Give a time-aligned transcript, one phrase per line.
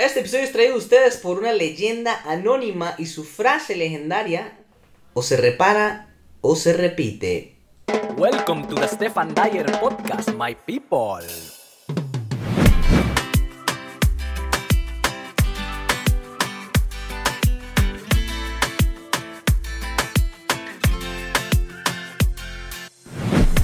[0.00, 4.56] Este episodio es traído a ustedes por una leyenda anónima y su frase legendaria:
[5.12, 6.08] o se repara
[6.40, 7.58] o se repite.
[8.16, 11.26] Welcome to the Stefan Dyer podcast, my people.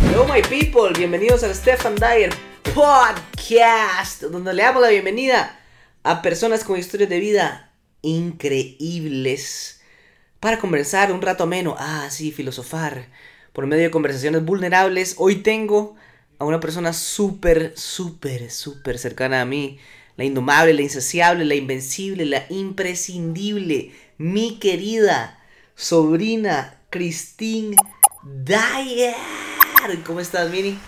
[0.02, 2.34] Hello my people, bienvenidos al Stefan Dyer
[2.74, 5.62] Podcast, donde le damos la bienvenida
[6.06, 9.80] a personas con historias de vida increíbles
[10.38, 13.08] para conversar un rato ameno, ah sí, filosofar
[13.52, 15.16] por medio de conversaciones vulnerables.
[15.18, 15.96] Hoy tengo
[16.38, 19.80] a una persona súper, súper, súper cercana a mí,
[20.16, 25.40] la indomable, la insaciable, la invencible, la imprescindible, mi querida
[25.74, 27.74] sobrina Christine
[28.22, 29.16] Dyer.
[30.06, 30.78] ¿Cómo estás, Mini?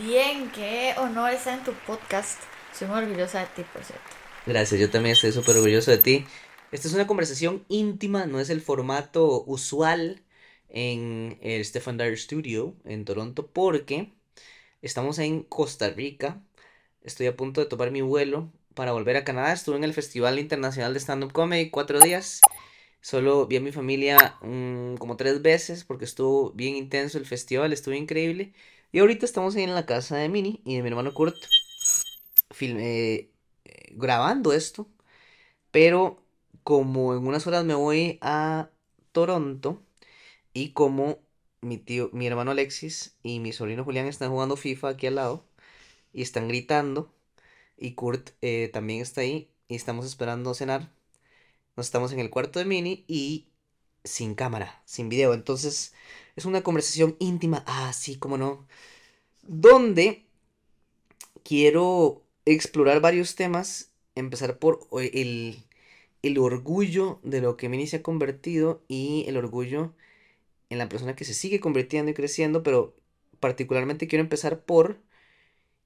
[0.00, 2.40] Bien, qué honor estar en tu podcast.
[2.76, 4.15] Soy muy orgullosa de ti, por cierto.
[4.46, 6.24] Gracias, yo también estoy súper orgulloso de ti.
[6.70, 10.22] Esta es una conversación íntima, no es el formato usual
[10.68, 14.12] en el Stefan Dyer Studio en Toronto porque
[14.82, 16.40] estamos en Costa Rica.
[17.02, 19.52] Estoy a punto de tomar mi vuelo para volver a Canadá.
[19.52, 22.40] Estuve en el Festival Internacional de Stand Up Comedy cuatro días.
[23.00, 27.72] Solo vi a mi familia mm, como tres veces porque estuvo bien intenso el festival,
[27.72, 28.52] estuvo increíble.
[28.92, 31.36] Y ahorita estamos en la casa de Mini y de mi hermano Kurt
[32.50, 33.28] filme,
[33.92, 34.88] grabando esto.
[35.70, 36.22] Pero
[36.64, 38.70] como en unas horas me voy a
[39.12, 39.82] Toronto
[40.52, 41.18] y como
[41.60, 45.44] mi tío, mi hermano Alexis y mi sobrino Julián están jugando FIFA aquí al lado
[46.12, 47.12] y están gritando
[47.76, 50.90] y Kurt eh, también está ahí y estamos esperando cenar.
[51.76, 53.48] Nos estamos en el cuarto de Mini y
[54.04, 55.34] sin cámara, sin video.
[55.34, 55.92] Entonces
[56.36, 58.66] es una conversación íntima, así ah, como no,
[59.42, 60.26] donde
[61.42, 63.92] quiero explorar varios temas.
[64.14, 65.64] Empezar por el,
[66.22, 69.92] el orgullo de lo que Mini se ha convertido y el orgullo
[70.70, 72.96] en la persona que se sigue convirtiendo y creciendo, pero
[73.40, 74.98] particularmente quiero empezar por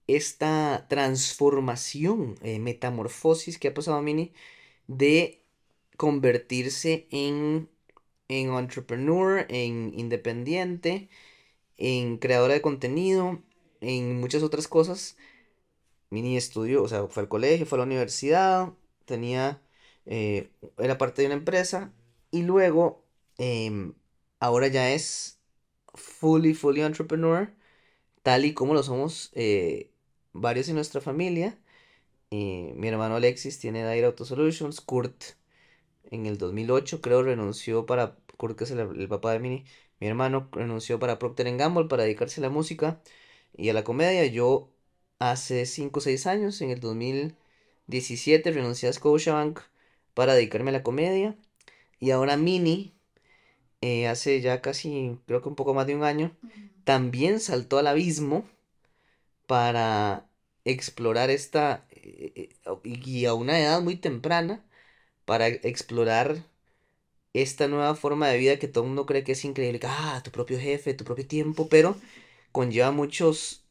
[0.07, 4.33] esta transformación, eh, metamorfosis que ha pasado a Mini
[4.89, 5.41] de
[5.97, 7.69] convertirse en,
[8.29, 11.09] en entrepreneur, en independiente,
[11.77, 13.43] en creadora de contenido,
[13.81, 15.17] en muchas otras cosas.
[16.11, 18.73] Mini estudió, o sea, fue al colegio, fue a la universidad,
[19.05, 19.63] tenía,
[20.07, 21.93] eh, era parte de una empresa
[22.31, 23.05] y luego
[23.39, 23.95] em,
[24.41, 25.41] ahora ya es
[25.95, 27.53] fully, fully entrepreneur,
[28.23, 29.93] tal y como lo somos eh,
[30.33, 31.59] varios en nuestra familia.
[32.31, 35.25] Eh, mi hermano Alexis tiene Dire Auto Solutions, Kurt
[36.11, 39.65] en el 2008, creo, renunció para, creo que es el, papá de Mini,
[40.01, 43.03] mi hermano renunció para Procter Gamble para dedicarse a la música
[43.57, 44.27] y a la comedia.
[44.27, 44.71] Yo
[45.21, 49.61] hace 5 o 6 años, en el 2017, renuncié a Scotiabank
[50.15, 51.37] para dedicarme a la comedia.
[52.01, 52.95] Y ahora Mini,
[53.83, 56.37] eh, hace ya casi, creo que un poco más de un año,
[56.85, 58.45] también saltó al abismo
[59.47, 60.27] para
[60.65, 62.51] explorar esta, eh, eh,
[62.85, 64.65] y a una edad muy temprana,
[65.25, 66.45] para explorar
[67.33, 70.31] esta nueva forma de vida que todo el mundo cree que es increíble, ah, tu
[70.31, 71.97] propio jefe, tu propio tiempo, pero
[72.53, 73.65] conlleva muchos,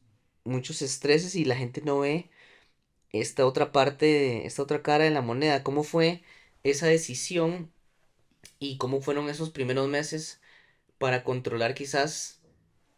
[0.50, 2.30] muchos estreses y la gente no ve
[3.12, 6.24] esta otra parte, esta otra cara de la moneda, cómo fue
[6.64, 7.72] esa decisión
[8.60, 10.42] y cómo fueron esos primeros meses
[10.98, 12.42] para controlar quizás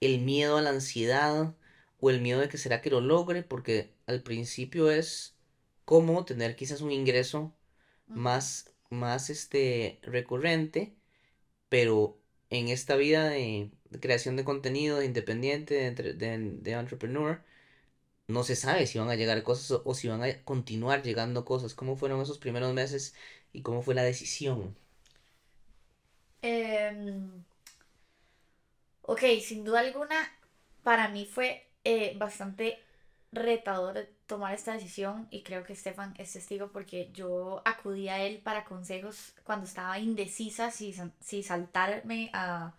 [0.01, 1.55] el miedo a la ansiedad
[1.99, 5.35] o el miedo de que será que lo logre, porque al principio es
[5.85, 7.53] como tener quizás un ingreso
[8.07, 10.95] más, más este, recurrente,
[11.69, 12.17] pero
[12.49, 17.41] en esta vida de, creación de contenido, de independiente, de, de, entrepreneur,
[18.27, 21.73] no se sabe si van a llegar cosas o, si van a continuar llegando cosas.
[21.75, 23.15] ¿Cómo fueron esos primeros meses
[23.53, 24.75] y cómo fue la decisión?
[26.41, 27.43] Em,
[29.03, 30.15] ok, sin duda alguna,
[30.83, 32.79] para mí fue eh, bastante
[33.31, 38.39] retador tomar esta decisión y creo que Stefan es testigo porque yo acudí a él
[38.39, 42.75] para consejos cuando estaba indecisa si, si saltarme a,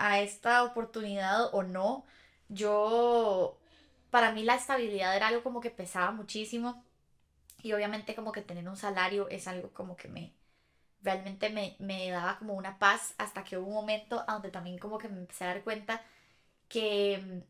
[0.00, 2.04] a esta oportunidad o no.
[2.48, 3.58] Yo,
[4.10, 6.84] para mí la estabilidad era algo como que pesaba muchísimo
[7.62, 10.32] y obviamente como que tener un salario es algo como que me,
[11.02, 14.98] realmente me, me daba como una paz hasta que hubo un momento donde también como
[14.98, 16.02] que me empecé a dar cuenta
[16.68, 17.44] que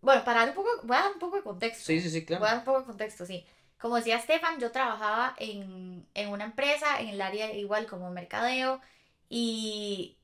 [0.00, 1.84] bueno, para dar un poco, voy a dar un poco de contexto.
[1.84, 2.42] Sí, sí, sí, claro.
[2.42, 3.46] Voy a dar un poco de contexto, sí.
[3.78, 8.80] Como decía Stefan, yo trabajaba en, en una empresa, en el área igual como mercadeo,
[9.28, 10.18] y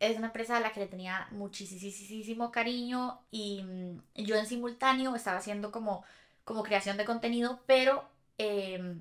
[0.00, 5.14] es una empresa a la que le tenía muchísimo cariño y mm, yo en simultáneo
[5.14, 6.04] estaba haciendo como,
[6.44, 8.04] como creación de contenido, pero
[8.38, 9.00] em,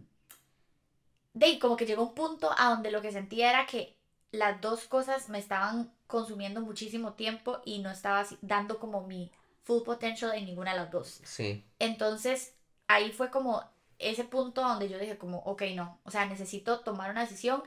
[1.36, 3.98] de ahí, como que llegó un punto a donde lo que sentía era que
[4.32, 9.32] las dos cosas me estaban consumiendo muchísimo tiempo y no estaba dando como mi
[9.64, 11.20] full potential en ninguna de las dos.
[11.24, 11.64] Sí.
[11.80, 12.54] Entonces,
[12.88, 13.64] ahí fue como
[14.00, 17.64] ese punto donde yo dije como, ok, no, o sea, necesito tomar una decisión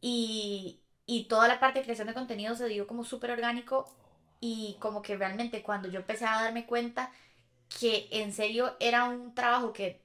[0.00, 0.78] y,
[1.10, 3.92] y toda la parte de creación de contenido se dio como súper orgánico
[4.40, 7.10] y como que realmente cuando yo empecé a darme cuenta
[7.80, 10.02] que en serio era un trabajo que,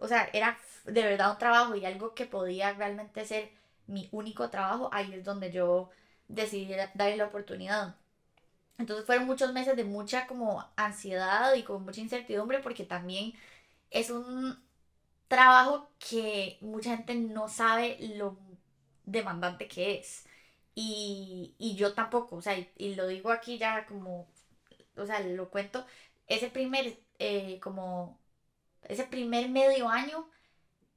[0.00, 3.50] o sea, era de verdad un trabajo y algo que podía realmente ser
[3.86, 5.90] mi único trabajo, ahí es donde yo
[6.28, 7.96] decidí darle la oportunidad.
[8.78, 13.34] Entonces fueron muchos meses de mucha como ansiedad y como mucha incertidumbre porque también
[13.90, 14.58] es un
[15.28, 18.38] trabajo que mucha gente no sabe lo
[19.12, 20.26] demandante que es.
[20.74, 24.28] Y, y yo tampoco, o sea, y, y lo digo aquí ya como,
[24.96, 25.86] o sea, lo cuento,
[26.26, 28.20] ese primer, eh, como,
[28.84, 30.28] ese primer medio año,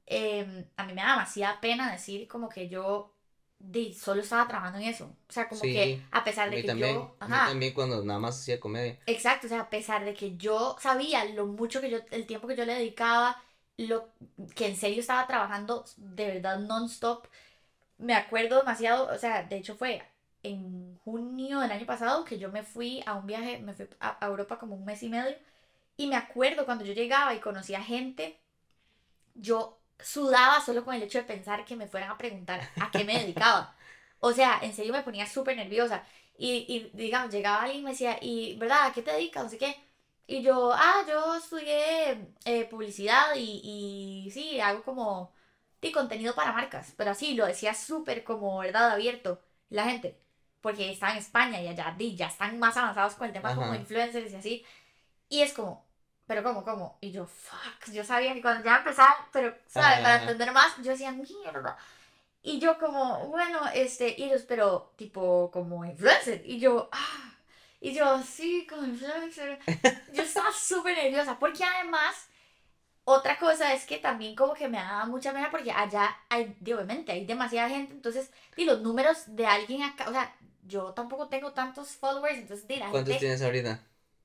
[0.06, 3.14] eh, a mí me da demasiada pena decir como que yo
[3.58, 5.06] di, solo estaba trabajando en eso.
[5.28, 6.76] O sea, como Sí, que a pesar de que también.
[6.76, 8.98] yo, ajá, también cuando nada más hacía comedia.
[9.06, 12.48] Exacto, o sea, a pesar de que yo sabía lo mucho que yo, el tiempo
[12.48, 13.42] que yo le dedicaba,
[13.76, 14.08] lo
[14.56, 17.26] que en serio estaba trabajando de verdad non-stop,
[17.98, 20.02] me acuerdo demasiado, o sea, de hecho fue
[20.42, 24.18] en junio del año pasado que yo me fui a un viaje, me fui a
[24.26, 25.36] Europa como un mes y medio,
[25.96, 28.40] y me acuerdo cuando yo llegaba y conocía gente,
[29.34, 33.04] yo sudaba solo con el hecho de pensar que me fueran a preguntar a qué
[33.04, 33.76] me dedicaba.
[34.20, 36.04] O sea, en serio me ponía súper nerviosa.
[36.36, 38.86] Y, y, digamos, llegaba alguien y me decía, ¿y verdad?
[38.88, 39.44] ¿A qué te dedicas?
[39.44, 39.76] No sé qué.
[40.26, 45.33] Y yo, ah, yo estudié eh, publicidad y, y sí, hago como
[45.84, 46.92] de contenido para marcas.
[46.96, 48.90] Pero así, lo decía súper como, ¿verdad?
[48.90, 49.40] Abierto.
[49.70, 50.18] La gente.
[50.60, 53.76] Porque estaba en España y allá ya están más avanzados con el tema como Ajá.
[53.76, 54.66] influencers y así.
[55.28, 55.84] Y es como,
[56.26, 56.98] ¿pero cómo, cómo?
[57.00, 60.00] Y yo, fuck, yo sabía que cuando ya empezaba, pero, ¿sabes?
[60.00, 61.76] Para entender más, yo decía, mierda.
[62.42, 66.42] Y yo como, bueno, este, y ellos, pero tipo como influencer.
[66.44, 67.32] Y yo, ah.
[67.80, 69.58] Y yo, sí, como influencer.
[70.12, 72.28] Yo estaba súper nerviosa porque además,
[73.04, 77.12] otra cosa es que también como que me daba mucha pena porque allá hay, obviamente,
[77.12, 77.92] hay demasiada gente.
[77.92, 80.34] Entonces, y los números de alguien acá, o sea,
[80.66, 82.38] yo tampoco tengo tantos followers.
[82.38, 83.80] Entonces, di, la ¿Cuántos gente, tienes ahorita?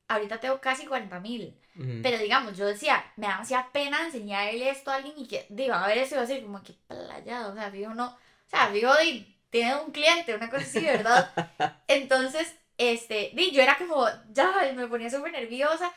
[0.07, 1.55] ahorita tengo casi 40 mil.
[1.75, 1.99] Ujú.
[2.01, 5.73] Pero digamos, yo decía, me da demasiada pena enseñarle esto a alguien y que, digo,
[5.73, 8.71] a ver eso va a decir, como que playado, o sea, digo, no, o sea,
[8.71, 11.31] digo, di, tiene un cliente, una cosa así, ¿verdad?
[11.87, 15.91] Entonces, este, di, yo era como, ya, me ponía súper nerviosa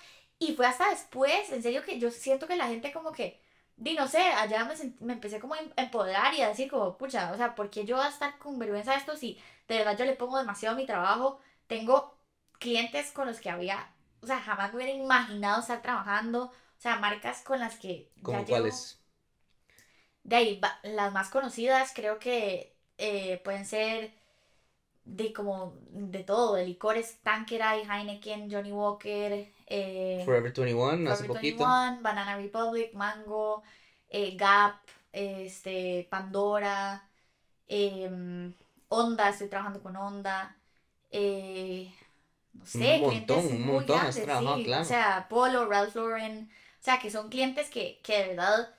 [0.49, 3.41] y fue hasta después, en serio, que yo siento que la gente como que,
[3.77, 6.71] di, no sé, allá me, sent- me empecé como a em- empoderar y a decir
[6.71, 9.39] como, pucha, o sea, ¿por qué yo voy a estar con vergüenza de esto si
[9.69, 11.41] de verdad yo le pongo demasiado a mi trabajo?
[11.67, 12.17] Tengo
[12.59, 13.93] clientes con los que había,
[14.23, 18.43] o sea, jamás me hubiera imaginado estar trabajando, o sea, marcas con las que ya
[18.43, 19.01] ¿Cómo llevo- cuáles?
[20.25, 24.13] de ahí, las más conocidas creo que eh, pueden ser
[25.05, 31.27] de como de todo, de licores, Tanqueray, Heineken, Johnny Walker, eh, Forever 21, hace Forever
[31.27, 31.65] poquito.
[31.65, 33.63] 21, Banana Republic, Mango,
[34.11, 34.77] eh, Gap,
[35.13, 37.09] este, Pandora,
[37.67, 38.53] em,
[38.89, 40.57] Honda, estoy trabajando con Honda,
[41.11, 41.91] eh,
[42.53, 44.83] no sé, Un clientes montón, un muy montón grandes, sí, claro.
[44.83, 48.75] o sea, Polo, Ralph Lauren, o sea, que son clientes que, que de verdad,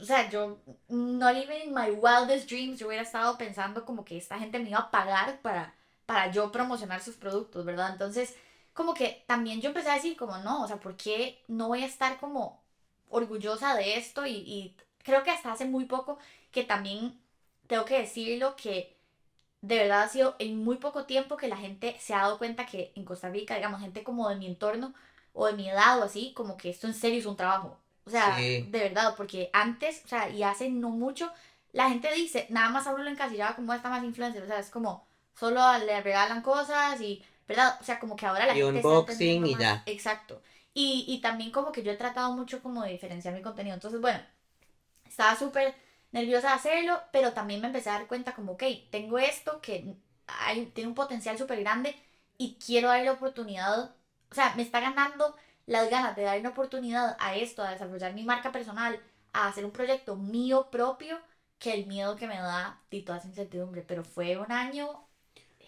[0.00, 0.58] o sea, yo,
[0.88, 4.70] not even in my wildest dreams, yo hubiera estado pensando como que esta gente me
[4.70, 5.74] iba a pagar para,
[6.06, 7.90] para yo promocionar sus productos, ¿verdad?
[7.92, 8.34] Entonces,
[8.78, 11.82] como que también yo empecé a decir como, no, o sea, ¿por qué no voy
[11.82, 12.62] a estar como
[13.10, 14.24] orgullosa de esto?
[14.24, 16.18] Y, y creo que hasta hace muy poco
[16.52, 17.20] que también
[17.66, 18.96] tengo que decirlo que
[19.62, 22.66] de verdad ha sido en muy poco tiempo que la gente se ha dado cuenta
[22.66, 24.94] que en Costa Rica, digamos, gente como de mi entorno
[25.32, 27.76] o de mi edad o así, como que esto en serio es un trabajo.
[28.06, 28.62] O sea, Sí.
[28.70, 31.32] de verdad, porque antes, o sea, y hace no mucho,
[31.72, 34.60] la gente dice, nada más a uno lo encasillaba como esta más influencer, o sea,
[34.60, 35.04] es como
[35.34, 37.78] solo le regalan cosas y, ¿verdad?
[37.80, 39.86] O sea, como que ahora la Y gente unboxing y ya.
[39.86, 40.42] Exacto.
[40.74, 43.74] Y, y también como que yo he tratado mucho como de diferenciar mi contenido.
[43.74, 44.20] Entonces, bueno,
[45.06, 45.74] estaba súper
[46.12, 49.96] nerviosa de hacerlo, pero también me empecé a dar cuenta como, ok, tengo esto que
[50.26, 51.94] hay, tiene un potencial súper grande
[52.38, 53.94] y quiero darle oportunidad,
[54.30, 55.34] o sea, me está ganando
[55.66, 59.00] las ganas de darle una oportunidad a esto, a desarrollar mi marca personal,
[59.32, 61.18] a hacer un proyecto mío propio,
[61.58, 63.82] que el miedo que me da y toda esa incertidumbre.
[63.82, 65.07] Pero fue un año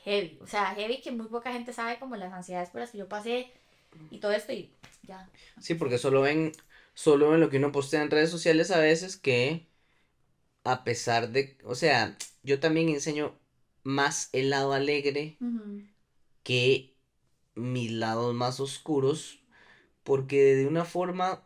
[0.04, 2.99] heavy, o sea, heavy que muy poca gente sabe como las ansiedades por las que
[2.99, 3.50] yo pasé
[4.11, 4.71] y todo esto y
[5.02, 5.28] ya.
[5.61, 6.52] Sí, porque solo ven,
[6.95, 9.66] solo ven lo que uno postea en redes sociales a veces que
[10.64, 13.35] a pesar de, o sea, yo también enseño
[13.83, 15.37] más el lado alegre
[16.42, 16.95] que
[17.54, 19.42] mis lados más oscuros,
[20.04, 21.42] porque de una forma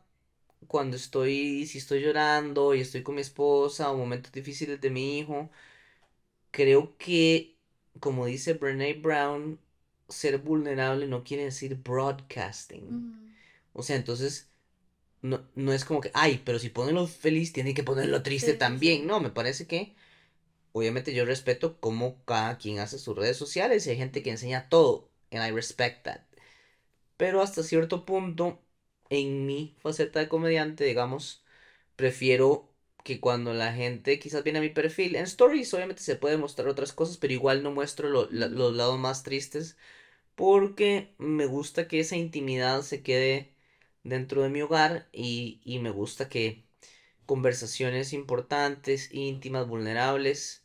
[0.66, 5.18] cuando estoy, si estoy llorando y estoy con mi esposa o momentos difíciles de mi
[5.18, 5.50] hijo,
[6.50, 7.53] creo que,
[8.01, 9.61] como dice Brene Brown,
[10.09, 13.15] ser vulnerable no quiere decir broadcasting.
[13.73, 14.51] O sea, entonces,
[15.23, 18.53] no, no es como que, ay, pero si ponen lo feliz, tienen que ponerlo triste
[18.53, 19.03] sí, también.
[19.03, 19.07] sí.
[19.07, 19.95] No, me parece que,
[20.73, 24.69] obviamente yo respeto cómo cada quien hace sus redes sociales y hay gente que enseña
[24.69, 26.23] todo, and I respect that.
[27.17, 28.63] Pero hasta cierto punto,
[29.11, 31.45] en mi faceta de comediante, digamos,
[31.97, 32.74] prefiero
[33.04, 36.68] que cuando la gente quizás viene a mi perfil, en stories obviamente se puede mostrar
[36.68, 39.78] otras cosas, pero igual no muestro lo- la- los lados más tristes
[40.37, 43.54] porque me gusta que esa intimidad se quede
[44.04, 46.64] dentro de mi hogar y, y me gusta que
[47.26, 50.64] conversaciones importantes, íntimas, vulnerables,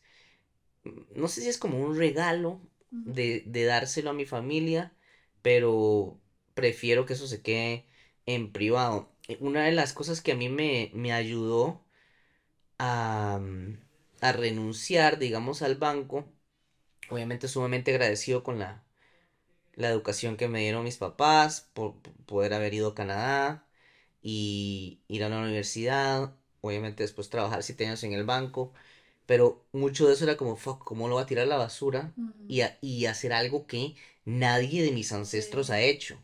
[1.15, 2.61] no sé si es como un regalo
[3.03, 4.93] de, de dárselo a mi familia,
[5.41, 6.19] pero
[6.53, 7.85] prefiero que eso se quede
[8.25, 9.11] en privado.
[9.39, 11.83] Una de las cosas que a mí me, me ayudó
[12.79, 13.39] a,
[14.21, 16.25] a renunciar, digamos, al banco,
[17.09, 18.83] obviamente sumamente agradecido con la,
[19.75, 21.95] la educación que me dieron mis papás, por,
[22.25, 23.65] poder haber ido a Canadá
[24.23, 28.73] y ir a la universidad, obviamente después trabajar siete años en el banco,
[29.27, 32.13] pero mucho de eso era como, fuck, ¿cómo lo voy a tirar a la basura?
[32.47, 33.95] Y, a- y hacer algo que
[34.25, 35.73] nadie de mis ancestros Sí.
[35.73, 36.17] ha hecho.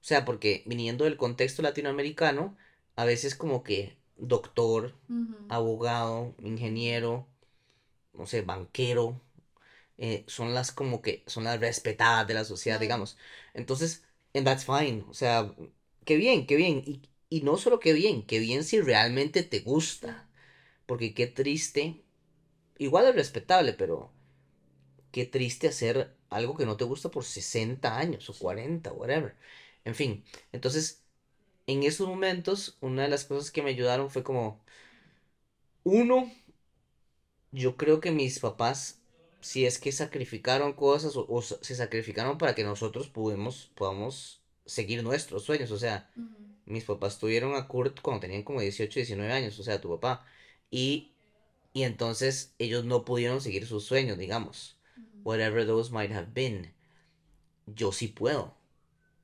[0.00, 2.56] O sea, porque viniendo del contexto latinoamericano,
[2.96, 4.94] a veces como que doctor,
[5.48, 7.28] abogado, ingeniero,
[8.12, 9.20] no sé, banquero,
[9.98, 13.18] eh, son las como que son las respetadas de la sociedad, digamos.
[13.54, 15.04] Entonces, and that's fine.
[15.08, 15.54] O sea,
[16.04, 16.82] qué bien, qué bien.
[16.86, 20.28] Y, y no solo qué bien, qué bien si realmente te gusta.
[20.86, 22.04] Porque qué triste.
[22.78, 24.12] Igual es respetable, pero
[25.12, 29.36] qué triste hacer algo que no te gusta por 60 años o 40, whatever.
[29.84, 31.04] En fin, entonces,
[31.68, 34.60] en esos momentos, una de las cosas que me ayudaron fue como,
[35.84, 36.30] uno,
[37.52, 39.00] yo creo que mis papás,
[39.40, 45.44] si es que sacrificaron cosas o, se sacrificaron para que nosotros pudimos, podamos seguir nuestros
[45.44, 45.70] sueños.
[45.70, 46.10] O sea,
[46.66, 50.26] mis papás tuvieron a Kurt cuando tenían como 18, 19 años, o sea, tu papá.
[50.70, 51.12] Y,
[51.72, 54.78] y entonces ellos no pudieron seguir sus sueños, digamos
[55.28, 56.72] whatever those might have been.
[57.66, 58.54] Yo sí puedo.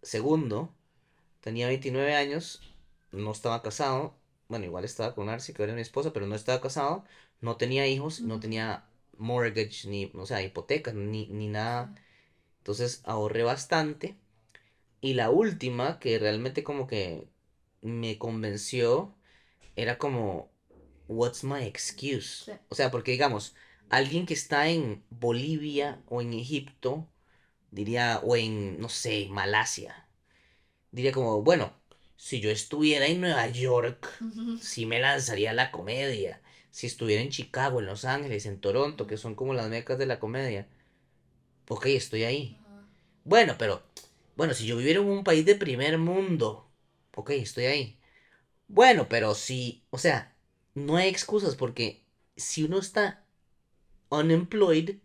[0.02, 0.73] Segundo,
[1.44, 2.62] tenía 29 años,
[3.12, 4.16] no estaba casado.
[4.48, 7.04] Bueno, igual estaba con Arce, que era mi esposa, pero no estaba casado.
[7.42, 8.86] No tenía hijos, no tenía
[9.18, 11.94] mortgage, ni, o sea, hipoteca, ni, ni nada.
[12.58, 14.16] Entonces ahorré bastante.
[15.02, 17.28] Y la última, que realmente como que
[17.82, 19.14] me convenció,
[19.76, 20.50] era como,
[21.08, 22.44] what's my excuse?
[22.46, 22.52] Sí.
[22.70, 23.54] O sea, porque digamos,
[23.90, 27.06] alguien que está en Bolivia o en Egipto,
[27.70, 30.03] diría, o en, no sé, Malasia,
[30.94, 31.72] diría como, bueno,
[32.16, 34.58] si yo estuviera en Nueva York, Ujú.
[34.58, 36.40] sí me lanzaría a la comedia.
[36.70, 40.06] Si estuviera en Chicago, en Los Ángeles, en Toronto, que son como las mecas de
[40.06, 40.68] la comedia,
[41.68, 42.56] ok, estoy ahí.
[43.24, 43.82] Bueno, pero,
[44.36, 46.70] bueno, si yo viviera en un país de primer mundo,
[47.16, 47.98] ok, estoy ahí.
[48.68, 50.36] Bueno, pero si, o sea,
[50.74, 52.04] no hay excusas porque
[52.36, 53.24] si uno está
[54.10, 54.96] unemployed,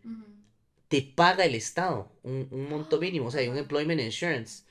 [0.88, 4.64] te paga el Estado un, un monto mínimo, o sea, hay un employment insurance.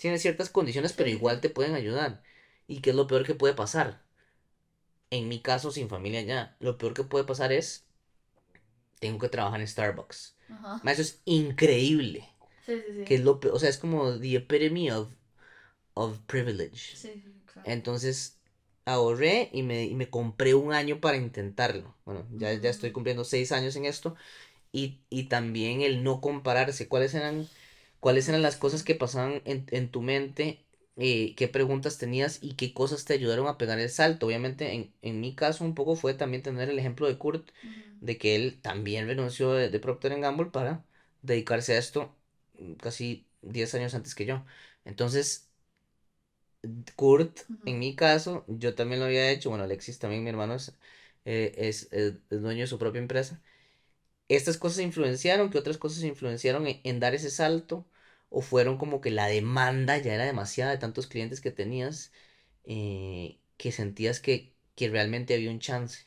[0.00, 2.22] Tiene ciertas condiciones, pero igual te pueden ayudar.
[2.66, 4.00] ¿Y qué es lo peor que puede pasar?
[5.10, 7.84] En mi caso, sin familia ya, lo peor que puede pasar es,
[8.98, 10.36] tengo que trabajar en Starbucks.
[10.48, 10.80] Ajá.
[10.90, 12.26] Eso es increíble.
[12.64, 13.04] Sí, sí, sí.
[13.04, 15.10] Que es lo peor, o sea, es como the epitome of,
[15.94, 16.96] of privilege.
[16.96, 17.70] Sí, claro.
[17.70, 18.38] Entonces
[18.86, 21.94] ahorré y me, y me compré un año para intentarlo.
[22.06, 24.16] Bueno, ya, ya estoy cumpliendo seis años en esto.
[24.72, 26.88] Y, y también el no compararse.
[26.88, 27.48] ¿Cuáles eran,
[28.00, 30.64] cuáles eran las cosas que pasaban en, en tu mente?
[30.96, 34.26] eh, qué preguntas tenías y qué cosas te ayudaron a pegar el salto.
[34.26, 37.50] Obviamente, en, en mi caso, un poco fue también tener el ejemplo de Kurt,
[38.00, 40.84] de que él también renunció de, de Procter Gamble para
[41.22, 42.14] dedicarse a esto
[42.58, 44.44] mm, casi 10 años antes que yo.
[44.84, 45.50] Entonces,
[46.96, 49.50] Kurt, en mi caso, yo también lo había hecho.
[49.50, 50.76] Bueno, Alexis también, mi hermano, es,
[51.24, 53.42] eh, es, eh, es dueño de su propia empresa.
[54.30, 55.50] ¿Estas cosas influenciaron?
[55.50, 57.86] ¿Qué otras cosas influenciaron en, dar ese salto?
[58.30, 62.12] ¿O fueron como que la demanda ya era demasiada de tantos clientes que tenías
[62.64, 66.06] eh, que sentías que, que realmente había un chance?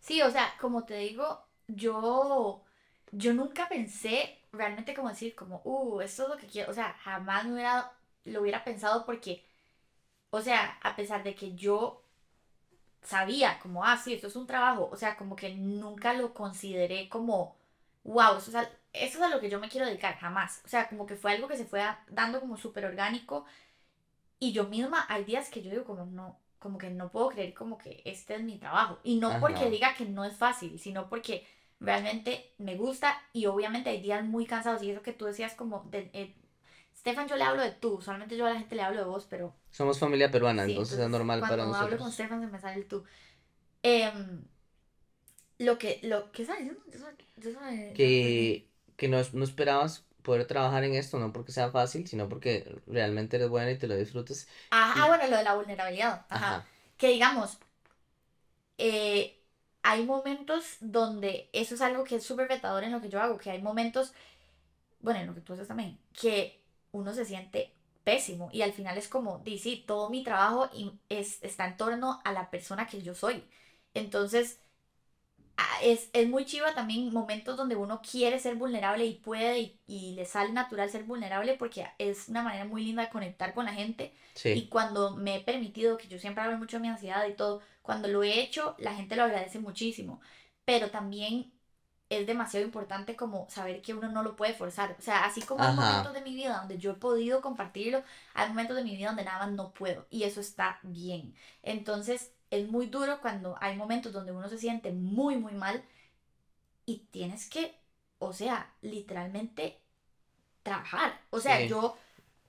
[0.00, 2.64] Sí, o sea, como te digo, yo,
[3.12, 6.70] yo nunca pensé realmente como decir, como, uh, esto es lo que quiero.
[6.70, 7.64] O sea, jamás me
[8.24, 9.44] lo hubiera pensado porque,
[10.30, 12.02] o sea, a pesar de que yo
[13.06, 17.08] sabía, como, ah, sí, esto es un trabajo, o sea, como que nunca lo consideré
[17.08, 17.56] como,
[18.04, 20.62] wow, eso es, al- eso es a lo que yo me quiero dedicar, jamás.
[20.64, 23.46] O sea, como que fue algo que se fue a- dando como súper orgánico
[24.38, 27.54] Y yo misma, hay días que yo digo como no, como que no puedo creer
[27.54, 28.98] como que este es mi trabajo.
[29.02, 31.46] Y no porque diga que no es fácil, sino porque
[31.80, 34.82] realmente me gusta y obviamente hay días muy cansados.
[34.82, 36.34] Y eso que tú decías como, de, eh,
[37.06, 39.28] Stefan, yo le hablo de tú, solamente yo a la gente le hablo de vos,
[39.30, 42.14] pero Somos familia peruana, Sí, entonces, es entonces, normal para Cuando hablo con nosotros.
[42.14, 43.04] Stefan se me sale el tú.
[43.84, 44.42] Em,
[45.58, 50.94] lo que, lo que sabes, yo- yo- Que, que no, no esperabas poder trabajar en
[50.96, 54.48] esto, no porque sea fácil, sino porque realmente eres buena y te lo disfrutes.
[54.70, 56.26] Ajá, y- bueno, lo de la vulnerabilidad.
[56.28, 56.56] Ajá.
[56.56, 56.66] Ajá.
[56.96, 57.58] Que digamos,
[58.78, 59.40] eh,
[59.82, 63.38] hay momentos donde eso es algo que es súper retador en lo que yo hago,
[63.38, 64.12] que hay momentos,
[65.00, 66.60] bueno, en lo que tú haces también, que
[66.96, 67.72] uno se siente
[68.04, 71.76] pésimo y al final es como, di, sí, todo mi trabajo y es, está en
[71.76, 73.44] torno a la persona que yo soy.
[73.94, 74.60] Entonces,
[75.82, 80.12] es, es muy chiva también momentos donde uno quiere ser vulnerable y puede y, y
[80.14, 83.72] le sale natural ser vulnerable porque es una manera muy linda de conectar con la
[83.74, 84.12] gente.
[84.52, 87.34] Y Sí, cuando me he permitido, que yo siempre hablo mucho de mi ansiedad y
[87.34, 90.20] todo, cuando lo he hecho, la gente lo agradece muchísimo.
[90.64, 91.52] Pero también
[92.08, 94.96] es demasiado importante como saber que uno no lo puede forzar.
[94.98, 95.74] O sea, así como hay Ajá.
[95.74, 98.02] momentos de mi vida donde yo he podido compartirlo,
[98.34, 100.06] hay momentos de mi vida donde nada más no puedo.
[100.10, 101.34] Y eso está bien.
[101.62, 105.84] Entonces, es muy duro cuando hay momentos donde uno se siente muy, muy mal
[106.84, 107.74] y tienes que,
[108.18, 109.80] o sea, literalmente
[110.62, 111.20] trabajar.
[111.30, 111.66] O sea, Sí.
[111.66, 111.96] yo,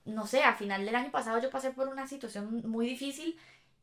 [0.04, 3.38] no sé, a final del año pasado yo pasé por una situación muy difícil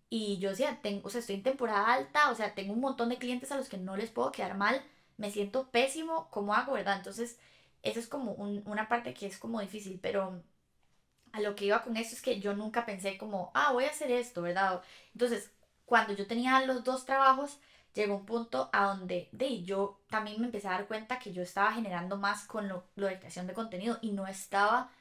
[0.10, 3.10] y yo decía, tengo, o sea, estoy en temporada alta, o sea, tengo un montón
[3.10, 4.84] de clientes a los que no les puedo quedar mal,
[5.18, 6.98] me siento pésimo, ¿cómo hago, verdad?
[6.98, 7.40] Entonces,
[7.84, 10.44] eso es como un- una parte que es como difícil, pero
[11.34, 13.90] a lo que iba con eso es que yo nunca pensé como, ah, voy a
[13.90, 14.82] hacer esto, ¿verdad?
[15.14, 15.52] Entonces,
[15.86, 17.60] cuando yo tenía los dos trabajos,
[17.94, 21.42] llegó un punto a donde de, yo también me empecé a dar cuenta que yo
[21.44, 24.92] estaba generando más con lo, lo de creación de contenido y no estaba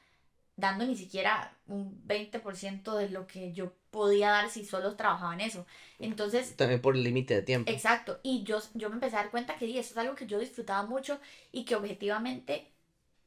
[0.57, 5.41] dando ni siquiera un 20% de lo que yo podía dar si solo trabajaba en
[5.41, 5.65] eso.
[5.99, 7.71] Entonces, también por el límite de tiempo.
[7.71, 10.27] Exacto, y yo, yo me empecé a dar cuenta que di, eso es algo que
[10.27, 11.19] yo disfrutaba mucho
[11.51, 12.71] y que objetivamente,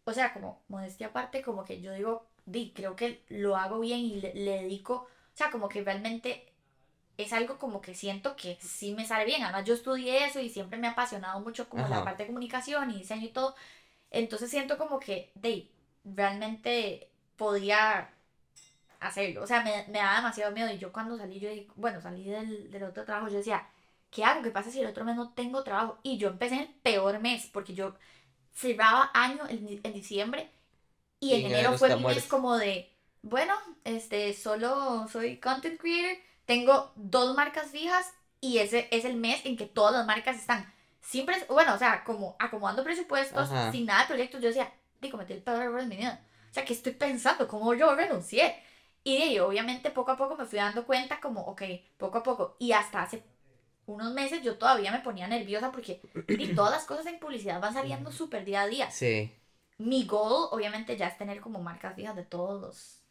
[0.05, 4.01] o sea, como modestia aparte, como que yo digo, di, creo que lo hago bien
[4.01, 6.53] y le, le dedico, o sea, como que realmente
[7.19, 9.43] es algo como que siento que sí me sale bien.
[9.43, 12.93] Además, yo estudié eso y siempre me ha apasionado mucho como la parte de comunicación
[12.93, 13.57] y diseño y todo.
[14.11, 15.69] Entonces siento como que, de,
[16.05, 18.11] realmente podía
[19.01, 19.43] hacerlo.
[19.45, 20.71] O sea, me, me daba demasiado miedo.
[20.73, 23.69] Y yo cuando salí, yo dije, bueno, salí del, del otro trabajo, yo decía,
[24.11, 24.43] ¿qué hago?
[24.43, 25.99] ¿Qué pasa si el otro mes no tengo trabajo?
[26.03, 27.95] Y yo empecé en el peor mes, porque yo
[28.55, 30.51] cerraba año en, en diciembre
[31.21, 35.81] y Y en en enero fue mi mes como de, bueno, este, solo soy content
[35.81, 38.07] creator, tengo dos marcas fijas
[38.41, 42.05] y ese es el mes en que todas las marcas están siempre, bueno, o sea,
[42.05, 43.73] como acomodando presupuestos, Ajá.
[43.73, 46.25] sin nada de proyectos, yo decía, di, cometí el peor error de mi vida.
[46.51, 47.47] O sea, ¿qué estoy pensando?
[47.49, 48.57] ¿Cómo yo renuncié?
[49.05, 51.63] Y de ahí, obviamente, poco a poco me fui dando cuenta como, ok,
[51.97, 52.57] poco a poco.
[52.59, 53.23] Y hasta hace
[53.87, 57.75] unos meses yo todavía me ponía nerviosa porque di, todas las cosas en publicidad van
[57.75, 58.91] saliendo súper día a día.
[58.91, 59.33] Sí.
[59.79, 63.03] Mi goal, obviamente, ya es tener como marcas fijas de todos los,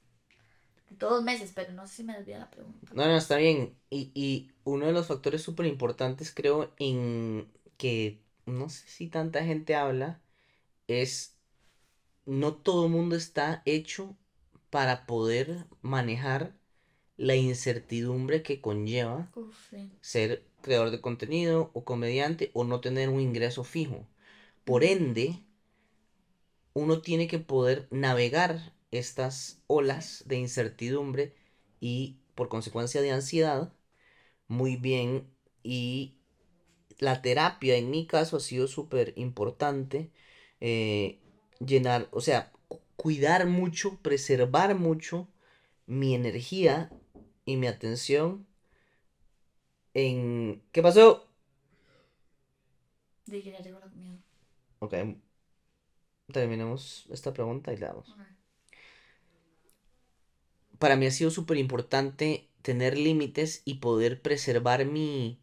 [0.90, 2.92] de todos los meses, pero no sé si me desvía la pregunta.
[2.94, 3.76] No, no, está bien.
[3.90, 9.44] Y, y uno de los factores súper importantes, creo, en que no sé si tanta
[9.44, 10.22] gente habla,
[10.88, 11.37] es
[12.28, 14.16] no todo el mundo está hecho
[14.70, 16.54] para poder manejar
[17.16, 19.90] la incertidumbre que conlleva Uf, sí.
[20.02, 24.06] ser creador de contenido o comediante o no tener un ingreso fijo.
[24.66, 25.42] Por ende,
[26.74, 31.34] uno tiene que poder navegar estas olas de incertidumbre
[31.80, 33.74] y por consecuencia de ansiedad
[34.48, 35.30] muy bien
[35.64, 36.18] y
[37.00, 40.12] la terapia en mi caso ha sido súper importante
[40.60, 41.20] eh,
[41.60, 45.28] llenar, o sea, cu- cuidar mucho, preservar mucho
[45.88, 46.92] mi energía
[47.46, 48.48] y mi atención
[49.94, 50.62] en...
[50.72, 51.28] ¿Qué pasó?
[53.28, 54.18] Dije que ya llegó la comida.
[54.80, 54.94] Ok,
[56.32, 58.16] terminemos esta pregunta y la damos.
[60.80, 65.40] Para mí ha sido súper importante tener límites y poder preservar mi,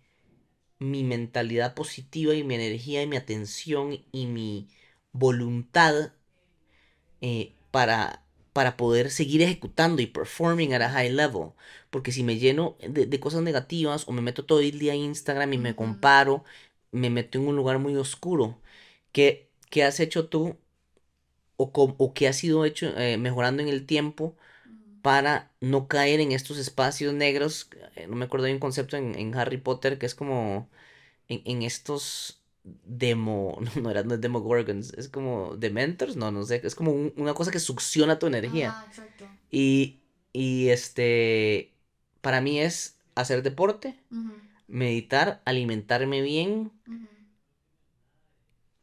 [0.79, 4.68] mi mentalidad positiva y mi energía y mi atención y mi
[5.14, 6.12] voluntad
[7.20, 11.53] eh, para, para poder seguir ejecutando y performing at a high level.
[11.90, 15.00] Porque si me lleno de, de cosas negativas o me meto todo el día en
[15.00, 16.44] Instagram y me comparo,
[16.92, 18.61] me meto en un lugar muy oscuro.
[19.12, 20.57] ¿Qué, qué has hecho tú
[21.57, 25.03] o, o qué has ido hecho eh, mejorando en el tiempo Mm.
[25.03, 27.70] para no caer en estos espacios negros?
[27.96, 30.68] Eh, no me acuerdo, hay un concepto en, en Harry Potter que es como
[31.29, 36.61] en, en estos demo, no, era, no es demogorgons, es como dementors, no, no sé,
[36.64, 38.74] es como un- una cosa que succiona tu energía.
[38.79, 39.29] Ah, exacto.
[39.50, 40.00] Y
[40.33, 41.72] Y este,
[42.20, 43.96] para mí es hacer deporte,
[44.68, 46.72] meditar, alimentarme bien,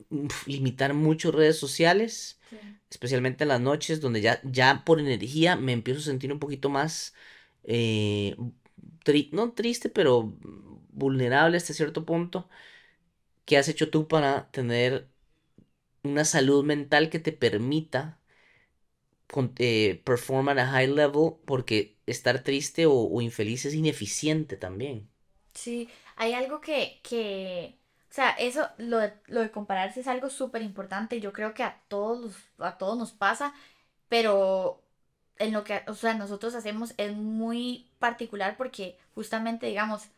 [0.10, 2.58] uf, limitar mucho redes sociales, sí.
[2.90, 6.70] especialmente en las noches, donde ya, ya por energía me empiezo a sentir un poquito
[6.70, 7.14] más,
[7.64, 8.36] eh,
[9.06, 10.34] tri- no triste, pero
[10.94, 12.50] vulnerable hasta cierto punto.
[13.52, 15.10] ¿Qué has hecho tú para tener
[16.04, 18.20] una salud mental que te permita
[19.28, 21.34] con- eh, perform a high level?
[21.46, 25.10] Porque estar triste o, infeliz es ineficiente también.
[25.54, 27.78] Sí, hay algo que, que,
[28.10, 31.20] o sea, eso, lo de, lo de compararse es algo súper importante.
[31.20, 33.54] Yo creo que a todos, a todos nos pasa,
[34.10, 34.84] pero
[35.38, 40.10] en lo que, o sea, nosotros hacemos es muy particular porque justamente, digamos,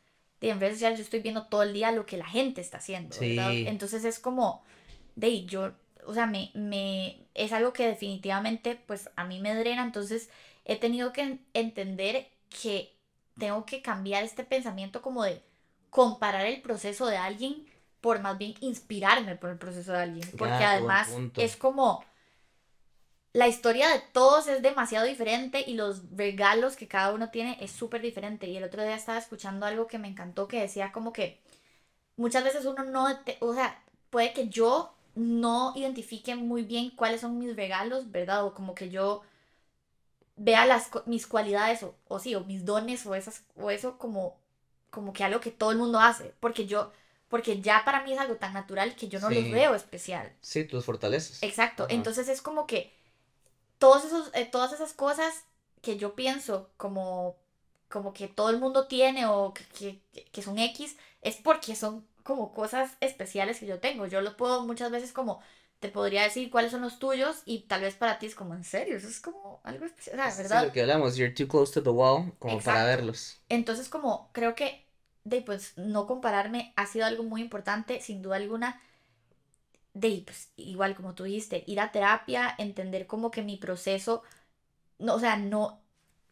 [0.48, 2.78] de en redes sociales yo estoy viendo todo el día lo que la gente está
[2.78, 3.16] haciendo.
[3.68, 4.64] Entonces es como,
[5.16, 5.74] de yo,
[6.06, 10.30] o sea, me, me, es algo que definitivamente, pues, a mí me drena, entonces
[10.66, 12.94] he tenido que en- entender que
[13.38, 15.42] tengo que cambiar este pensamiento como de
[15.90, 17.66] comparar el proceso de alguien
[18.02, 20.30] por más bien inspirarme por el proceso de alguien.
[20.38, 22.04] Porque además es como
[23.34, 27.72] la historia de todos es demasiado diferente y los regalos que cada uno tiene es
[27.72, 28.48] súper diferente.
[28.48, 31.42] Y el otro día estaba escuchando algo que me encantó que decía como que
[32.16, 33.08] muchas veces uno no,
[33.40, 38.46] o sea, puede que yo no identifique muy bien cuáles son mis regalos, ¿verdad?
[38.46, 39.24] O como que yo
[40.36, 44.38] vea las, mis cualidades o, o sí, o mis dones o, esas, o eso como,
[44.92, 46.92] como que algo que todo el mundo hace, porque yo,
[47.30, 50.32] porque ya para mí es algo tan natural que yo no los veo especial.
[50.42, 51.42] Sí, tus fortalezas.
[51.44, 51.94] Exacto, Ajá.
[51.94, 52.94] entonces es como que
[53.84, 55.44] todos esos, eh, todas esas cosas
[55.82, 57.36] que yo pienso como,
[57.90, 59.66] como que todo el mundo tiene o que,
[60.14, 64.06] que, que son X, es porque son como cosas especiales que yo tengo.
[64.08, 65.42] Yo lo puedo muchas veces como,
[65.82, 68.64] te podría decir cuáles son los tuyos y tal vez para ti es como, en
[68.64, 70.66] serio, eso es como algo especial, o sea, Sí, ¿verdad?
[70.68, 73.38] lo que hablamos, you're too close to the wall como para verlos.
[73.50, 74.86] Entonces, como creo que
[75.26, 78.82] de pues no compararme ha sido algo muy importante, sin duda alguna.
[79.94, 84.24] De pues igual como tú dijiste, ir a terapia, entender como que mi proceso,
[85.00, 85.82] no, o sea, no,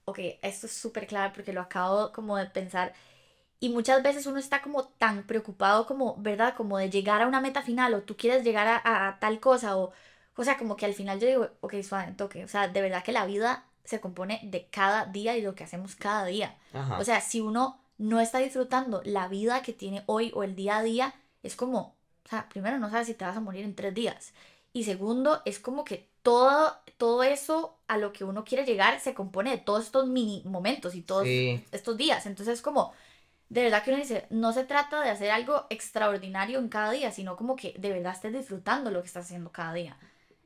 [0.05, 2.93] ok, esto es súper clave porque lo acabo como de pensar.
[3.59, 6.55] Y muchas veces uno está como tan preocupado como, ¿verdad?
[6.55, 9.77] Como de llegar a una meta final o tú quieres llegar a, a tal cosa
[9.77, 9.93] o,
[10.35, 13.03] o sea, como que al final yo digo, ok, suave, toque, o sea, de verdad
[13.03, 16.57] que la vida se compone de cada día y lo que hacemos cada día.
[16.73, 16.97] Ajá.
[16.99, 20.77] O sea, si uno no está disfrutando la vida que tiene hoy o el día
[20.77, 21.95] a día, es como,
[22.31, 24.33] sea, primero no sabes si te vas a morir en tres días.
[24.73, 29.13] Y segundo, es como que todo, todo eso a lo que uno quiere llegar se
[29.13, 31.63] compone de todos estos mini momentos y todos Sí.
[31.71, 32.25] estos días.
[32.25, 32.93] Entonces es como,
[33.49, 37.11] de verdad que uno dice, no se trata de hacer algo extraordinario en cada día,
[37.11, 39.97] sino como que de verdad estés disfrutando lo que estás haciendo cada día.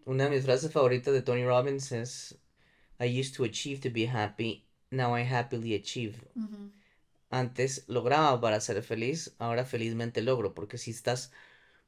[0.06, 2.38] Una de mis frases favoritas de Tony Robbins es
[3.00, 6.18] I used to achieve to be happy, now I happily achieve.
[7.30, 11.32] Antes lograba para ser feliz, ahora felizmente logro, porque si estás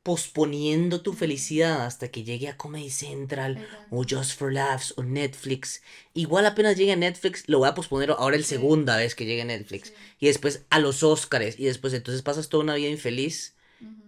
[0.08, 5.82] posponiendo tu felicidad hasta que llegue a Comedy Central o Just for Laughs o Netflix,
[6.14, 8.56] igual apenas llegue a Netflix, lo voy a posponer ahora el Sí.
[8.56, 9.90] segunda vez que llegue a Netflix.
[9.90, 9.94] Sí.
[10.22, 13.58] Y después a los Oscars, y después entonces pasas toda una vida infeliz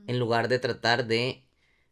[0.07, 1.43] en lugar de tratar de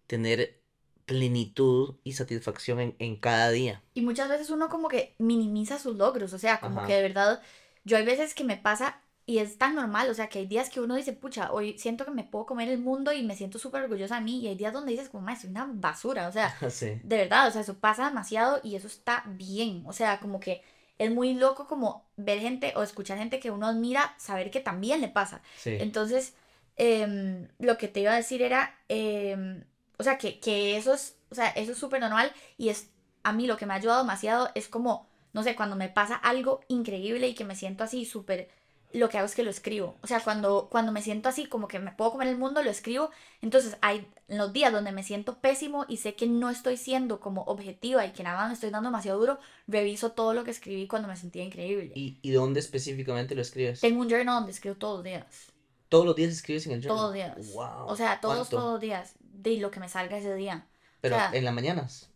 [0.07, 0.61] tener
[1.05, 3.83] plenitud y satisfacción en, en cada día.
[3.93, 6.87] Y muchas veces uno como que minimiza sus logros, o sea, como Ajá.
[6.87, 7.41] que de verdad,
[7.83, 10.69] yo hay veces que me pasa y es tan normal, o sea, que hay días
[10.71, 13.59] que uno dice, pucha, hoy siento que me puedo comer el mundo y me siento
[13.59, 16.31] súper orgullosa de mí, y hay días donde dices, como, "Ma, soy una basura, o
[16.31, 16.99] sea, Sí.
[17.03, 20.63] de verdad, o sea, eso pasa demasiado y eso está bien, o sea, como que
[20.97, 25.01] es muy loco como ver gente o escuchar gente que uno admira, saber que también
[25.01, 25.41] le pasa.
[25.57, 25.77] Sí.
[25.79, 26.33] Entonces,
[26.77, 29.63] em, lo que te iba a decir era, em,
[29.99, 32.89] o sea, que, que eso es, o sea, eso es súper normal y es,
[33.23, 36.15] a mí lo que me ha ayudado demasiado es como, no sé, cuando me pasa
[36.15, 38.49] algo increíble y que me siento así súper,
[38.93, 39.95] lo que hago es que lo escribo.
[40.01, 42.69] O sea, cuando, cuando me siento así como que me puedo comer el mundo, lo
[42.69, 43.11] escribo.
[43.41, 47.43] Entonces, hay los días donde me siento pésimo y sé que no estoy siendo como
[47.43, 50.87] objetiva y que nada más me estoy dando demasiado duro, reviso todo lo que escribí
[50.87, 51.91] cuando me sentía increíble.
[51.95, 53.81] ¿Y, y dónde específicamente lo escribes?
[53.81, 55.51] Tengo un journal donde escribo todos los días.
[55.89, 56.97] Todos los días escribes en el journal.
[56.97, 57.53] Todos los días.
[57.53, 57.87] Wow.
[57.87, 58.57] O sea, todos, ¿Cuánto?
[58.57, 59.15] todos los días.
[59.19, 60.65] De lo que me salga ese día.
[61.01, 62.09] Pero o sea, en las mañanas.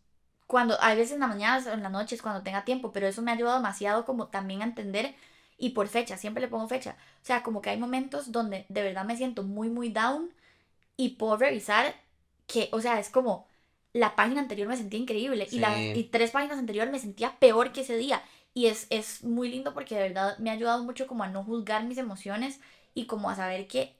[0.47, 3.21] Cuando, hay veces en la mañana o en las noches cuando tenga tiempo, pero eso
[3.21, 5.15] me ha ayudado demasiado como también a entender
[5.61, 6.97] y por fecha, siempre le pongo fecha.
[7.23, 10.33] O sea, como que hay momentos donde de verdad me siento muy, muy down
[10.97, 11.95] y puedo revisar
[12.47, 13.47] que, o sea, es como
[13.93, 15.93] la página anterior me sentía increíble y, la, Sí.
[15.95, 18.21] y tres páginas anteriores me sentía peor que ese día.
[18.53, 21.43] Y es, es muy lindo porque de verdad me ha ayudado mucho como a no
[21.43, 22.59] juzgar mis emociones
[22.93, 23.95] y como a saber que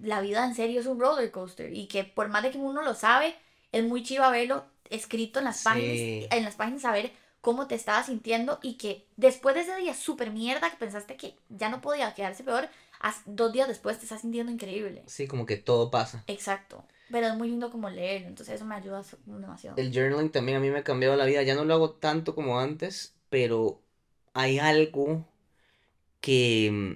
[0.00, 2.82] la vida en serio es un roller coaster y que por más de que uno
[2.82, 3.34] lo sabe,
[3.72, 5.64] es muy chido verlo escrito en las Sí.
[5.64, 7.12] páginas, en las páginas saber
[7.44, 11.36] cómo te estabas sintiendo y que después de ese día súper mierda que pensaste que
[11.48, 12.68] ya no podía quedarse peor,
[13.26, 15.02] dos días después te estás sintiendo increíble.
[15.06, 16.24] Sí, como que todo pasa.
[16.26, 16.84] Exacto.
[17.12, 19.76] Pero es muy lindo como leerlo, entonces eso me ayuda demasiado.
[19.76, 21.42] El journaling también a mí me ha cambiado la vida.
[21.42, 23.80] Ya no lo hago tanto como antes, pero
[24.32, 25.24] hay algo
[26.20, 26.70] que...
[26.72, 26.92] mm,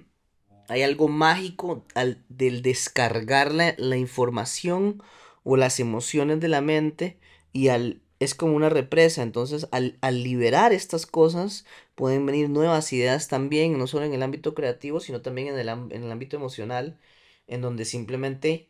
[0.71, 5.01] Hay algo mágico al, del descargar la, la información
[5.43, 7.19] o las emociones de la mente
[7.53, 8.01] y al...
[8.19, 13.77] Es como una represa, entonces al, al liberar estas cosas pueden venir nuevas ideas también,
[13.77, 16.99] no solo en el ámbito creativo, sino también en el, am- en el ámbito emocional,
[17.47, 18.67] en donde simplemente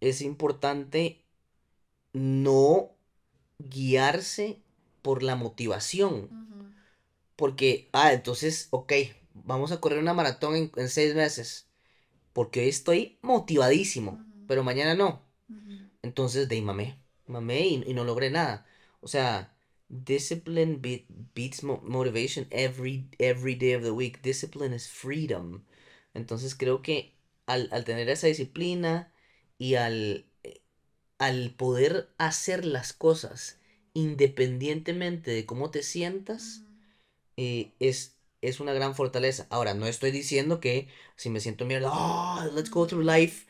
[0.00, 1.22] es importante
[2.14, 2.90] no
[3.58, 4.60] guiarse
[5.02, 6.30] por la motivación.
[7.36, 8.92] Porque, ah, entonces, ok,
[9.34, 11.68] vamos a correr una maratón en, en seis meses.
[12.34, 15.22] Porque hoy estoy motivadísimo, pero mañana no.
[16.02, 16.98] Entonces, de mamé,
[17.32, 18.66] mamé y, y no logré nada.
[19.00, 19.56] O sea,
[19.88, 24.22] discipline be- beats mo- motivation every, every day of the week.
[24.22, 25.64] Discipline is freedom.
[26.14, 27.14] Entonces, creo que
[27.46, 29.12] al, al tener esa disciplina
[29.58, 30.26] y al,
[31.18, 33.58] al poder hacer las cosas
[33.94, 36.62] independientemente de cómo te sientas,
[37.36, 39.46] eh, es, es una gran fortaleza.
[39.50, 43.46] Ahora, no estoy diciendo que si me siento mierda, "Ah, let's go through life,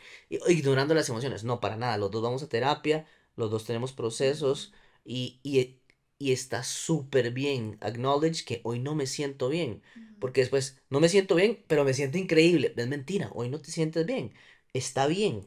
[0.49, 1.45] ignorando las emociones.
[1.45, 1.99] No, para nada.
[1.99, 4.73] Los dos vamos a terapia, los dos tenemos procesos
[5.05, 5.81] y, y,
[6.19, 7.79] y está súper bien.
[7.81, 9.83] Acknowledge que hoy no me siento bien.
[10.19, 12.73] Porque después, no me siento bien, pero me siento increíble.
[12.77, 14.33] Es mentira, hoy no te sientes bien.
[14.73, 15.47] Está bien.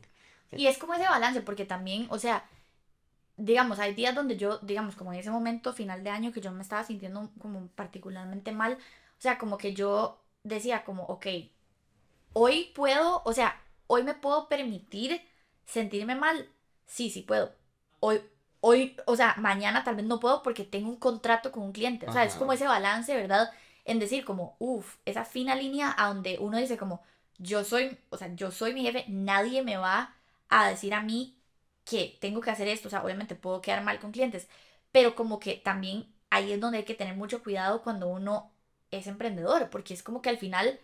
[0.55, 2.45] Y es como ese balance, porque también, o sea,
[3.37, 6.51] digamos, hay días donde yo, digamos, como en ese momento final de año que yo
[6.51, 11.27] me estaba sintiendo como particularmente mal, o sea, como que yo decía como, ok,
[12.33, 15.21] hoy puedo, o sea, hoy me puedo permitir
[15.65, 16.49] sentirme mal,
[16.85, 17.53] sí, sí puedo.
[17.99, 18.21] Hoy,
[18.61, 22.07] hoy, o sea, mañana tal vez no puedo porque tengo un contrato con un cliente,
[22.07, 22.39] o sea, es Ajá.
[22.39, 23.51] como ese balance, ¿verdad?
[23.85, 27.01] En decir como, uff, esa fina línea a donde uno dice como,
[27.37, 30.15] yo soy, o sea, yo soy mi jefe, nadie me va
[30.49, 31.37] a decir a mí
[31.83, 34.47] que tengo que hacer esto, o sea, obviamente puedo quedar mal con clientes,
[34.91, 38.51] pero como que también ahí es donde hay que tener mucho cuidado cuando uno
[38.91, 40.79] es emprendedor, porque es como que al final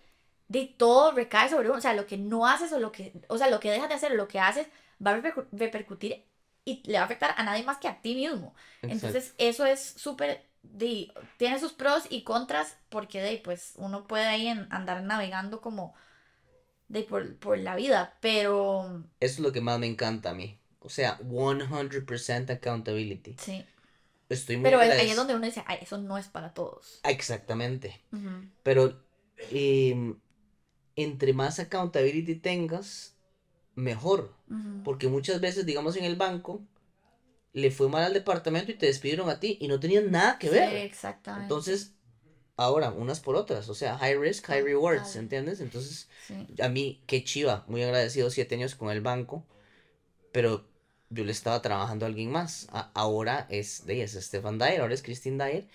[0.48, 3.38] de todo recae sobre uno, o sea, lo que no haces o lo que, o
[3.38, 4.68] sea, lo que dejas de hacer o lo que haces
[5.06, 6.26] va a repercu- repercutir
[6.66, 8.54] y le va a afectar a nadie más que a ti mismo.
[8.84, 14.26] Entonces, eso es súper, de- tiene sus pros y contras, porque de pues uno puede
[14.28, 15.96] ahí en- andar navegando como
[16.88, 20.60] de por, por la vida, pero Eso es lo que más me encanta a mí.
[20.80, 23.36] O sea, 100% accountability.
[23.38, 23.66] sí.
[24.30, 27.02] Estoy muy Pero ahí es donde uno dice, ay, eso no es para todos.
[27.04, 28.02] Exactamente.
[28.12, 29.04] Ujú, Pero
[29.52, 30.20] em,
[30.96, 33.11] entre más accountability tengas,
[33.82, 34.34] mejor.
[34.50, 34.84] ujú.
[34.84, 36.62] Porque muchas veces, digamos, en el banco,
[37.54, 40.48] le fue mal al departamento y te despidieron a ti y no tenían nada que
[40.48, 40.76] Sí, ver.
[40.86, 41.44] exactamente.
[41.46, 41.94] Entonces,
[42.56, 43.68] ahora, unas por otras.
[43.70, 45.16] O sea, high risk, high rewards.
[45.16, 45.60] ¿entiendes?
[45.60, 46.48] Entonces, Sí.
[46.62, 49.44] a mí, qué chiva, muy agradecido siete años con el banco,
[50.32, 50.66] pero
[51.10, 52.68] yo le estaba trabajando a alguien más.
[52.72, 55.68] A- ahora es de es Stefan Dyer, ahora es Christine Dyer.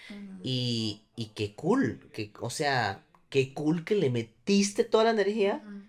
[0.42, 5.62] Y, y qué cool, que, o sea, qué cool que le metiste toda la energía
[5.66, 5.82] Ujú.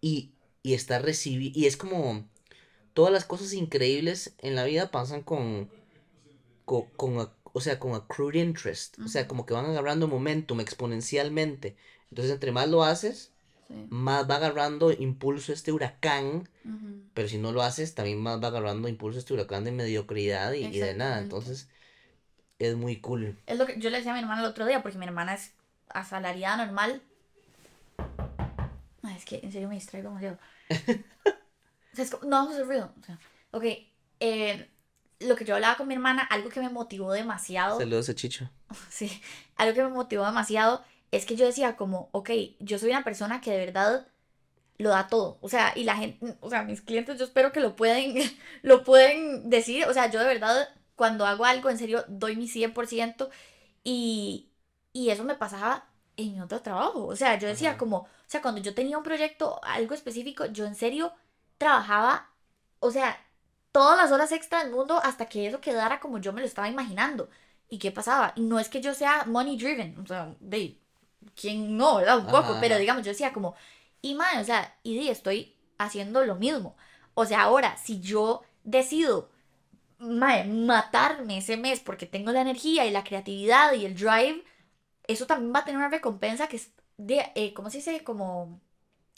[0.00, 1.58] y, y está recibiendo.
[1.58, 2.28] Y es como
[2.94, 5.70] todas las cosas increíbles en la vida pasan con,
[6.64, 8.98] con, con o sea, con accrued interest.
[9.00, 11.76] O sea, como que van agarrando momentum exponencialmente.
[12.10, 13.30] Entonces, entre más lo haces,
[13.68, 13.86] Sí.
[13.88, 16.48] más va agarrando impulso este huracán.
[16.64, 17.02] Ujú.
[17.14, 20.64] Pero si no lo haces, también más va agarrando impulso este huracán de mediocridad y,
[20.64, 21.20] y de nada.
[21.20, 21.68] Entonces,
[22.58, 23.38] es muy cool.
[23.46, 25.34] Es lo que yo le decía a mi hermana el otro día, porque mi hermana
[25.34, 25.52] es
[25.88, 27.02] asalariada normal.
[29.22, 30.38] Es que en serio me distraigo demasiado.
[31.92, 32.92] O sea, es como- no vamos a hacer ruido.
[33.00, 33.18] O sea,
[33.50, 33.64] ok,
[34.20, 34.70] eh,
[35.20, 37.78] lo que yo hablaba con mi hermana, algo que me motivó demasiado.
[37.78, 38.50] Saludos a Chicho.
[38.88, 39.22] Sí,
[39.56, 42.30] algo que me motivó demasiado es que yo decía como, ok,
[42.60, 44.08] yo soy una persona que de verdad
[44.78, 45.38] lo da todo.
[45.42, 48.14] O sea, y la gente, o sea, mis clientes yo espero que lo pueden,
[48.62, 49.84] lo pueden decir.
[49.86, 53.28] O sea, yo de verdad cuando hago algo, en serio, doy mi 100%
[53.84, 54.50] y,
[54.94, 57.06] y eso me pasaba en otro trabajo.
[57.06, 57.78] O sea, yo decía Ajá.
[57.78, 61.12] como, o sea, cuando yo tenía un proyecto, algo específico, yo en serio
[61.58, 62.30] trabajaba,
[62.80, 63.18] o sea,
[63.72, 66.68] todas las horas extra del mundo hasta que eso quedara como yo me lo estaba
[66.68, 67.30] imaginando.
[67.68, 68.32] ¿Y qué pasaba?
[68.36, 70.78] Y no es que yo sea money driven, o sea, de
[71.34, 72.18] quién no, ¿verdad?
[72.18, 73.54] Un poco, Ajá, pero digamos, yo decía como,
[74.02, 76.76] y man, o sea, y estoy haciendo lo mismo.
[77.14, 79.30] O sea, ahora, si yo decido
[79.98, 84.42] mae, matarme ese mes porque tengo la energía y la creatividad y el drive,
[85.12, 88.04] eso también va a tener una recompensa que es de, eh, ¿cómo se dice?
[88.04, 88.60] Como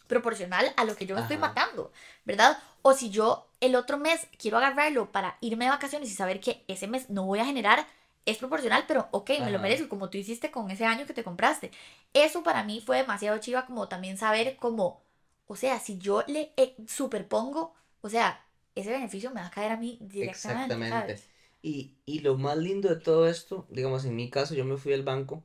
[0.07, 1.93] proporcional a lo que yo me estoy matando,
[2.25, 2.59] ¿verdad?
[2.83, 6.65] O si yo el otro mes quiero agarrarlo para irme de vacaciones y saber que
[6.69, 7.87] ese mes no voy a generar
[8.27, 11.25] es proporcional, pero ok, me lo merezco, como tú hiciste con ese año que te
[11.25, 11.71] compraste.
[12.15, 15.03] Eso para mí fue demasiado chiva, como también saber como,
[15.47, 18.43] o sea, si yo le eh, superpongo, o sea,
[18.75, 21.23] ese beneficio me va a caer a mí directamente, Exactamente.
[21.63, 24.93] Y, y lo más lindo de todo esto, digamos, en mi caso, yo me fui
[24.93, 25.43] al banco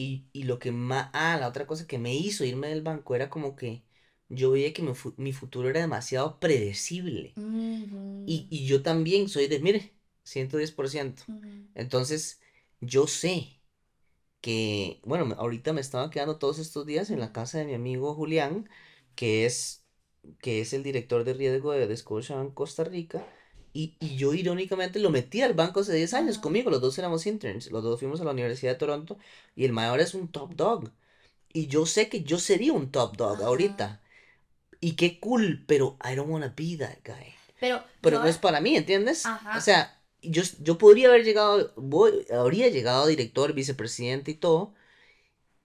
[0.00, 3.14] y, y lo que más, ah, la otra cosa que me hizo irme del banco
[3.14, 3.84] era como que
[4.28, 7.38] yo veía que mi, fu- mi futuro era demasiado predecible.
[8.26, 11.24] Y, y yo también soy de, mire, 110%.
[11.28, 11.68] ujú.
[11.74, 12.40] Entonces,
[12.80, 13.60] yo sé
[14.40, 18.14] que, bueno, ahorita me estaba quedando todos estos días en la casa de mi amigo
[18.14, 18.68] Julián,
[19.14, 19.86] que es,
[20.40, 23.26] que es el director de riesgo de, de Scotiabank Costa Rica,
[23.72, 27.26] y, y yo irónicamente lo metí al banco hace 10 años conmigo, los dos éramos
[27.26, 29.18] interns, los dos fuimos a la Universidad de Toronto,
[29.56, 30.90] y el mayor es un top dog,
[31.52, 33.46] y yo sé que yo sería un top dog Ajá.
[33.46, 34.02] ahorita,
[34.80, 37.34] y qué cool, pero I don't wanna be that guy.
[37.60, 39.26] Pero, Pero no es para mí, ¿entiendes?
[39.26, 39.58] Ajá.
[39.58, 44.74] O sea, yo, yo podría haber llegado, voy, habría llegado director, vicepresidente y todo,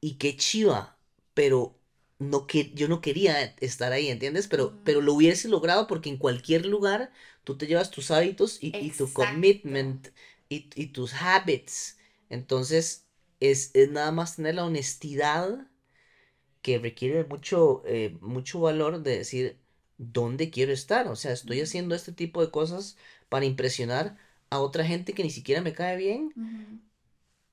[0.01, 0.97] y qué chiva,
[1.33, 1.75] pero
[2.19, 4.47] no que, yo no quería estar ahí, ¿entiendes?
[4.47, 7.11] Pero, pero lo hubiese logrado porque en cualquier lugar
[7.43, 10.09] tú te llevas tus hábitos y, y tu commitment
[10.49, 11.97] y, y tus habits.
[12.29, 13.07] Entonces,
[13.39, 15.67] es, es nada más tener la honestidad
[16.61, 19.59] que requiere mucho, eh, mucho valor de decir
[19.97, 21.07] dónde quiero estar.
[21.07, 22.97] O sea, estoy haciendo este tipo de cosas
[23.29, 24.17] para impresionar
[24.49, 26.35] a otra gente que ni siquiera me cae bien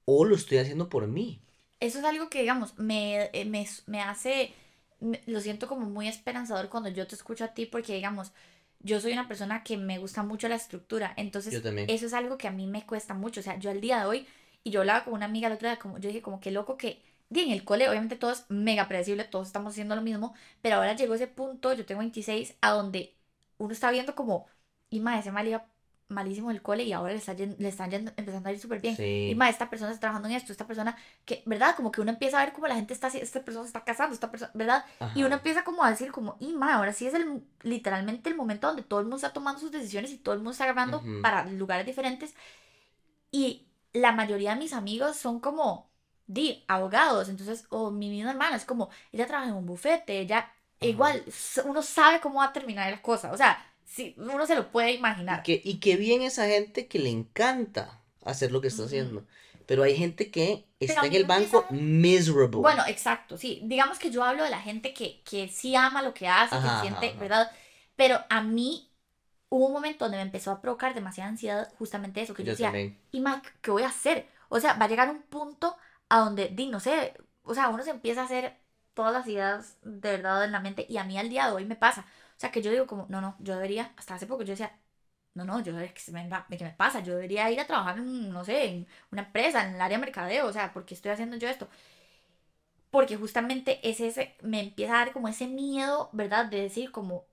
[0.05, 1.41] o lo estoy haciendo por mí.
[1.81, 4.53] Eso es algo que, digamos, me, eh, me, me hace,
[5.01, 8.33] me- lo siento como muy esperanzador cuando yo te escucho a ti, porque, digamos,
[8.81, 12.49] yo soy una persona que me gusta mucho la estructura, entonces eso es algo que
[12.49, 14.27] a mí me cuesta mucho, o sea, yo al día de hoy,
[14.65, 16.77] y yo hablaba con una amiga el otro día, como, yo dije, como qué loco
[16.77, 20.35] que, di, en el cole, obviamente todo es mega predecible, todos estamos haciendo lo mismo,
[20.63, 23.15] pero ahora llegó ese punto, yo tengo 26, a donde
[23.59, 24.47] uno está viendo como,
[24.91, 25.67] y más, ese mal iba
[26.11, 28.81] malísimo el cole y ahora le, está yen- le están yendo- empezando a ir súper
[28.81, 28.95] bien.
[28.95, 29.35] Y Sí.
[29.37, 31.75] más, esta persona está trabajando en esto, esta persona que, ¿verdad?
[31.77, 34.15] Como que uno empieza a ver como la gente está esta persona se está casando,
[34.15, 34.85] esta persona, ¿verdad?
[35.15, 35.37] Y uno Ajá.
[35.37, 38.83] empieza como a decir como, y ma, ahora sí es el, literalmente el momento donde
[38.83, 41.23] todo el mundo está tomando sus decisiones y todo el mundo está agarrando Ujú.
[41.23, 42.35] para lugares diferentes.
[43.31, 45.91] Y la mayoría de mis amigos son como,
[46.27, 47.29] di, abogados.
[47.29, 51.25] Entonces, o mi misma hermana es como, ella trabaja en un bufete, ella, igual,
[51.65, 53.33] uno sabe cómo va a terminar la cosa.
[53.33, 53.59] O sea,
[53.91, 54.93] sí, uno se lo puede
[55.29, 55.43] Y imaginar.
[55.43, 59.27] que, y que bien esa gente que le encanta hacer lo que está haciendo.
[59.67, 62.57] Pero hay gente que está en el banco miserable.
[62.57, 63.61] Bueno, exacto, sí.
[63.65, 66.69] Digamos que yo hablo de la gente que, que sí ama lo que hace, Ajá,
[66.69, 67.19] que siente, ajá.
[67.19, 67.51] ¿verdad?
[67.97, 68.91] Pero a mí
[69.49, 72.53] hubo un momento donde me empezó a provocar demasiada ansiedad justamente eso, que yo, yo
[72.53, 72.99] decía, también.
[73.13, 74.29] ¿y ma, qué voy a hacer?
[74.49, 75.77] O sea, va a llegar un punto
[76.09, 78.57] a donde, di, no sé, o sea, uno se empieza a hacer
[78.95, 81.65] todas las ideas de verdad en la mente y a mí al día de hoy
[81.67, 82.07] me pasa.
[82.41, 84.73] O sea, que yo digo como, no, no, yo debería, hasta hace poco yo decía,
[85.35, 86.27] no, no, yo que se me,
[86.57, 89.75] que me pasa, yo debería ir a trabajar en, no sé, en una empresa, en
[89.75, 91.69] el área de mercadeo, o sea, ¿por qué estoy haciendo yo esto?
[92.91, 96.47] Porque justamente es ese, me empieza a dar como ese miedo, ¿verdad?
[96.47, 97.27] De decir como,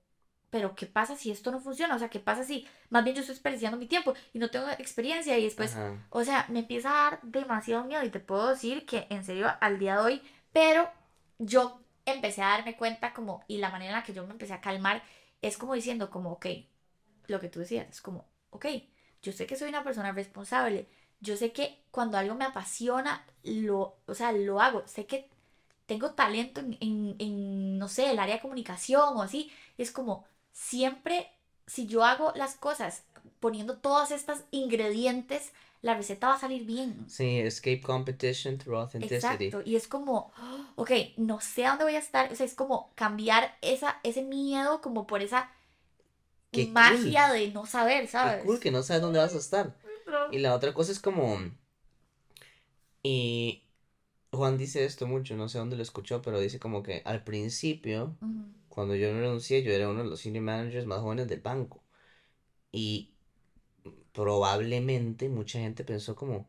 [0.50, 1.96] pero ¿qué pasa si esto no funciona?
[1.96, 4.68] O sea, ¿qué pasa si más bien yo estoy desperdiciando mi tiempo y no tengo
[4.72, 5.94] experiencia y después, Ajá.
[6.10, 9.48] o sea, me empieza a dar demasiado miedo y te puedo decir que en serio
[9.62, 10.90] al día de hoy, pero
[11.38, 11.80] yo
[12.12, 14.60] empecé a darme cuenta como, y la manera en la que yo me empecé a
[14.60, 15.02] calmar
[15.42, 16.46] es como diciendo como, ok,
[17.26, 18.66] lo que tú decías, es como, ok,
[19.22, 20.88] yo sé que soy una persona responsable,
[21.20, 25.28] yo sé que cuando algo me apasiona, lo, o sea, lo hago, sé que
[25.86, 30.24] tengo talento en, en, en, no sé, el área de comunicación o así, es como,
[30.52, 31.30] siempre,
[31.66, 33.04] si yo hago las cosas
[33.40, 37.06] poniendo todos estos ingredientes, la receta va a salir bien.
[37.08, 39.46] Sí, escape competition through authenticity.
[39.46, 40.32] Exacto, y es como,
[40.76, 44.22] ok, no sé a dónde voy a estar, o sea, es como cambiar esa, ese
[44.22, 45.50] miedo como por esa
[46.50, 48.44] Qué magia de no saber, Qué ¿sabes?
[48.44, 49.76] cool que no sabes dónde vas a estar.
[50.30, 51.38] Y la otra cosa es como.
[53.02, 53.64] Y
[54.32, 58.18] Juan dice esto mucho, no sé dónde lo escuchó, pero dice como que al principio,
[58.22, 61.84] Ujú, cuando yo renuncié, yo era uno de los senior managers más jóvenes del banco.
[62.72, 63.14] Y
[64.18, 66.48] probablemente mucha gente pensó como,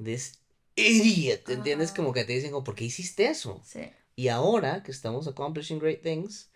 [0.00, 0.38] this
[0.76, 1.90] idiot, ¿entiendes?
[1.90, 3.60] Como que te dicen, como, ¿por qué hiciste eso?
[3.64, 3.90] Sí.
[4.14, 6.50] Y ahora que estamos accomplishing great things,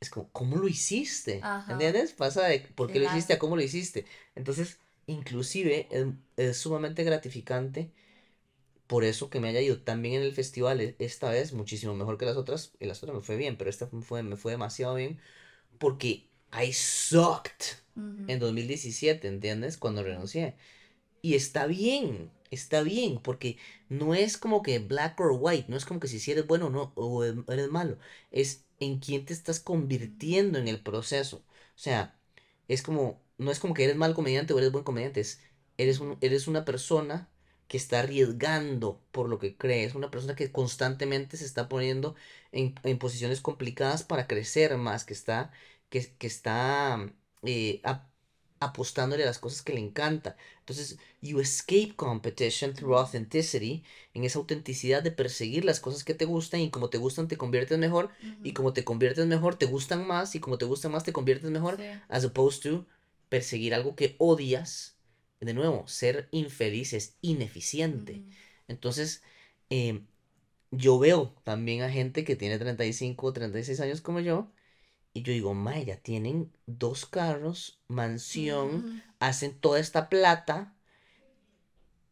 [0.00, 1.40] es como, ¿cómo lo hiciste?
[1.44, 1.72] Ajá.
[1.72, 2.12] ¿Entiendes?
[2.12, 4.06] Pasa de por qué lo hiciste a cómo lo hiciste.
[4.34, 6.06] Entonces, inclusive es,
[6.36, 7.92] es sumamente gratificante
[8.86, 11.94] por eso que me haya ido tan bien en el festival e- esta vez, muchísimo
[11.94, 14.36] mejor que las otras, y las otras me fue bien, pero esta me fue, me
[14.36, 15.18] fue demasiado bien
[15.78, 18.24] porque I sucked Ujú.
[18.26, 19.76] en 2017, ¿entiendes?
[19.76, 20.56] Cuando renuncié.
[21.22, 25.84] Y está bien, está bien, porque no es como que black or white, no es
[25.86, 27.98] como que si eres bueno o no, o em- eres malo,
[28.30, 31.38] es en quién te estás convirtiendo en el proceso.
[31.38, 32.18] O sea,
[32.68, 35.40] es como, no es como que eres mal comediante o eres buen comediante, es
[35.78, 37.28] eres, un, eres una persona
[37.68, 42.14] que está arriesgando por lo que crees, una persona que constantemente se está poniendo
[42.52, 45.52] en, en posiciones complicadas para crecer más, que está,
[45.94, 47.12] que, que está
[47.44, 48.10] eh, ap-
[48.60, 50.36] apostándole a las cosas que le encanta.
[50.60, 53.84] Entonces, you escape competition through authenticity,
[54.14, 57.36] en esa autenticidad de perseguir las cosas que te gustan y como te gustan te
[57.36, 58.10] conviertes mejor
[58.42, 61.50] y como te conviertes mejor te gustan más y como te gustan más te conviertes
[61.50, 61.84] mejor Sí.
[62.08, 62.86] as opposed to
[63.28, 64.98] perseguir algo que odias.
[65.40, 68.24] De nuevo, ser infeliz es ineficiente.
[68.68, 69.22] Entonces,
[69.68, 70.06] em,
[70.70, 74.52] yo veo también a gente que tiene 35 o 36 años como yo,
[75.14, 80.74] y yo digo, Maya, ya tienen dos carros, mansión, hacen toda esta plata,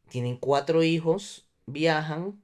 [0.09, 2.43] tienen cuatro hijos, viajan,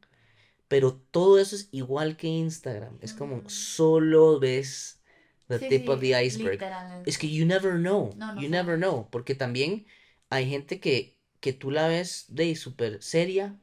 [0.69, 2.99] pero todo eso es igual que Instagram.
[3.03, 5.01] Es como solo ves
[5.49, 6.53] the Sí, tip of the iceberg.
[6.55, 7.03] literal.
[7.07, 8.51] Es que you never know, No, no you sé.
[8.51, 9.87] never know, porque también
[10.31, 13.57] hay gente que, que tú la ves de súper seria.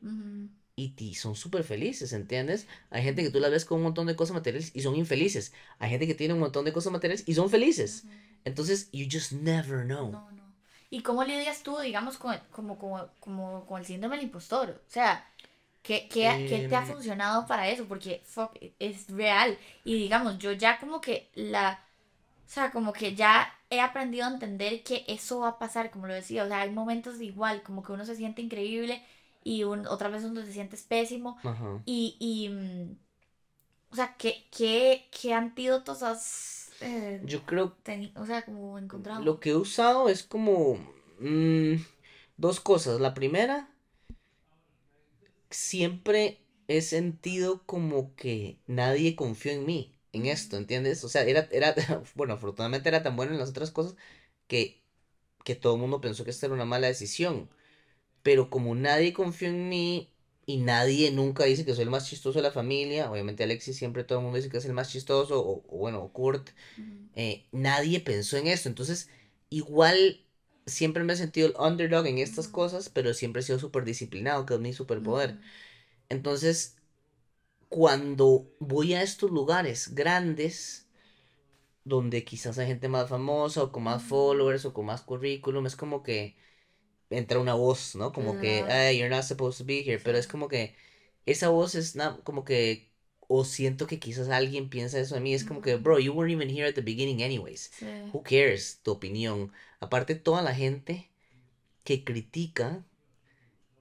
[0.76, 2.68] Y, ti- son súper felices, ¿entiendes?
[2.90, 5.54] Hay gente que tú la ves con un montón de cosas materiales y son infelices.
[5.80, 8.06] Hay gente que tiene un montón de cosas materiales y son felices.
[8.06, 8.12] Ujú.
[8.46, 10.12] Entonces, you just never know.
[10.12, 10.44] No, no.
[10.90, 14.70] ¿Y cómo lidias tú, digamos, con, como, como, como con el síndrome del impostor?
[14.88, 15.28] O sea,
[15.82, 16.86] ¿qué, qué, qué te ha Em.
[16.86, 17.86] funcionado para eso?
[17.88, 19.58] Porque fuck, es real.
[19.84, 21.82] Y digamos, yo ya como que la...
[22.48, 26.08] O sea, como que ya he aprendido a entender que eso va a pasar, como
[26.08, 26.44] lo decía.
[26.46, 29.04] O sea, hay momentos de igual, como que uno se siente increíble
[29.46, 31.38] y un, otra vez uno se siente pésimo.
[31.44, 31.82] Ajá.
[31.86, 32.98] Y, y mm,
[33.92, 37.76] o sea, ¿qué, qué, qué antídotos has eh, Yo creo
[38.16, 39.24] o sea, como encontrado?
[39.24, 40.76] Lo que he usado es como
[41.20, 41.76] mm,
[42.36, 43.00] dos cosas.
[43.00, 43.70] La primera,
[45.50, 51.04] siempre he sentido como que nadie confió en mí, en esto, ¿entiendes?
[51.04, 51.76] O sea, era, era,
[52.16, 53.96] bueno, afortunadamente era tan bueno en las otras cosas
[54.48, 54.82] que,
[55.44, 57.50] que todo el mundo pensó que esta era una mala decisión.
[58.26, 60.12] Pero como nadie confió en mí
[60.48, 64.04] y nadie nunca dice que soy el más chistoso de la familia, obviamente Alexis siempre
[64.06, 66.50] todo el mundo dice que es el más chistoso, o, o bueno, o Kurt
[67.16, 68.70] eh, nadie pensó en esto.
[68.70, 69.10] Entonces,
[69.50, 70.22] igual
[70.66, 74.46] siempre me he sentido el underdog en estas cosas, pero siempre he sido súper disciplinado,
[74.46, 75.40] que es mi superpoder.
[76.10, 76.78] Entonces,
[77.70, 80.88] cuando voy a estos lugares grandes,
[81.84, 85.76] donde quizás hay gente más famosa o con más followers o con más currículum, es
[85.76, 86.36] como que
[87.10, 88.12] entra una voz, ¿no?
[88.14, 88.74] Como que, Claro.
[88.74, 90.76] "Ay, you're not supposed to be here, pero es como que
[91.26, 92.92] esa voz es na- como que,
[93.28, 96.34] o siento que quizás alguien piensa eso de mí, es como que, bro, you weren't
[96.40, 97.72] even here at the beginning anyways.
[97.78, 97.86] Sí.
[98.14, 99.52] Who cares tu opinión?
[99.80, 101.10] Aparte, toda la gente
[101.84, 102.84] que critica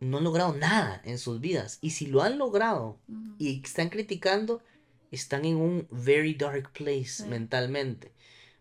[0.01, 1.79] no han logrado nada en sus vidas.
[1.81, 2.99] Y si lo han logrado
[3.39, 4.63] y están criticando,
[5.11, 7.25] están en un very dark place Sí.
[7.25, 8.13] mentalmente.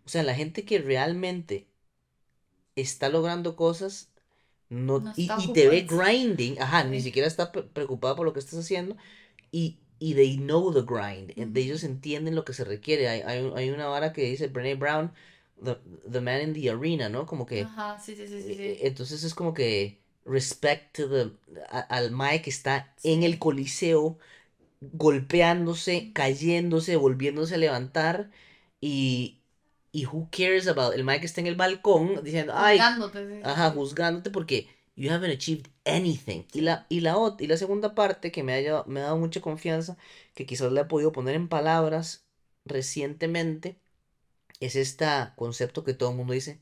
[0.05, 1.67] O sea, la gente que realmente
[2.75, 4.09] está logrando cosas
[4.69, 8.33] no, No y, y te ve grinding, ajá, ni siquiera está pre- preocupada por lo
[8.33, 8.97] que estás haciendo
[9.51, 13.09] y, y they know the grind, eh, de ellos entienden lo que se requiere.
[13.09, 15.13] Hay, hay, hay una vara que dice Brené Brown,
[15.63, 15.77] the,
[16.11, 17.25] the man in the arena, ¿no?
[17.27, 18.87] Como que Ajá, sí, sí, sí, sí, eh, sí.
[18.87, 21.31] entonces es como que respect to the,
[21.69, 24.17] a- al Mae que está en el coliseo
[24.81, 28.31] golpeándose, cayéndose, volviéndose a levantar
[28.81, 29.42] y,
[29.93, 33.41] y who cares about el Mae que está en el balcón diciendo, ay, Juzgándote, sí,
[33.45, 34.67] ajá, juzgándote porque
[34.97, 36.43] you haven't achieved anything.
[36.53, 39.17] Y la, y la, y la segunda parte que me ha, llevado- me ha dado
[39.19, 39.97] mucha confianza,
[40.35, 42.25] que quizás le he podido poner en palabras
[42.65, 43.77] recientemente,
[44.61, 45.05] es este
[45.37, 46.59] concepto que todo el mundo dice,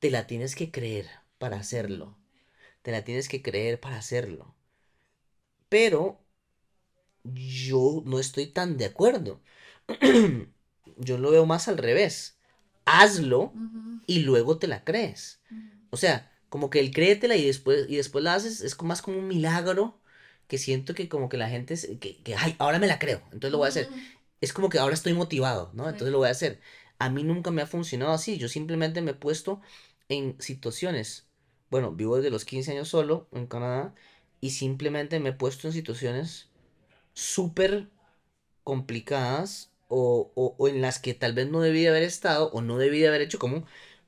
[0.00, 1.08] te la tienes que creer
[1.38, 2.18] para hacerlo.
[2.82, 4.54] Te la tienes que creer para hacerlo.
[5.68, 6.20] Pero
[7.24, 9.40] yo no estoy tan de acuerdo.
[10.98, 12.38] Yo lo veo más al revés.
[12.84, 13.52] Hazlo
[14.06, 15.40] y luego te la crees.
[15.90, 19.02] O sea, como que el créetela y después, y después la haces, es como- más
[19.02, 20.00] como un milagro
[20.48, 23.20] que siento que como que la gente, es- que, que, ay, ahora me la creo,
[23.32, 23.88] entonces lo voy a hacer.
[24.40, 25.84] Es como que ahora estoy motivado, ¿no?
[25.88, 26.60] Entonces lo voy a hacer.
[26.98, 29.60] A mí nunca me ha funcionado así, yo simplemente me he puesto
[30.08, 31.26] en situaciones,
[31.70, 33.94] bueno, vivo desde los 15 años solo en Canadá
[34.40, 36.48] y simplemente me he puesto en situaciones
[37.14, 37.88] súper
[38.64, 42.62] complicadas o, o, o en las que tal vez no debí de haber estado o
[42.62, 43.64] no debí de haber hecho como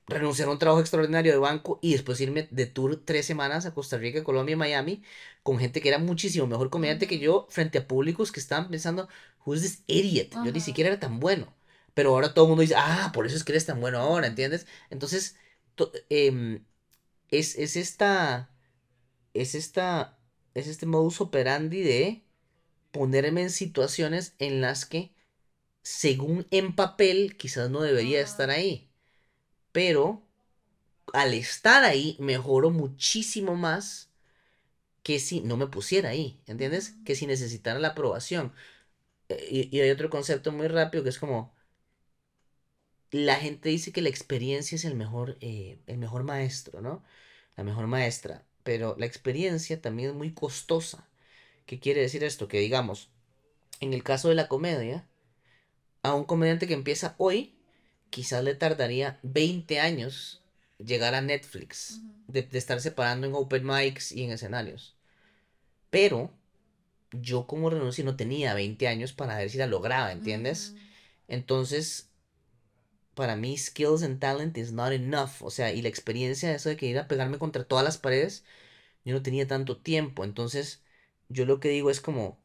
[0.07, 3.75] renunciar a un trabajo extraordinario de banco y después irme de tour tres semanas a
[3.75, 5.03] Costa Rica, Colombia y Miami
[5.43, 9.09] con gente que era muchísimo mejor comediante que yo frente a públicos que estaban pensando,
[9.45, 10.37] who's this idiot?
[10.41, 11.55] Yo ni siquiera era tan bueno.
[11.95, 14.27] Pero ahora todo el mundo dice, ah, por eso es que eres tan bueno ahora,
[14.27, 14.67] ¿entiendes?
[14.91, 15.37] Entonces,
[15.77, 16.65] to- em,
[17.31, 18.51] es, es esta,
[19.35, 20.19] es esta,
[20.55, 22.25] es este modus operandi de
[22.93, 25.14] ponerme en situaciones en las que,
[25.85, 28.91] según en papel, quizás no debería estar ahí.
[29.73, 30.23] Pero
[31.15, 34.11] al estar ahí mejoro muchísimo más
[35.03, 36.95] que si no me pusiera ahí, ¿entiendes?
[37.05, 38.53] Que si necesitara la aprobación.
[39.31, 41.55] Eh, Y, y hay otro concepto muy rápido que es como,
[43.11, 47.03] la gente dice que la experiencia es el mejor, eh, el mejor maestro, ¿no?
[47.57, 51.09] La mejor maestra, pero la experiencia también es muy costosa.
[51.67, 52.49] ¿Qué quiere decir esto?
[52.49, 53.11] Que digamos,
[53.81, 55.09] en el caso de la comedia,
[56.05, 57.57] a un comediante que empieza hoy,
[58.11, 60.43] quizás le tardaría 20 años
[60.79, 64.97] llegar a Netflix, de, de estar separando en open mics y en escenarios.
[65.91, 66.31] Pero
[67.13, 70.75] yo como renuncié no tenía 20 años para ver si la lograba, ¿entiendes?
[71.29, 72.11] Entonces,
[73.15, 75.43] para mí, skills and talent is not enough.
[75.43, 77.99] O sea, y la experiencia de eso de que ir a pegarme contra todas las
[77.99, 78.45] paredes,
[79.05, 80.25] yo no tenía tanto tiempo.
[80.25, 80.83] Entonces,
[81.29, 82.39] yo lo que digo es como,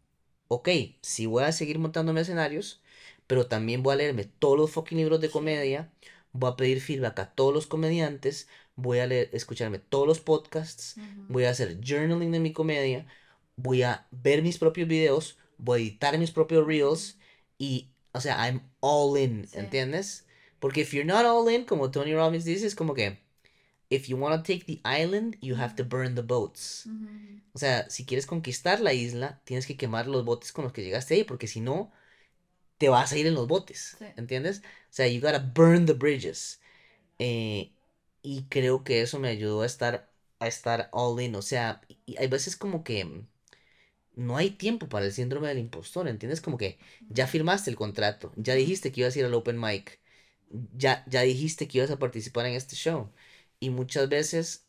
[0.48, 0.70] ok,
[1.02, 2.82] sí voy a seguir montándome escenarios,
[3.30, 5.94] pero también voy a leerme todos los fucking libros de comedia,
[6.34, 10.96] voy a pedir feedback a todos los comediantes, voy a leer, escucharme todos los podcasts,
[11.28, 13.06] voy a hacer journaling de mi comedia,
[13.56, 17.20] voy a ver mis propios videos, voy a editar mis propios reels
[17.60, 19.60] y, o sea, I'm all in, Sí.
[19.60, 20.26] ¿entiendes?
[20.60, 23.20] Porque if you're not all in, como Tony Robbins dice, es como que
[23.92, 26.88] if you want to take the island, you have to burn the boats.
[27.54, 30.82] O sea, si quieres conquistar la isla, tienes que quemar los botes con los que
[30.82, 31.92] llegaste ahí, porque si no,
[32.80, 34.06] te vas a ir en los botes, Sí.
[34.18, 34.60] ¿entiendes?
[34.62, 36.62] O sea, you gotta burn the bridges.
[37.20, 37.72] Eh,
[38.24, 41.36] y creo que eso me ayudó a estar, a estar all in.
[41.36, 43.26] O sea, y hay veces como que
[44.16, 46.42] no hay tiempo para el síndrome del impostor, ¿entiendes?
[46.42, 50.00] Como que ya firmaste el contrato, ya dijiste que ibas a ir al open mic,
[50.78, 53.12] ya, ya dijiste que ibas a participar en este show.
[53.60, 54.66] Y muchas veces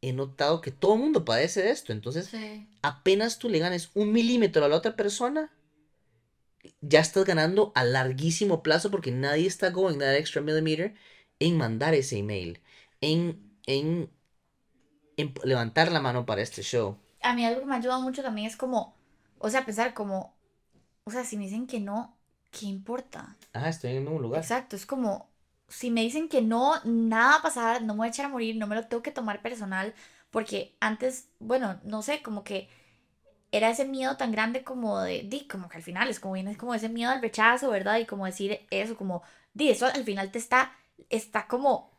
[0.00, 1.92] he notado que todo el mundo padece de esto.
[1.92, 2.68] Entonces, Sí.
[2.82, 5.50] apenas tú le ganes un milímetro a la otra persona,
[6.80, 10.94] ya estás ganando a larguísimo plazo porque nadie está going that extra millimeter
[11.40, 12.60] en mandar ese email,
[13.00, 14.10] en, en,
[15.18, 16.96] en levantar la mano para este show.
[17.22, 18.94] A mí algo que me ha ayudado mucho también es como,
[19.38, 20.34] o sea, pensar como,
[21.04, 22.16] o sea, si me dicen que no,
[22.50, 23.36] ¿qué importa?
[23.52, 24.44] Ah, estoy en un lugar.
[24.44, 25.30] Exacto, es como,
[25.68, 28.28] si me dicen que no, nada va a pasar, no me voy a echar a
[28.30, 29.94] morir, no me lo tengo que tomar personal,
[30.30, 32.68] porque antes, bueno, no sé, como que
[33.50, 36.56] era ese miedo tan grande como de, di, como que al final es como viene
[36.56, 37.98] como ese miedo al rechazo, ¿verdad?
[37.98, 39.22] Y como decir eso, como,
[39.54, 40.72] di, eso al final te está,
[41.08, 41.90] está como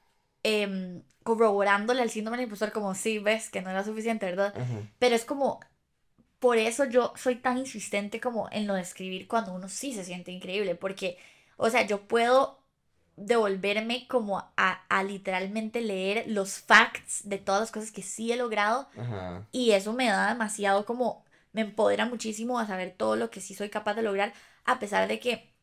[0.43, 4.53] em, corroborándole al síndrome del impostor, como, sí, ves que no era suficiente, ¿verdad?
[4.99, 5.59] Pero es como,
[6.39, 10.05] por eso yo soy tan insistente como en lo de escribir cuando uno sí se
[10.05, 11.17] siente increíble, porque,
[11.57, 12.59] o sea, yo puedo
[13.17, 18.37] devolverme como a, a literalmente leer los facts de todas las cosas que sí he
[18.37, 19.45] logrado Ajá.
[19.51, 23.55] y eso me da demasiado como, me empodera muchísimo a saber todo lo que sí
[23.55, 24.33] soy capaz de lograr,
[24.65, 25.53] a pesar de que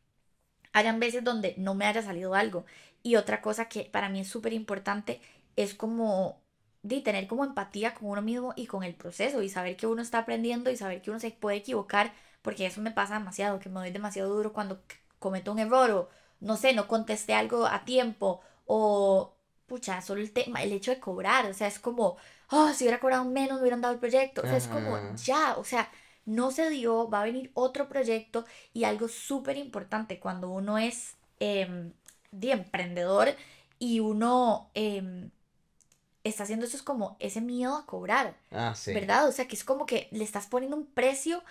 [0.73, 2.65] hayan veces donde no me haya salido algo.
[3.03, 5.21] Y otra cosa que para mí es súper importante
[5.55, 6.41] es como
[6.83, 10.01] de tener como empatía con uno mismo y con el proceso y saber que uno
[10.01, 13.69] está aprendiendo y saber que uno se puede equivocar, porque eso me pasa demasiado, que
[13.69, 14.81] me doy demasiado duro cuando
[15.19, 16.09] cometo un error o
[16.39, 19.35] no sé, no contesté algo a tiempo o
[19.65, 22.17] pucha, solo el tema, el hecho de cobrar, o sea, es como,
[22.51, 25.55] oh, si hubiera cobrado menos me hubieran dado el proyecto, o sea, es como, ya,
[25.57, 25.91] o sea,
[26.25, 31.15] no se dio, va a venir otro proyecto y algo súper importante cuando uno es
[31.39, 31.93] em,
[32.31, 33.35] de emprendedor
[33.79, 35.31] y uno em,
[36.23, 38.91] está haciendo eso es como ese miedo a cobrar, Ah, sí.
[38.93, 39.27] ¿verdad?
[39.27, 41.43] O sea, que es como que le estás poniendo un precio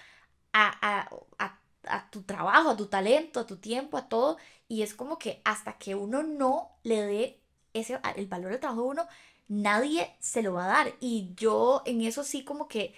[0.53, 4.39] a, a, a, a tu trabajo, a tu talento, a tu tiempo, a todo,
[4.69, 7.41] y es como que hasta que uno no le dé
[7.75, 9.09] ese, el valor al trabajo de uno,
[9.49, 10.95] nadie se lo va a dar.
[11.01, 12.95] Y yo en eso sí como que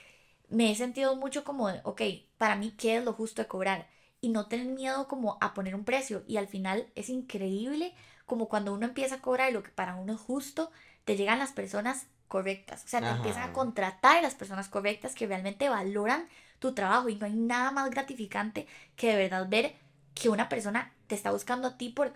[0.49, 2.03] me he sentido mucho como de, ok,
[2.39, 3.89] para mí, ¿qué es lo justo de cobrar?
[4.21, 6.25] Y no tener miedo como a poner un precio.
[6.27, 7.95] Y al final es increíble
[8.27, 10.71] como cuando uno empieza a cobrar lo que para uno es justo,
[11.05, 12.85] te llegan las personas correctas.
[12.85, 13.17] O sea, te Ajá.
[13.17, 16.29] empiezan a contratar las personas correctas que realmente valoran
[16.59, 17.09] tu trabajo.
[17.09, 19.75] Y no hay nada más gratificante que de verdad ver
[20.15, 22.13] que una persona te está buscando a ti por,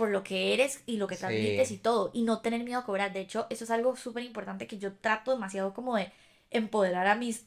[0.00, 1.20] por lo que eres y lo que Sí.
[1.20, 2.10] transmites y todo.
[2.14, 3.12] Y no tener miedo a cobrar.
[3.12, 6.10] De hecho, eso es algo súper importante que yo trato demasiado como de
[6.50, 7.44] empoderar a mis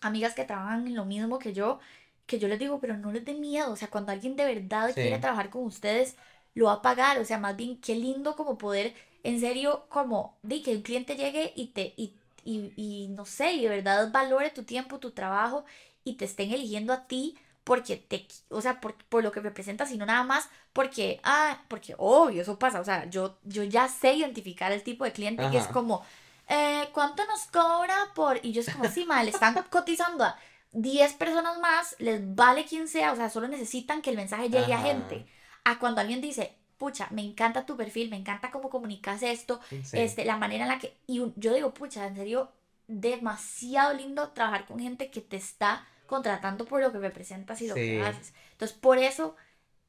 [0.00, 1.78] amigas que trabajan en lo mismo que yo,
[2.26, 4.92] que yo les digo, pero no les dé miedo, o sea, cuando alguien de verdad
[4.92, 5.00] Sí.
[5.00, 6.16] quiere trabajar con ustedes,
[6.54, 10.36] lo va a pagar, o sea, más bien qué lindo como poder, en serio, como,
[10.42, 14.10] de que un cliente llegue y te, y, y, y no sé, y de verdad
[14.10, 15.64] valore tu tiempo, tu trabajo,
[16.04, 17.36] y te estén eligiendo a ti
[17.68, 21.94] porque te, o sea, por, por lo que representas, sino nada más porque, ah, porque
[21.98, 25.58] obvio, eso pasa, o sea, yo, yo ya sé identificar el tipo de cliente que
[25.58, 26.02] es como,
[26.48, 28.40] eh, ¿cuánto nos cobra por...?
[28.42, 30.38] Y yo es como, sí, mal, le están cotizando a
[30.72, 34.72] 10 personas más, les vale quien sea, o sea, solo necesitan que el mensaje llegue
[34.72, 35.26] a gente.
[35.64, 39.98] A cuando alguien dice, pucha, me encanta tu perfil, me encanta cómo comunicas esto, Sí.
[39.98, 42.50] este, la manera en la que, y yo digo, pucha, en serio,
[42.86, 47.82] demasiado lindo trabajar con gente que te está contratando por lo que representas y lo
[47.82, 48.34] que haces.
[48.52, 49.36] Entonces, por eso,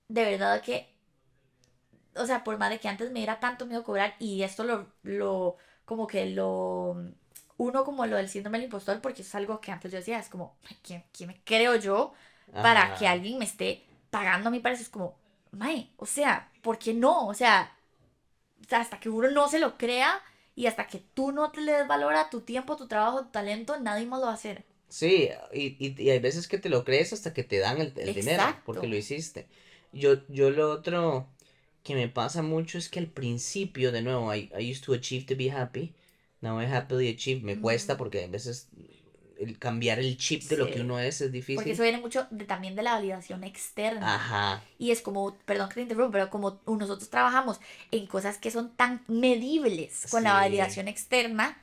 [0.09, 0.93] de verdad que,
[2.15, 4.88] o sea, por más de que antes me diera tanto miedo cobrar, y esto lo,
[5.03, 6.95] lo, como que lo,
[7.57, 10.30] uno como lo del síndrome del impostor, porque es algo que antes yo decía, es
[10.30, 12.13] como, ¿quién, quién me creo yo
[12.61, 12.93] para Ajá.
[12.93, 14.84] que alguien me esté pagando a mí para eso?
[14.84, 15.15] Es como,
[15.51, 17.28] mae, o sea, ¿por qué no?
[17.28, 17.72] O sea,
[18.72, 20.22] hasta que uno no se lo crea
[20.55, 23.30] y hasta que tú no te le des valor a tu tiempo, tu trabajo, tu
[23.32, 24.65] talento, nadie más lo va a hacer.
[24.89, 27.93] Sí, y, y, y hay veces que te lo crees hasta que te dan el,
[27.97, 29.47] el dinero, porque lo hiciste.
[29.93, 31.27] Yo, yo lo otro
[31.83, 35.25] que me pasa mucho es que al principio, de nuevo, I, I used to achieve
[35.27, 35.93] to be happy,
[36.41, 38.67] now I happily achieve, me cuesta porque a veces
[39.39, 41.73] el cambiar el chip de lo que uno es es Porque difícil.
[41.73, 44.05] eso viene mucho de, también de la validación externa.
[44.15, 47.59] Ajá, Y es como, perdón que te interrumpa, pero como nosotros trabajamos
[47.91, 51.57] en cosas que son tan medibles con la validación externa,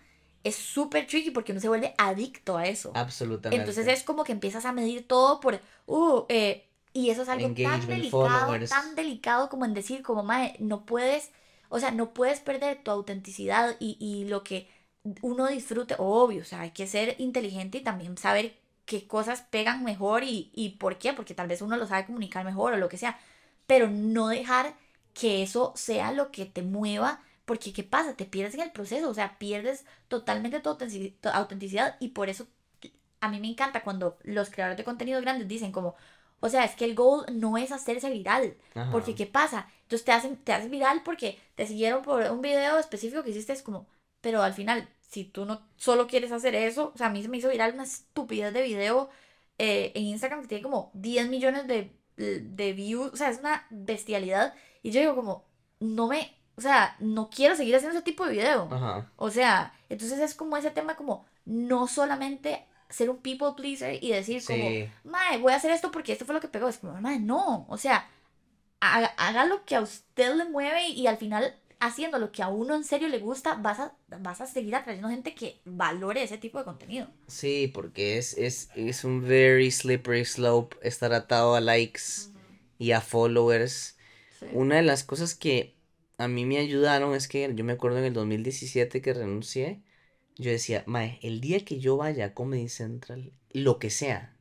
[0.47, 2.93] es súper tricky porque uno se vuelve adicto a eso.
[2.95, 3.57] absolutamente.
[3.57, 7.53] Entonces es como que empiezas a medir todo por, uh, eh, y eso es algo
[7.61, 8.71] tan delicado, followers.
[8.71, 11.31] tan delicado como en decir, como, mae, no puedes,
[11.69, 14.69] o sea, no puedes perder tu autenticidad y, y lo que
[15.23, 19.85] uno disfrute, obvio, o sea, hay que ser inteligente y también saber qué cosas pegan
[19.85, 22.89] mejor y, y por qué, porque tal vez uno lo sabe comunicar mejor o lo
[22.89, 23.19] que sea,
[23.67, 24.75] pero no dejar
[25.15, 28.15] que eso sea lo que te mueva, porque ¿qué pasa?
[28.17, 32.29] Te pierdes en el proceso, o sea, pierdes totalmente tu autentici- tu autenticidad y por
[32.29, 32.47] eso
[33.21, 35.95] a mí me encanta cuando los creadores de contenido grandes dicen como,
[36.41, 38.91] o sea, es que el goal no es hacerse viral, Ajá.
[38.93, 39.69] porque ¿qué pasa?
[39.83, 43.53] Entonces te hacen, te hacen viral porque te siguieron por un video específico que hiciste,
[43.55, 43.87] es como,
[44.21, 47.29] pero al final, si tú no solo quieres hacer eso, o sea, a mí se
[47.29, 49.09] me hizo viral una estupidez de video
[49.59, 53.67] eh, en Instagram que tiene como 10 millones de, de views, o sea, es una
[53.71, 55.45] bestialidad, y yo digo como,
[55.81, 58.69] no me, o sea, no quiero seguir haciendo ese tipo de video.
[58.71, 59.11] Ajá.
[59.17, 64.11] O sea, entonces es como ese tema como no solamente ser un people pleaser y
[64.11, 64.65] decir como,
[65.05, 66.69] mae, voy a hacer esto porque esto fue lo que pegó.
[66.69, 67.67] Es como, mae, no.
[67.69, 68.09] O sea,
[68.81, 72.49] haga, haga lo que a usted le mueve y, al final haciendo lo que a
[72.49, 76.39] uno en serio le gusta, vas a, vas a seguir atrayendo gente que valore ese
[76.39, 77.07] tipo de contenido.
[77.27, 82.31] Sí, porque es, es, es un very slippery slope estar atado a likes
[82.79, 83.99] y a followers.
[84.41, 84.47] Sí.
[84.53, 85.76] Una de las cosas que
[86.19, 89.83] a mí me ayudaron es que yo me acuerdo en el 2017 que renuncié,
[90.37, 94.37] yo decía, Mae, el día que yo vaya a Comedy Central, lo que sea,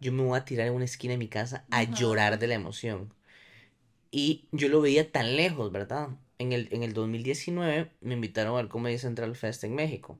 [0.00, 1.94] yo me voy a tirar en una esquina de mi casa a Ajá.
[1.94, 3.14] llorar de la emoción.
[4.10, 6.10] Y yo lo veía tan lejos, ¿verdad?
[6.38, 10.18] En el, en el 2019 me invitaron al Comedy Central Fest en México.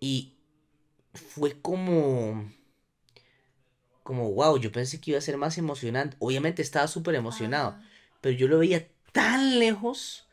[0.00, 0.34] Y
[1.14, 2.44] fue como,
[4.02, 6.16] como, wow, yo pensé que iba a ser más emocionante.
[6.20, 7.82] Obviamente estaba súper emocionado, Ajá.
[8.20, 10.28] pero yo lo veía tan lejos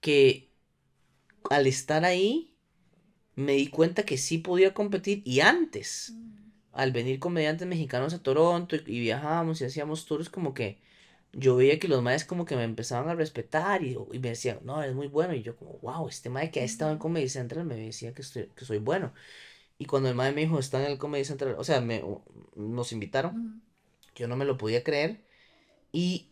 [0.00, 0.50] que
[1.50, 2.56] al estar ahí
[3.36, 5.22] me di cuenta que sí podía competir.
[5.26, 6.52] Y antes, Mm.
[6.72, 10.80] al venir comediantes mexicanos a Toronto y, y viajábamos y hacíamos tours, como que
[11.32, 14.60] yo veía que los maes como que me empezaban a respetar y, y me decían,
[14.64, 15.34] no, eres muy bueno.
[15.34, 16.98] Y yo como, wow, este mae que ha estado en.
[16.98, 19.14] Comedy Central me decía que, estoy, que soy bueno.
[19.78, 22.04] Y cuando el mae me dijo, está en el Comedy Central, o sea, me,
[22.56, 23.34] nos invitaron,
[24.16, 25.24] yo no me lo podía creer.
[25.92, 26.30] Y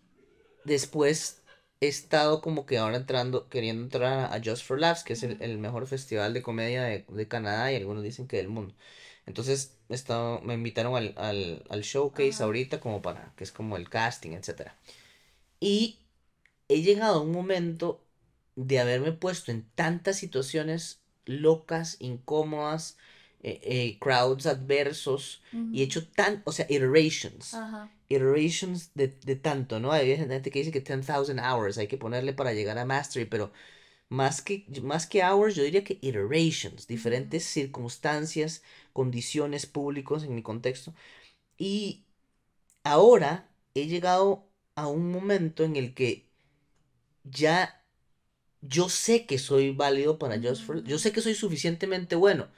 [0.64, 1.41] después
[1.82, 5.38] he estado como que ahora entrando, queriendo entrar a Just for Laughs, que es el,
[5.42, 8.74] el mejor festival de comedia de, de Canadá y algunos dicen que del mundo.
[9.26, 12.44] Entonces, he estado- me invitaron al, al, al showcase Ajá.
[12.44, 14.76] ahorita como para, que es como el casting, etcétera.
[15.60, 15.98] Y
[16.68, 18.04] he llegado a un momento
[18.56, 22.98] de haberme puesto en tantas situaciones locas, incómodas,
[23.42, 27.90] eh, eh, crowds adversos, y he hecho tan, o sea, iterations, Ajá.
[28.16, 29.92] Iterations de, de tanto, ¿no?
[29.92, 33.52] Hay gente que dice que 10,000 hours hay que ponerle para llegar a mastery, pero
[34.08, 40.42] más que, más que hours, yo diría que iterations, diferentes circunstancias, condiciones públicos en mi
[40.42, 40.94] contexto.
[41.58, 42.04] Y
[42.84, 46.26] ahora he llegado a un momento en el que
[47.24, 47.82] ya
[48.62, 52.48] yo sé que soy válido para Just for, yo sé que soy suficientemente bueno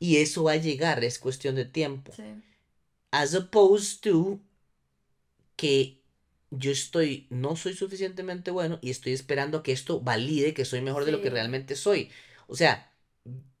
[0.00, 2.12] y eso va a llegar, es cuestión de tiempo.
[2.12, 2.22] Sí.
[3.12, 4.40] As opposed to
[5.56, 6.02] que
[6.50, 11.04] yo estoy, no soy suficientemente bueno y estoy esperando que esto valide que soy mejor
[11.04, 12.10] de lo que realmente soy.
[12.46, 12.92] O sea,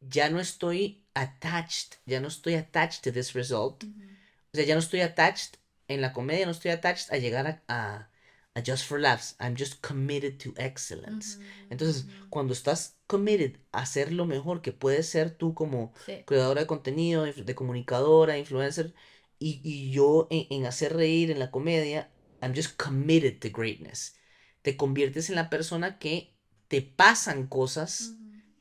[0.00, 3.84] ya no estoy attached, ya no estoy attached to this result.
[3.84, 7.62] O sea, ya no estoy attached en la comedia, no estoy attached a llegar a,
[7.68, 8.10] a,
[8.54, 9.36] a Just for Laughs.
[9.40, 11.38] I'm just committed to excellence.
[11.70, 16.22] Entonces, cuando estás committed a hacer lo mejor que puedes ser tú como Sí.
[16.24, 18.94] creadora de contenido, de comunicadora, influencer,
[19.38, 22.10] y, y yo en, en hacer reír en la comedia,
[22.42, 24.16] I'm just committed to greatness.
[24.62, 26.34] te conviertes en la persona que
[26.68, 28.14] te pasan cosas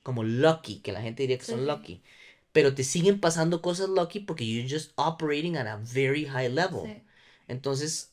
[0.04, 1.66] como lucky, que la gente diría que son Sí.
[1.66, 2.02] lucky,
[2.52, 6.82] pero te siguen pasando cosas lucky porque you're just operating at a very high level.
[6.86, 7.02] Sí.
[7.48, 8.12] Entonces,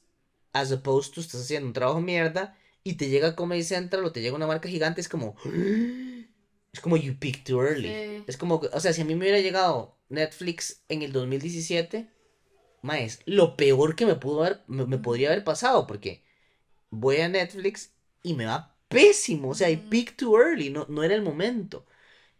[0.52, 4.20] as opposed to estás haciendo un trabajo mierda y te llega Comedy Central o te
[4.22, 5.34] llega una marca gigante, es como.
[6.72, 7.88] Es como you peaked too early.
[7.88, 8.24] Sí.
[8.28, 12.08] Es como, o sea, si a mí me hubiera llegado Netflix en el 2017,
[12.82, 16.22] más, lo peor que me pudo haber, me, me podría haber pasado, porque
[16.90, 19.50] voy a Netflix y me va pésimo.
[19.50, 21.86] O sea, I peaked too early, no, no era el momento.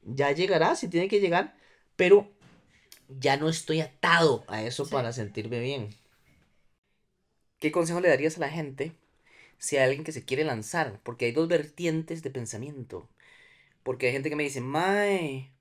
[0.03, 1.57] Ya llegará, si tiene que llegar,
[1.97, 2.30] pero
[3.09, 4.91] ya no estoy atado a eso Sí.
[4.91, 5.91] para sentirme bien.
[7.61, 8.93] ¿Qué consejo le darías a la gente
[9.59, 11.01] si hay alguien que se quiere lanzar?
[11.05, 13.09] Porque hay dos vertientes de pensamiento.
[13.84, 15.53] Porque hay gente que me dice, Mae,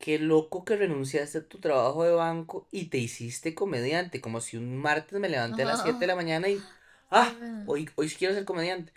[0.00, 4.22] qué loco que renunciaste a tu trabajo de banco y te hiciste comediante.
[4.22, 5.82] Como si un martes me levanté a las Ajá.
[5.82, 6.68] 7 de la mañana y,
[7.10, 7.34] ah,
[7.66, 8.92] hoy, hoy quiero ser comediante.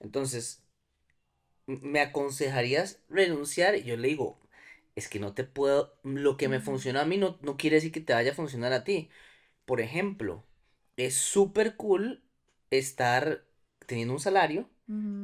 [0.00, 0.64] Entonces,
[1.66, 3.76] ¿me aconsejarías renunciar?
[3.76, 4.38] Y yo le digo,
[4.96, 7.92] es que no te puedo, lo que me funcionó a mí no, no quiere decir
[7.92, 9.10] que te vaya a funcionar a ti.
[9.66, 10.44] Por ejemplo,
[10.96, 12.24] es súper cool
[12.70, 13.44] estar
[13.86, 14.70] teniendo un salario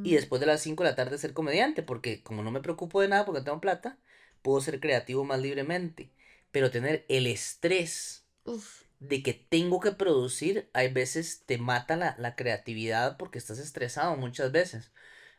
[0.02, 3.00] y después de las 5 de la tarde ser comediante, porque como no me preocupo
[3.00, 3.98] de nada porque no tengo plata,
[4.44, 6.10] puedo ser creativo más libremente.
[6.52, 8.84] Pero tener el estrés Uf.
[9.00, 14.16] de que tengo que producir, hay veces te mata la, la creatividad porque estás estresado
[14.16, 14.92] muchas veces.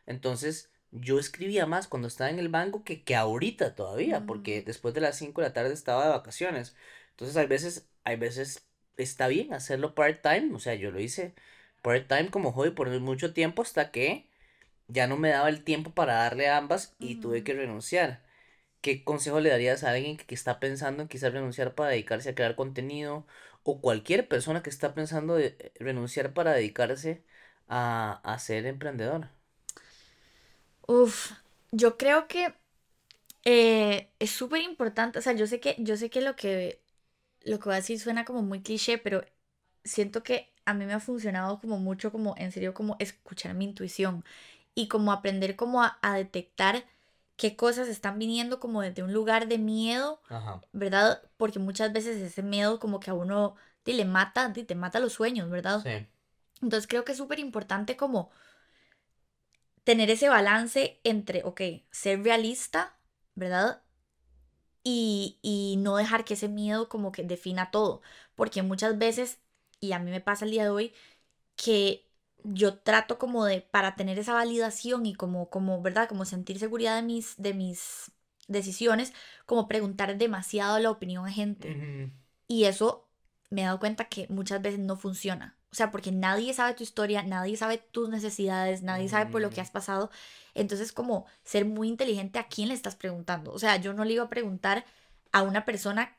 [0.06, 4.66] Entonces, yo escribía más cuando estaba en el banco que, que ahorita todavía, porque Ujú.
[4.66, 6.76] después de las 5 de la tarde estaba de vacaciones.
[7.12, 11.34] Entonces, hay veces, hay veces está bien hacerlo part-time, o sea, yo lo hice
[11.82, 14.26] part-time como hobby por mucho tiempo hasta que
[14.88, 18.25] ya no me daba el tiempo para darle a ambas y tuve que renunciar.
[18.80, 22.34] ¿Qué consejo le darías a alguien que, está pensando en quizás renunciar para dedicarse a
[22.34, 23.26] crear contenido?
[23.64, 27.24] O cualquier persona que está pensando de eh, renunciar para dedicarse
[27.68, 29.30] a, a ser emprendedor.
[30.86, 31.32] Uf,
[31.72, 32.54] yo creo que
[33.44, 36.82] eh, es súper importante, o sea, yo sé que, yo sé que lo que,
[37.42, 39.24] lo que voy a decir suena como muy cliché, pero
[39.84, 43.66] siento que a mí me ha funcionado como mucho, como en serio, como escuchar mi
[43.66, 44.24] intuición
[44.74, 46.84] y como aprender como a detectar
[47.36, 50.60] qué cosas están viniendo como desde un lugar de miedo, Ajá.
[50.72, 51.22] ¿verdad?
[51.36, 55.00] Porque muchas veces ese miedo como que a uno te le mata, te, te mata
[55.00, 55.82] los sueños, ¿verdad?
[55.82, 56.06] Sí.
[56.62, 58.30] Entonces creo que es súper importante como
[59.84, 61.60] tener ese balance entre, ok,
[61.90, 62.98] ser realista,
[63.34, 63.82] ¿verdad?
[64.82, 68.02] Y, y no dejar que ese miedo como que defina todo.
[68.34, 69.38] Porque muchas veces,
[69.80, 70.94] y a mí me pasa el día de hoy,
[71.56, 72.05] que
[72.48, 76.08] yo trato como de, para tener esa validación y como, como, ¿verdad?
[76.08, 78.12] Como sentir seguridad de mis, de mis
[78.48, 79.12] decisiones,
[79.44, 82.12] como preguntar demasiado la opinión a gente.
[82.46, 83.08] Y eso
[83.50, 85.56] me he dado cuenta que muchas veces no funciona.
[85.72, 89.50] O sea, porque nadie sabe tu historia, nadie sabe tus necesidades, nadie sabe por lo
[89.50, 89.64] que Mm.
[89.64, 90.10] has pasado.
[90.54, 93.52] Entonces, como ser muy inteligente a quién le estás preguntando.
[93.52, 94.84] O sea, yo no le iba a preguntar
[95.32, 96.16] a una persona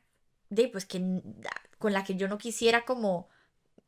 [0.50, 1.22] de, pues, que,
[1.80, 3.30] con la que yo no quisiera como,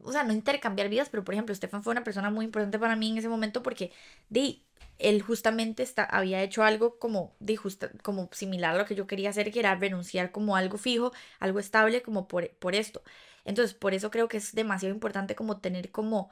[0.04, 2.96] o sea, no intercambiar vidas, pero por ejemplo, Estefan fue una persona muy importante para
[2.96, 3.92] mí en ese momento porque,
[4.30, 4.62] de,
[4.98, 9.08] él justamente está, había hecho algo como, de, justa- como similar a lo que yo
[9.08, 13.02] quería hacer, que era renunciar como algo fijo, algo estable, como por, por esto.
[13.46, 16.30] Entonces, por eso creo que es demasiado importante como tener como,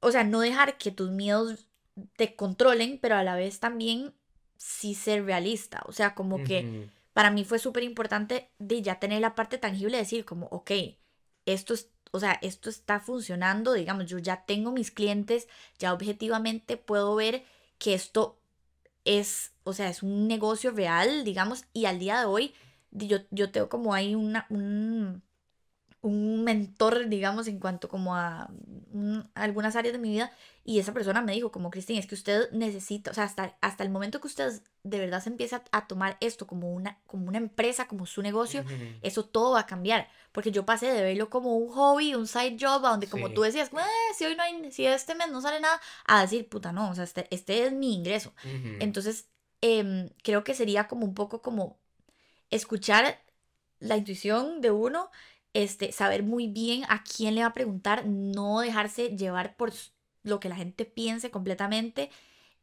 [0.00, 1.68] o sea, no dejar que tus miedos
[2.16, 4.14] te controlen, pero a la vez también
[4.56, 5.82] sí ser realista.
[5.86, 6.88] O sea, como que Ujú.
[7.12, 10.70] para mí fue súper importante de ya tener la parte tangible de decir como, ok,
[11.46, 15.48] esto es, o sea, esto está funcionando, digamos, yo ya tengo mis clientes,
[15.78, 17.44] ya objetivamente puedo ver
[17.78, 18.38] que esto
[19.04, 22.54] es, o sea, es un negocio real, digamos, y al día de hoy
[22.90, 25.22] yo, yo tengo como ahí una, un,
[26.02, 28.50] un mentor, digamos, en cuanto como a,
[28.92, 30.32] un- a algunas áreas de mi vida,
[30.64, 33.84] y esa persona me dijo como, Cristina, es que usted necesita, o sea, hasta, hasta
[33.84, 37.38] el momento que usted de verdad se empieza a tomar esto como una, como una
[37.38, 38.64] empresa, como su negocio,
[39.00, 40.08] eso todo va a cambiar.
[40.32, 43.34] Porque yo pasé de verlo como un hobby, un side job, a donde como Sí.
[43.34, 46.48] tú decías, "Eh, si hoy no hay, si este mes no sale nada, a decir,
[46.48, 48.32] puta, no, o sea, este, este es mi ingreso.
[48.80, 49.28] Entonces,
[49.60, 51.78] em, creo que sería como un poco como
[52.50, 53.18] escuchar
[53.78, 55.10] la intuición de uno,
[55.54, 59.72] este, saber muy bien a quién le va a preguntar, no dejarse llevar por
[60.22, 62.10] lo que la gente piense completamente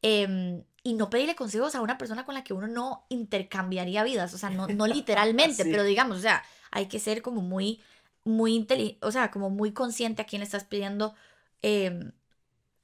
[0.02, 4.34] em, y no pedirle consejos a una persona con la que uno no intercambiaría vidas,
[4.34, 5.70] o sea, no, no literalmente, Sí.
[5.72, 7.82] pero digamos, o sea, hay que ser como muy,
[8.24, 11.16] muy inteligente, o sea, como muy consciente a quién le estás pidiendo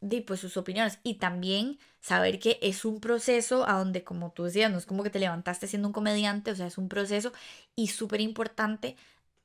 [0.01, 4.43] di, pues, sus opiniones y también saber que es un proceso a donde, como tú
[4.43, 7.31] decías, no es como que te levantaste siendo un comediante, o sea, es un proceso
[7.75, 8.95] y súper importante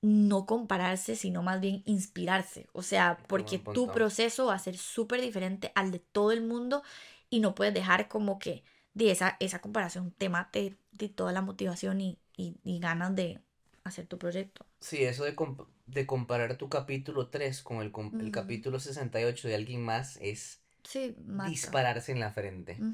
[0.03, 2.66] no compararse, sino más bien inspirarse.
[2.72, 6.82] O sea, porque tu proceso va a ser súper diferente al de todo el mundo
[7.28, 11.42] y no puedes dejar como que de esa, esa comparación te mate de toda la
[11.42, 13.40] motivación y, y, y ganas de
[13.84, 14.66] hacer tu proyecto.
[14.80, 19.48] Sí, eso de, comp- de comparar tu capítulo 3 con el, com- el capítulo 68
[19.48, 22.84] de alguien más es Sí, dispararse en la frente.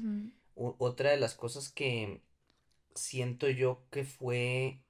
[0.55, 2.21] Otra de las cosas que
[2.95, 4.81] siento yo que fue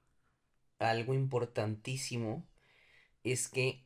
[0.80, 2.46] algo importantísimo
[3.24, 3.86] es que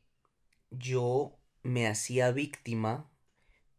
[0.71, 3.09] yo me hacía víctima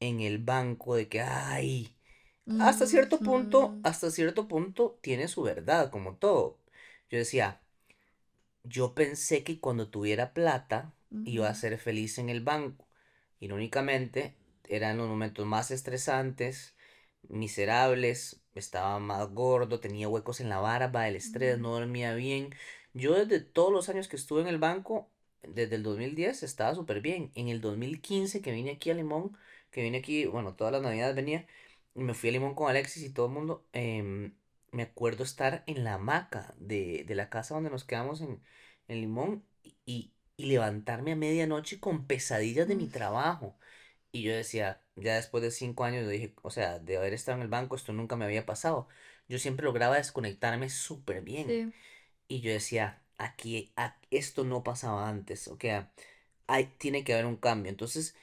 [0.01, 1.97] en el banco de que, ay,
[2.59, 6.59] hasta cierto punto, hasta cierto punto tiene su verdad, como todo.
[7.11, 7.63] Yo decía,
[8.65, 10.93] yo pensé que cuando tuviera plata
[11.25, 12.87] iba a ser feliz en el banco.
[13.41, 14.35] Irónicamente,
[14.69, 16.75] eran los momentos más estresantes,
[17.29, 22.55] miserables, estaba más gordo, tenía huecos en la barba, el estrés, no dormía bien.
[22.95, 25.11] Yo desde todos los años que estuve en el banco,
[25.43, 27.33] desde el 2010 estaba súper bien.
[27.35, 29.37] En el 2015 que vine aquí a Limón,
[29.71, 31.47] que vine aquí, bueno, todas las navidades venía,
[31.95, 34.35] y me fui a Limón con Alexis y todo el mundo, em,
[34.73, 38.43] me acuerdo estar en la hamaca de, de la casa donde nos quedamos en,
[38.89, 39.45] en Limón
[39.85, 43.57] y, y levantarme a medianoche con pesadillas de mi trabajo.
[44.13, 47.37] Y yo decía, ya después de cinco años, yo dije, o sea, de haber estado
[47.39, 48.89] en el banco, esto nunca me había pasado.
[49.29, 51.49] Yo siempre lograba desconectarme súper bien.
[51.49, 51.73] Sí.
[52.33, 55.93] Y yo decía, aquí, a- esto no pasaba antes, o sea,
[56.47, 57.71] hay, tiene que haber un cambio.
[57.71, 58.17] Entonces,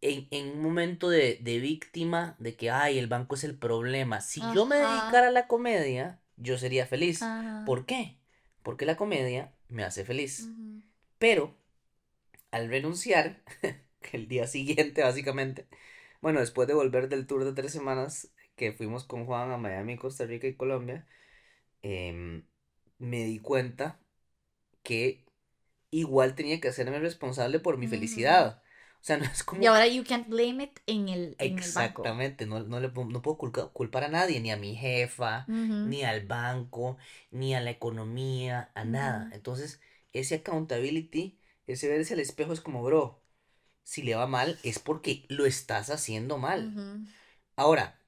[0.00, 4.20] en, en un momento de, de víctima, de que, ay, el banco es el problema,
[4.20, 7.22] si yo me dedicara a la comedia, yo sería feliz.
[7.22, 7.64] Ajá.
[7.64, 8.16] ¿Por qué?
[8.62, 10.48] Porque la comedia me hace feliz.
[11.18, 11.56] Pero,
[12.50, 13.42] al renunciar,
[14.12, 15.66] el día siguiente, básicamente,
[16.20, 19.96] bueno, después de volver del tour de tres semanas que fuimos con Juan a Miami,
[19.96, 21.06] Costa Rica y Colombia,
[21.82, 22.44] em,
[22.98, 23.98] me di cuenta
[24.82, 25.24] que
[25.90, 28.62] igual tenía que hacerme responsable por mi felicidad.
[29.00, 29.62] O sea, no es como...
[29.62, 32.02] Y ahora you can't blame it en el, en el banco.
[32.02, 36.26] Exactamente, no, no le no puedo culpar a nadie, ni a mi jefa, ni al
[36.26, 36.96] banco,
[37.30, 39.30] ni a la economía, a nada.
[39.32, 39.80] Entonces,
[40.12, 43.22] ese accountability, ese verse al espejo es como, bro,
[43.82, 47.06] si le va mal es porque lo estás haciendo mal.
[47.54, 48.00] Ahora,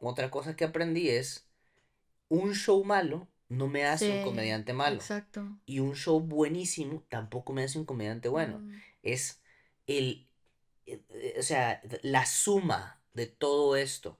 [0.00, 1.46] otra cosa que aprendí es,
[2.28, 4.96] un show malo no me hace un comediante malo.
[4.96, 5.46] Exacto.
[5.66, 8.56] Y un show buenísimo tampoco me hace un comediante bueno.
[8.58, 8.70] Ujú.
[9.02, 9.40] Es
[9.86, 10.28] el,
[10.86, 14.18] eh, eh, o sea, la suma de todo esto.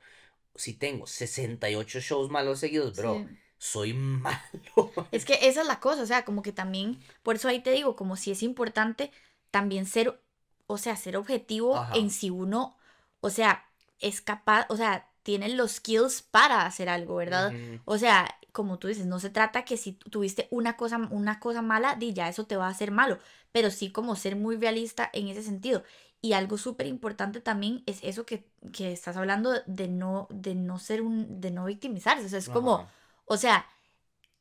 [0.55, 3.39] Si tengo 68 shows malos seguidos, bro, Sí.
[3.59, 4.93] soy malo.
[5.13, 7.73] Es que esa es la cosa, o sea, como que también, por eso ahí te
[7.73, 9.11] digo, como si es importante
[9.51, 10.21] también ser,
[10.67, 11.97] o sea, ser objetivo Ajá.
[11.97, 12.77] en si uno,
[13.21, 13.65] o sea,
[14.01, 17.53] es capaz, o sea, tiene los skills para hacer algo, ¿verdad?
[17.85, 21.41] O sea, como tú dices, no se trata que si tu- tuviste una cosa, una
[21.41, 23.19] cosa mala, di ya eso te va a hacer malo,
[23.53, 25.85] pero sí como ser muy realista en ese sentido.
[26.23, 30.79] Y algo súper importante también es eso que, que estás hablando de no, de no
[30.79, 32.27] ser un, de no victimizarse.
[32.27, 32.91] O sea, es como, Ajá.
[33.27, 33.67] o sea,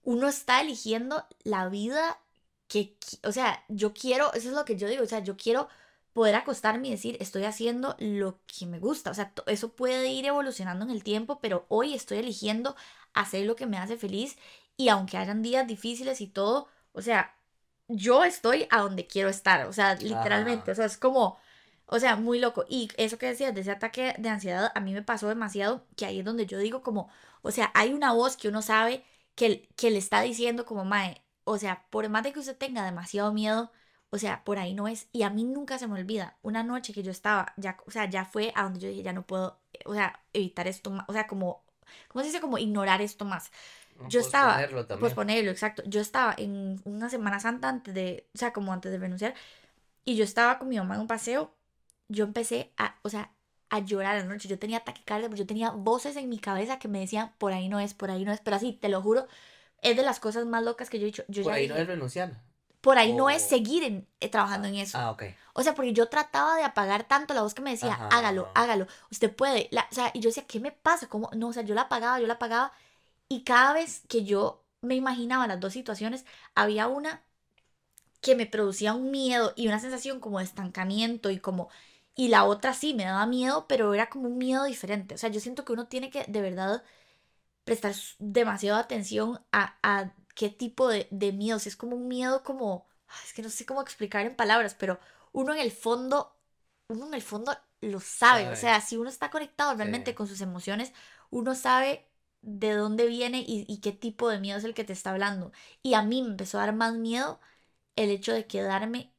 [0.04, 2.20] uno está eligiendo la vida
[2.68, 5.68] que, o sea, yo quiero, eso es lo que yo digo, o sea, yo quiero
[6.16, 10.26] poder acostarme y decir, estoy haciendo lo que me gusta, o sea, eso puede ir
[10.26, 12.76] evolucionando en el tiempo, pero hoy estoy eligiendo
[13.14, 14.38] hacer lo que me hace feliz
[14.78, 17.36] y aunque hayan días difíciles y todo, o sea,
[17.90, 21.38] yo estoy a donde quiero estar, o sea, literalmente, o sea, es como,
[21.88, 22.66] o sea, muy loco.
[22.70, 26.06] Y eso que decías de ese ataque de ansiedad, a mí me pasó demasiado, que
[26.06, 27.10] ahí es donde yo digo como,
[27.42, 29.04] o sea, hay una voz que uno sabe
[29.36, 32.86] que, que le está diciendo como, mae, o sea, por más de que usted tenga
[32.86, 33.72] demasiado miedo,
[34.10, 35.08] o sea, por ahí no es.
[35.12, 38.10] Y a mí nunca se me olvida, una noche que yo estaba, ya, o sea,
[38.10, 41.14] ya fue a donde yo dije, ya no puedo, o sea, evitar esto más, o
[41.14, 41.64] sea, como,
[42.08, 42.42] ¿cómo se dice?
[42.42, 43.52] Como ignorar esto más.
[44.10, 45.10] Yo estaba, posponerlo también.
[45.10, 45.84] posponerlo, exacto.
[45.86, 49.34] Yo estaba en una Semana Santa antes de, o sea, como antes de renunciar,
[50.04, 51.54] y yo estaba con mi mamá en un paseo,
[52.08, 53.32] yo empecé a, o sea,
[53.70, 54.48] a llorar la noche.
[54.48, 57.70] Yo tenía taquicardia, pero yo tenía voces en mi cabeza que me decían, por ahí
[57.70, 59.28] no es, por ahí no es, pero así, te lo juro,
[59.82, 61.24] es de las cosas más locas que yo he dicho.
[61.28, 62.42] Yo Por ya ahí no es renunciar.
[62.86, 65.00] Por ahí no es seguir en- eh, trabajando en eso.
[65.00, 65.24] Ah, ok.
[65.56, 68.10] O sea, porque yo trataba de apagar tanto la voz que me decía, Ajá.
[68.10, 69.70] hágalo, hágalo, usted puede.
[69.72, 71.08] La- o sea, y yo decía, ¿qué me pasa?
[71.10, 71.32] ¿Cómo?
[71.36, 72.74] No, o sea, yo la apagaba, yo la apagaba.
[73.28, 77.24] Y cada vez que yo me imaginaba las dos situaciones, había una
[78.22, 81.70] que me producía un miedo y una sensación como de estancamiento y como...
[82.16, 85.16] Y la otra sí, me daba miedo, pero era como un miedo diferente.
[85.16, 86.84] O sea, yo siento que uno tiene que de verdad
[87.66, 91.60] prestar demasiada atención a, a qué tipo de, de miedo.
[91.60, 92.88] Si es como un miedo como...
[93.08, 95.00] ay, Es que no sé cómo explicar en palabras, pero
[95.34, 96.36] uno en el fondo,
[96.90, 98.50] uno en el fondo lo sabe.
[98.52, 100.16] O sea, si uno está conectado realmente Sí.
[100.16, 100.94] con sus emociones,
[101.32, 102.08] uno sabe
[102.42, 105.52] de dónde viene y, y qué tipo de miedo es el que te está hablando.
[105.84, 107.40] Y a mí me empezó a dar más miedo
[107.98, 109.14] el hecho de quedarme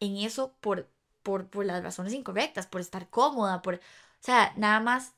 [0.00, 0.88] en eso por,
[1.22, 3.78] por, por las razones incorrectas, por estar cómoda, por, o
[4.20, 5.14] sea, nada más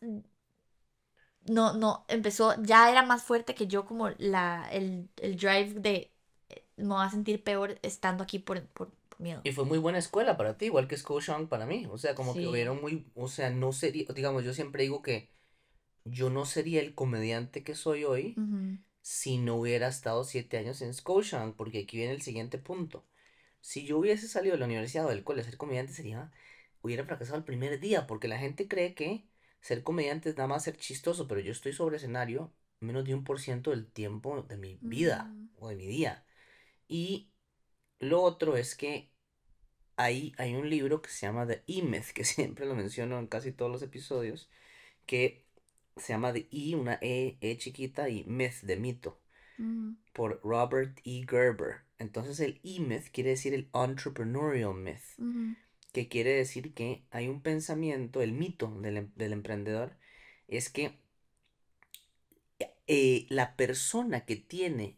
[1.48, 6.10] no, no, empezó, ya era más fuerte que yo como la, el, el drive de
[6.48, 9.40] eh, me voy a sentir peor estando aquí por, por, por miedo.
[9.44, 11.86] Y fue muy buena escuela para ti, igual que Scotiabank para mí.
[11.90, 15.30] O sea, como que hubieron muy, o sea, no sería, digamos, yo siempre digo que
[16.04, 18.36] yo no sería el comediante que soy hoy
[19.02, 23.04] si no hubiera estado siete años en Scotiabank, porque aquí viene el siguiente punto.
[23.60, 26.30] Si yo hubiese salido de la universidad o del cole a ser comediante, sería,
[26.82, 29.24] hubiera fracasado el primer día, porque la gente cree que
[29.60, 33.24] ser comediante es nada más ser chistoso, pero yo estoy sobre escenario menos de un
[33.24, 35.48] por ciento del tiempo de mi vida Mm.
[35.58, 36.24] o de mi día.
[36.88, 37.30] Y
[38.00, 39.10] lo otro es que
[39.96, 43.52] hay, hay un libro que se llama The E-Myth, que siempre lo menciono en casi
[43.52, 44.48] todos los episodios,
[45.06, 45.44] que
[45.96, 49.20] se llama The E, una E, E chiquita, y Myth, de mito,
[49.58, 49.94] Ujú.
[50.12, 51.24] por Robert E.
[51.28, 51.82] Gerber.
[51.98, 55.18] Entonces el E-Myth quiere decir el Entrepreneurial Myth.
[55.92, 59.96] Que quiere decir que hay un pensamiento, el mito del, em- del emprendedor,
[60.48, 60.98] es que
[62.86, 64.96] eh, la persona que tiene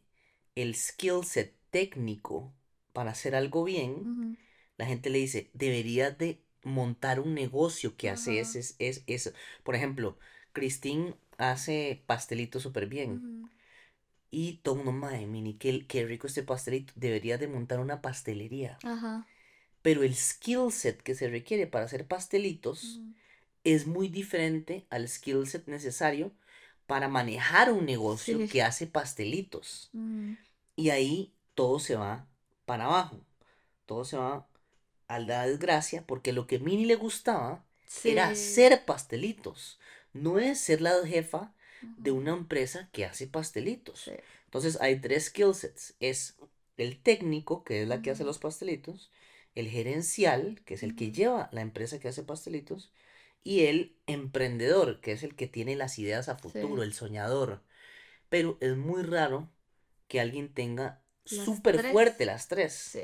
[0.54, 2.52] el skill set técnico
[2.92, 4.08] para hacer algo bien,
[4.78, 9.32] la gente le dice, deberías de montar un negocio que hace ese, es, eso.
[9.64, 10.18] Por ejemplo,
[10.52, 13.22] Christine hace pastelitos súper bien.
[14.30, 16.92] Y todo mundo, madre, mini, qué, qué rico este pastelito.
[16.96, 18.78] Deberías de montar una pastelería.
[18.84, 19.26] Ajá.
[19.82, 23.00] Pero el skill set que se requiere para hacer pastelitos
[23.64, 26.32] es muy diferente al skill set necesario
[26.86, 28.48] para manejar un negocio Sí.
[28.48, 29.90] que hace pastelitos.
[29.92, 30.36] Ujú.
[30.76, 32.26] Y ahí todo se va
[32.64, 33.20] para abajo.
[33.86, 34.46] Todo se va
[35.08, 37.64] a la desgracia porque lo que a Minnie le gustaba
[38.04, 39.78] era hacer pastelitos.
[40.12, 41.54] No es ser la jefa
[41.96, 44.00] de una empresa que hace pastelitos.
[44.02, 44.12] Sí.
[44.44, 45.94] Entonces hay tres skill sets.
[46.00, 46.36] Es
[46.76, 49.10] el técnico, que es la que hace los pastelitos,
[49.54, 52.92] el gerencial, que es el que lleva la empresa que hace pastelitos,
[53.42, 56.88] y el emprendedor, que es el que tiene las ideas a futuro, Sí.
[56.88, 57.62] el soñador.
[58.28, 59.50] Pero es muy raro
[60.08, 62.74] que alguien tenga súper fuerte las tres.
[62.74, 63.00] Sí.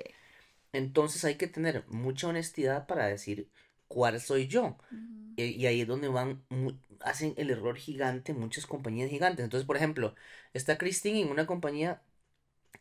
[0.72, 3.50] Entonces hay que tener mucha honestidad para decir
[3.88, 4.76] cuál soy yo.
[5.36, 6.44] Y, y ahí es donde van,
[7.00, 9.44] hacen el error gigante muchas compañías gigantes.
[9.44, 10.14] Entonces, por ejemplo,
[10.54, 12.02] está Christine en una compañía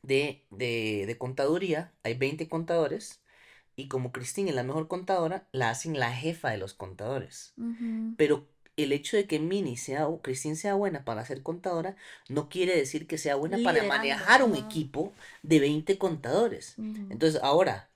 [0.03, 3.21] de, de, de contaduría, hay 20 contadores,
[3.75, 7.53] y como Christine es la mejor contadora, la hacen la jefa de los contadores.
[8.17, 8.47] Pero
[8.77, 11.95] el hecho de que Minnie sea, o Christine sea buena para ser contadora,
[12.29, 15.13] no quiere decir que sea buena para manejar un equipo
[15.43, 16.75] de 20 contadores.
[16.77, 17.89] Entonces, ahora,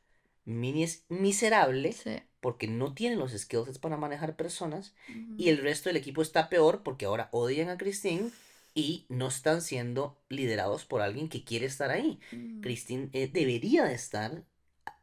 [0.45, 2.17] Minnie es miserable Sí.
[2.39, 4.93] porque no tiene los skills para manejar personas
[5.37, 8.31] y el resto del equipo está peor porque ahora odian a Christine
[8.73, 12.19] y no están siendo liderados por alguien que quiere estar ahí.
[12.31, 12.61] Ujú.
[12.61, 14.43] Christine eh, debería de estar,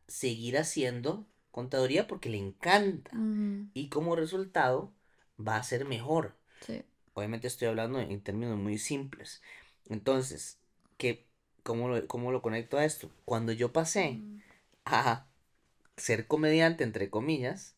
[0.09, 3.11] seguir haciendo contaduría porque le encanta
[3.74, 4.92] y como resultado
[5.38, 6.36] va a ser mejor.
[6.61, 6.82] Sí.
[7.14, 9.42] Obviamente estoy hablando en términos muy simples.
[9.88, 10.59] Entonces,
[10.98, 11.26] ¿qué,
[11.62, 13.11] cómo, lo, ¿cómo lo conecto a esto?
[13.24, 14.22] Cuando yo pasé
[14.84, 15.26] a
[15.96, 17.76] ser comediante, entre comillas,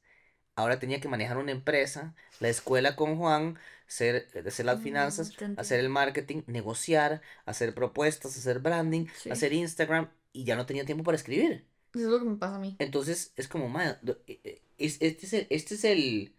[0.57, 5.35] ahora tenía que manejar una empresa, la escuela con Juan, ser, hacer las Mm, finanzas,
[5.57, 9.31] hacer el marketing, negociar, hacer propuestas, hacer branding, Sí.
[9.31, 11.67] hacer Instagram, y ya no tenía tiempo para escribir.
[11.95, 12.77] Eso es lo que me pasa a mí.
[12.79, 16.35] Entonces es como, "Ma, do- e- e- es- este es el, este es el,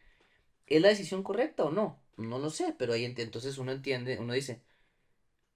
[0.68, 2.00] ¿es la decisión correcta o no?
[2.18, 4.62] No lo sé, pero ahí ent- entonces uno entiende, uno dice,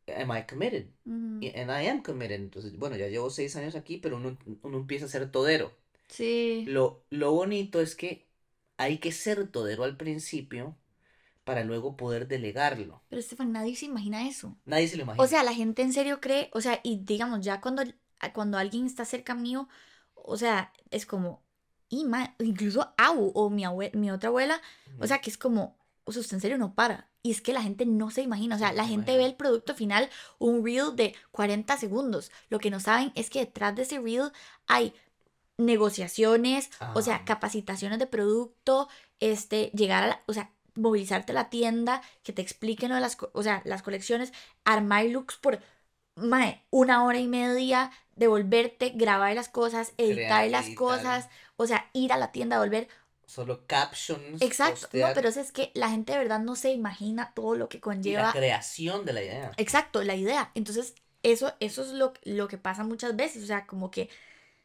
[0.08, 0.88] am I committed?
[1.06, 1.40] Ujú.
[1.42, 2.36] Y- And I am committed.
[2.36, 5.72] Entonces, bueno, ya llevo seis años aquí, pero uno, uno empieza a ser todero.
[6.08, 6.66] Sí.
[6.68, 8.28] Lo, lo bonito es que
[8.78, 10.76] hay que ser todero al principio
[11.44, 13.02] para luego poder delegarlo.
[13.10, 14.58] Pero Estefan, nadie se imagina eso.
[14.66, 15.24] Nadie se lo imagina.
[15.24, 17.84] O sea, la gente en serio cree, o sea, y digamos, ya cuando,
[18.32, 19.68] cuando alguien está cerca mío,
[20.14, 21.42] o sea, es como,
[21.90, 24.62] y ma- incluso Au o mi, abue- mi otra abuela,
[25.00, 27.10] o sea, que es como, o sea, usted en serio no para.
[27.22, 29.74] Y es que la gente no se imagina, o sea, la gente ve el producto
[29.76, 30.10] final,
[30.40, 32.32] un reel de 40 segundos.
[32.50, 34.32] Lo que no saben es que detrás de ese reel
[34.68, 34.94] hay
[35.58, 37.26] negociaciones, o sea, Ah.
[37.26, 42.42] capacitaciones de producto, este, llegar a la, o sea, movilizarte a la tienda, que te
[42.42, 44.34] expliquen lo de las, o sea, las colecciones,
[44.66, 45.60] armar looks por
[46.16, 50.76] mae, una hora y media, devolverte, grabar las cosas, editar las editar.
[50.76, 52.88] cosas, o sea, ir a la tienda, volver.
[53.26, 54.42] Solo captions.
[54.42, 57.78] Exacto, no, pero es que la gente de verdad no se imagina todo lo que
[57.78, 58.32] y la conlleva.
[58.32, 59.52] creación de la idea.
[59.58, 60.52] Exacto, la idea.
[60.56, 63.44] Entonces, eso, eso es lo, lo que pasa muchas veces.
[63.44, 64.10] O sea, como que,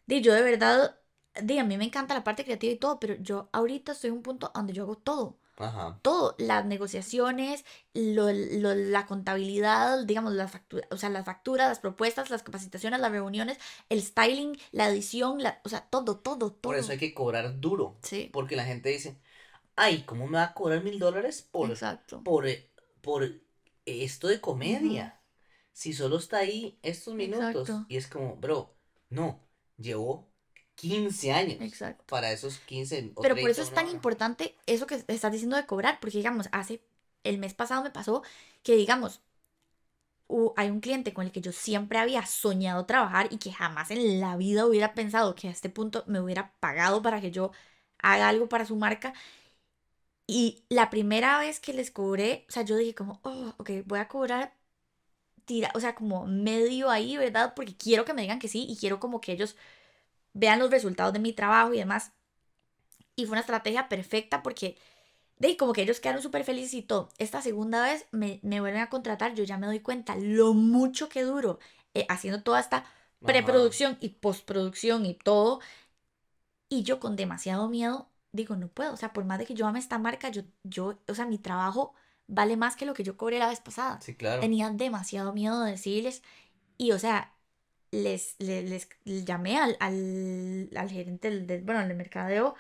[0.07, 0.99] di, yo de verdad,
[1.43, 4.17] di, a mí me encanta la parte creativa y todo, pero yo ahorita estoy en
[4.17, 5.39] un punto donde yo hago todo.
[5.59, 6.01] Ajá.
[6.03, 11.81] todo, las negociaciones, lo- lo- la contabilidad, digamos, las facturas, o sea, las facturas, las
[11.81, 16.61] propuestas, las capacitaciones, las reuniones, el styling, la edición, la, o sea, todo, todo, todo.
[16.61, 17.97] Por eso hay que cobrar duro.
[18.03, 19.19] Sí, Porque la gente dice,
[19.77, 22.23] ay, ¿cómo me va a cobrar mil dólares por, exacto.
[22.23, 22.47] por,
[23.01, 23.29] por
[23.87, 25.21] esto de comedia?
[25.73, 27.69] Si solo está ahí estos minutos.
[27.69, 27.87] Exacto.
[27.89, 28.77] Y es como, bro,
[29.11, 29.41] no,
[29.77, 30.28] llevó
[30.79, 32.05] 15 años Exacto.
[32.09, 33.89] para esos 15 o Pero por 30, eso es tan hora.
[33.89, 36.83] importante eso que estás diciendo de cobrar, porque digamos, hace
[37.25, 38.23] el mes pasado me pasó
[38.63, 39.21] que digamos,
[40.57, 44.21] hay un cliente con el que yo siempre había soñado trabajar y que jamás en
[44.21, 47.51] la vida hubiera pensado que a este punto me hubiera pagado para que yo
[47.99, 49.15] haga algo para su marca.
[50.27, 53.99] Y la primera vez que les cobré, o sea, yo dije como, oh, ok, voy
[53.99, 54.55] a cobrar,
[55.47, 57.55] tira, o sea, como medio ahí, ¿verdad?
[57.57, 59.57] Porque quiero que me digan que sí y quiero como que ellos
[60.39, 62.13] vean los resultados de mi trabajo y demás.
[63.17, 64.77] Y fue una estrategia perfecta porque,
[65.39, 67.09] de como que ellos quedaron súper felices y todo.
[67.19, 71.09] Esta segunda vez me, me vuelven a contratar, yo ya me doy cuenta lo mucho
[71.09, 71.59] que duro
[71.95, 72.85] eh, haciendo toda esta
[73.25, 75.61] preproducción y postproducción y todo.
[76.69, 78.93] Y yo con demasiado miedo digo, no puedo.
[78.93, 81.39] O sea, por más de que yo ame esta marca, yo, yo, o sea, mi
[81.39, 81.95] trabajo
[82.27, 84.01] vale más que lo que yo cobré la vez pasada.
[84.01, 84.41] Sí, claro.
[84.41, 86.23] Tenía demasiado miedo de decirles.
[86.77, 87.35] Y, o sea,
[87.91, 92.55] les, les, les- les llamé al, al, al gerente del, del- bueno, del mercadeo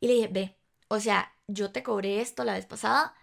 [0.00, 0.56] y le dije, ve,
[0.88, 3.14] o sea, yo te cobré esto la vez pasada,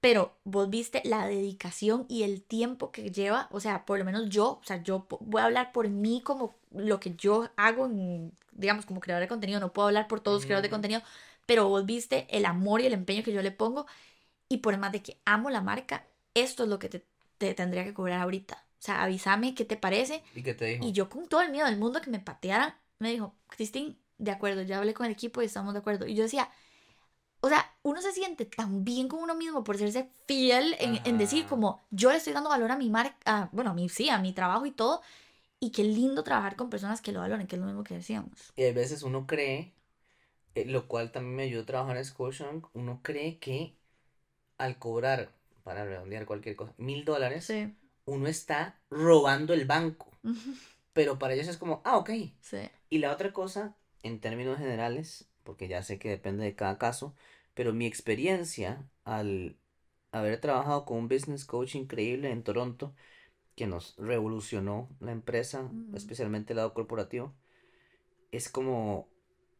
[0.00, 4.28] pero vos viste la dedicación y el tiempo que lleva, o sea, por lo menos
[4.28, 8.32] yo, o sea, yo voy a hablar por mí como lo que yo hago, en,
[8.52, 10.74] digamos, como creador de contenido, no puedo hablar por todos los creadores de Ujú.
[10.74, 11.02] contenido,
[11.46, 13.86] pero vos viste el amor y el empeño que yo le pongo
[14.48, 17.04] y por más de que amo la marca, esto es lo que te,
[17.38, 18.64] te tendría que cobrar ahorita.
[18.84, 20.22] O sea, avísame qué te parece.
[20.34, 20.84] ¿Y qué te dijo?
[20.84, 24.30] Y yo con todo el miedo del mundo que me patearan, me dijo, Cristín, de
[24.30, 26.06] acuerdo, ya hablé con el equipo y estamos de acuerdo.
[26.06, 26.50] Y yo decía,
[27.40, 31.16] o sea, uno se siente tan bien con uno mismo por serse fiel en, en
[31.16, 34.18] decir como, yo le estoy dando valor a mi marca, bueno, a mi, sí, a
[34.18, 35.00] mi trabajo y todo.
[35.60, 38.52] Y qué lindo trabajar con personas que lo valoren, que es lo mismo que decíamos.
[38.54, 39.72] Y a veces uno cree,
[40.54, 43.72] eh, lo cual también me ayudó a trabajar en Scotiabank, uno cree que
[44.58, 45.30] al cobrar,
[45.64, 47.74] para redondear cualquier cosa, mil dólares, Sí.
[48.04, 50.10] Uno está robando el banco.
[50.92, 52.10] Pero para ellos es como, ah, ok.
[52.40, 52.58] Sí.
[52.90, 57.14] Y la otra cosa, en términos generales, porque ya sé que depende de cada caso,
[57.54, 59.56] pero mi experiencia al
[60.12, 62.94] haber trabajado con un business coach increíble en Toronto,
[63.56, 67.34] que nos revolucionó la empresa, especialmente el lado corporativo,
[68.32, 69.08] es como,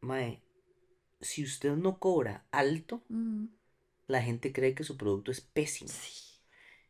[0.00, 0.42] mae,
[1.20, 3.02] si usted no cobra alto,
[4.06, 5.90] la gente cree que su producto es pésimo.
[5.90, 6.40] Sí.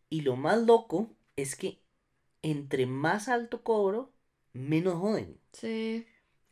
[0.09, 1.83] Y lo más loco es que
[2.43, 4.13] entre más alto cobro,
[4.53, 5.39] menos joden.
[5.53, 6.07] Sí.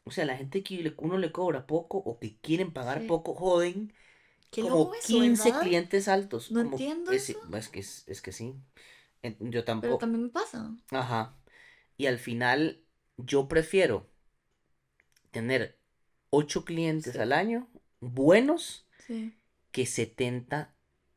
[0.05, 3.09] O sea, la gente que uno le cobra poco o que quieren pagar Sí.
[3.09, 3.93] poco, joden
[4.51, 5.63] Qué como loco eso, 15 ¿verdad?
[5.63, 6.51] clientes altos.
[6.51, 7.57] No como entiendo ese- eso.
[7.57, 8.55] Es que, es, es que sí.
[9.23, 9.99] Yo Pero tampoco.
[9.99, 10.75] también me pasa.
[10.91, 11.37] Ajá.
[11.97, 12.83] Y al final,
[13.17, 14.09] yo prefiero
[15.31, 15.79] tener
[16.31, 17.19] 8 clientes Sí.
[17.21, 17.69] al año
[18.01, 19.35] buenos Sí,
[19.73, 20.75] que 70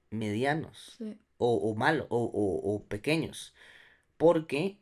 [0.10, 1.18] medianos sí.
[1.38, 3.54] O, o malos o, o- o pequeños.
[4.18, 4.78] Porque,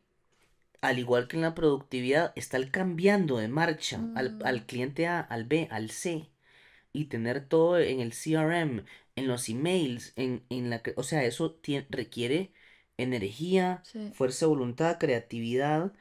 [0.81, 4.45] al igual que en la productividad, estar cambiando de marcha al, Mm.
[4.45, 6.29] al cliente A, al B, al C
[6.93, 8.83] y tener todo en el CRM,
[9.15, 10.81] en los emails, en, en la...
[10.97, 12.51] O sea, eso requiere
[12.97, 14.11] energía, Sí.
[14.13, 15.93] fuerza de voluntad, creatividad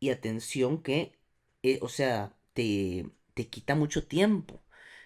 [0.00, 1.12] y atención que,
[1.62, 4.62] eh, o sea, te, te quita mucho tiempo.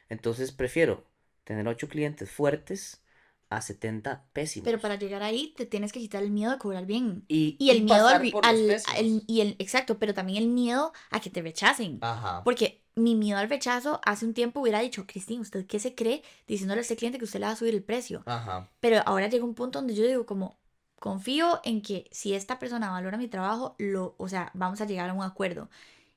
[0.08, 1.04] Entonces prefiero
[1.44, 3.02] tener 8 clientes fuertes
[3.48, 4.64] a 70 pésimos.
[4.66, 7.24] Pero para llegar ahí te tienes que quitar el miedo de cobrar bien.
[7.28, 11.20] Y, Y el y miedo al, al- y el exacto, pero también el miedo a
[11.20, 11.98] que te rechacen.
[12.02, 12.42] Ajá.
[12.44, 16.22] Porque mi miedo al rechazo hace un tiempo hubiera dicho, Cristín, ¿usted qué se cree
[16.46, 18.22] diciéndole a este cliente que usted le va a subir el precio?
[18.26, 18.68] Ajá.
[18.80, 20.58] Pero ahora llega un punto donde yo digo como,
[20.98, 25.10] confío en que si esta persona valora mi trabajo, lo, o sea, vamos a llegar
[25.10, 25.68] a un acuerdo.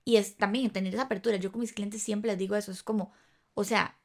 [0.06, 1.38] Y es también tener esa apertura.
[1.38, 3.12] Yo con mis clientes siempre les digo eso, es como,
[3.54, 3.98] o sea,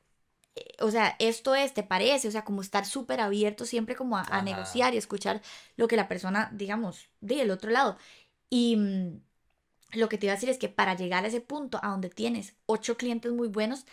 [0.80, 2.28] o sea, esto es, ¿te parece?
[2.28, 5.42] O sea, como estar súper abierto siempre como a, negociar y escuchar
[5.76, 7.98] lo que la persona, digamos, de el otro lado.
[8.50, 9.20] Y mm,
[9.94, 12.10] lo que te iba a decir es que para llegar a ese punto a donde
[12.10, 13.86] tienes ocho clientes muy buenos,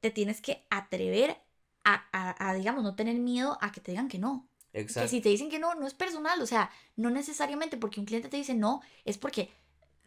[0.00, 1.38] te tienes que atrever
[1.84, 4.48] a, a- a, digamos, no tener miedo a que te digan que no.
[4.72, 5.10] Que Exacto.
[5.10, 8.28] si te dicen que no, no es personal, o sea, no necesariamente porque un cliente
[8.28, 9.50] te dice no, es porque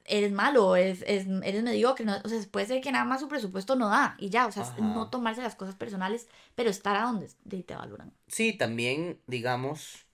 [0.05, 3.27] eres malo, es, es- eres mediocre, no- o sea, puede ser que nada más su
[3.27, 4.81] presupuesto no da y ya, o sea, Ajá.
[4.81, 8.13] no tomarse las cosas personales, pero estar a donde de- te valoran.
[8.27, 10.07] Sí, también, digamos,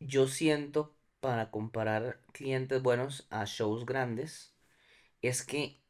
[0.00, 4.54] yo siento para comparar clientes buenos a shows grandes,
[5.22, 5.80] es que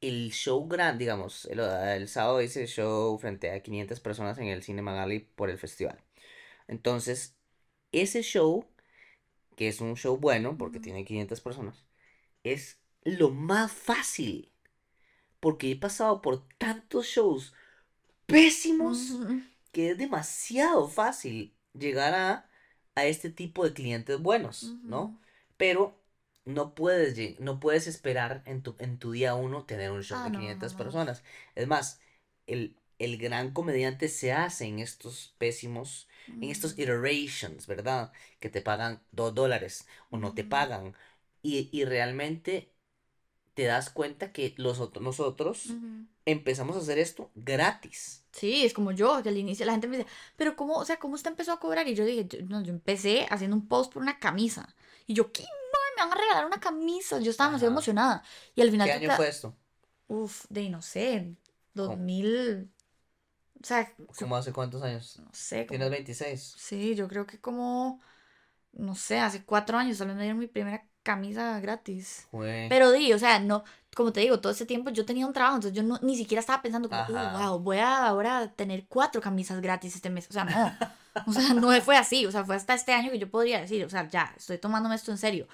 [0.00, 4.48] el show grande, digamos, el, el sábado hice el show frente a 500 personas en
[4.48, 5.98] el Cine Magali por el festival.
[6.68, 7.36] Entonces,
[7.92, 8.66] ese show,
[9.56, 11.85] que es un show bueno porque tiene 500 personas,
[12.52, 14.52] es lo más fácil.
[15.40, 17.54] Porque he pasado por tantos shows
[18.26, 19.22] pésimos
[19.72, 22.50] que es demasiado fácil llegar a,
[22.94, 25.20] a este tipo de clientes buenos, ¿no?
[25.56, 25.98] Pero
[26.44, 30.24] no puedes, no puedes esperar en tu, en tu día uno tener un show Ah,
[30.24, 30.74] de no, 500 no.
[30.74, 31.24] personas.
[31.54, 32.00] Es más,
[32.46, 36.08] el, el gran comediante se hace en estos pésimos,
[36.40, 38.12] en estos iterations, ¿verdad?
[38.40, 40.94] Que te pagan dos dólares o no te pagan.
[41.46, 42.72] Y, y realmente
[43.54, 45.68] te das cuenta que los, ot- nosotros
[46.24, 48.24] empezamos a hacer esto gratis.
[48.32, 50.98] Sí, es como yo, que al inicio la gente me dice, pero ¿cómo, o sea,
[50.98, 51.86] cómo usted empezó a cobrar?
[51.88, 54.74] Y yo dije, yo, no, yo empecé haciendo un post por una camisa.
[55.06, 55.42] Y yo, ¿qué?
[55.42, 57.20] No, me van a regalar una camisa.
[57.20, 58.22] Yo estaba demasiado emocionada.
[58.54, 59.56] Y al final, ¿Qué año fue esto?
[60.08, 61.34] uf, de no sé,
[61.74, 61.88] ¿Cómo?
[61.88, 62.70] 2000,
[63.62, 65.18] o sea, ¿Cómo hace cuántos años?
[65.18, 66.54] no sé, como- ¿Tienes 26?
[66.58, 68.00] sí, yo creo que como,
[68.72, 72.26] no sé, hace cuatro años tal vez me dieron mi primera camisa gratis.
[72.68, 73.62] Pero di, o sea, no,
[73.94, 76.40] como te digo, todo ese tiempo yo tenía un trabajo, entonces yo no, ni siquiera
[76.40, 77.48] estaba pensando como, Ajá.
[77.48, 80.26] wow, voy a ahora tener cuatro camisas gratis este mes.
[80.28, 80.76] O sea, no,
[81.26, 83.84] o sea, no fue así, o sea, fue hasta este año que yo podría decir,
[83.84, 85.46] o sea, ya, estoy tomándome esto en serio.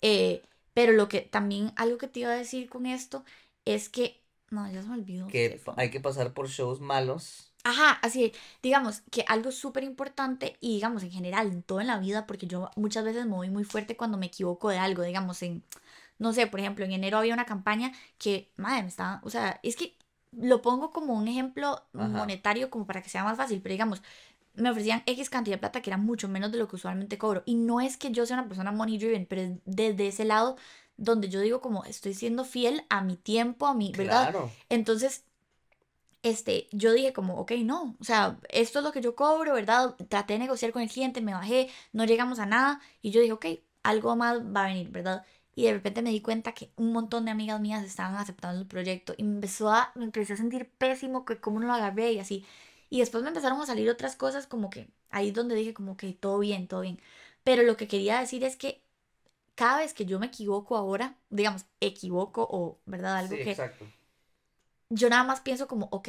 [0.00, 3.24] Eh, pero lo que también, algo que te iba a decir con esto
[3.66, 5.28] es que, no, ya se me olvidó.
[5.28, 7.53] que hay que pasar por shows malos.
[7.66, 8.32] Ajá, así,
[8.62, 12.46] digamos que algo súper importante y digamos en general, en todo en la vida, porque
[12.46, 15.64] yo muchas veces me voy muy fuerte cuando me equivoco de algo, digamos en,
[16.18, 19.60] no sé, por ejemplo, en enero había una campaña que, madre, me estaba, o sea,
[19.62, 19.96] es que
[20.32, 22.06] lo pongo como un ejemplo Ajá.
[22.06, 24.02] monetario como para que sea más fácil, pero digamos,
[24.54, 27.42] me ofrecían X cantidad de plata que era mucho menos de lo que usualmente cobro.
[27.46, 30.56] Y no es que yo sea una persona money driven, pero es desde ese lado
[30.96, 34.30] donde yo digo como estoy siendo fiel a mi tiempo, a mi, ¿verdad?
[34.30, 34.50] Claro.
[34.68, 35.24] Entonces,
[36.24, 39.94] este, yo dije como, ok, no, o sea, esto es lo que yo cobro, ¿verdad?
[40.08, 43.32] Traté de negociar con el cliente, me bajé, no llegamos a nada y yo dije,
[43.34, 43.46] ok,
[43.82, 45.24] algo más va a venir, ¿verdad?
[45.54, 48.66] Y de repente me di cuenta que un montón de amigas mías estaban aceptando el
[48.66, 52.12] proyecto y me empezó a, me empecé a sentir pésimo que cómo no lo agarré
[52.12, 52.44] y así.
[52.90, 55.96] Y después me empezaron a salir otras cosas como que ahí es donde dije como
[55.96, 57.00] que todo bien, todo bien.
[57.44, 58.82] Pero lo que quería decir es que
[59.54, 63.16] cada vez que yo me equivoco ahora, digamos, equivoco o, ¿verdad?
[63.16, 63.86] Algo Sí, que exacto.
[64.90, 66.08] Yo nada más pienso como, ok,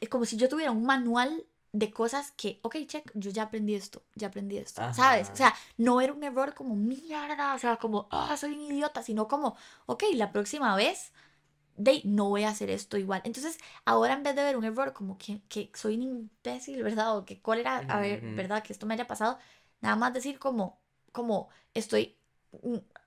[0.00, 3.74] es como si yo tuviera un manual de cosas que, ok, check, yo ya aprendí
[3.74, 5.30] esto, ya aprendí esto, ¿sabes?
[5.30, 9.02] O sea, no era un error como mierda, o sea, como, ah, soy un idiota,
[9.02, 9.56] sino como,
[9.86, 11.12] ok, la próxima vez,
[11.76, 13.22] de, no voy a hacer esto igual.
[13.24, 17.16] Entonces, ahora en vez de ver un error como que, que soy un imbécil, ¿verdad?
[17.16, 18.20] O que cuál era, a ver.
[18.36, 18.62] ¿verdad?
[18.62, 19.38] Que esto me haya pasado,
[19.80, 22.16] nada más decir como, como, estoy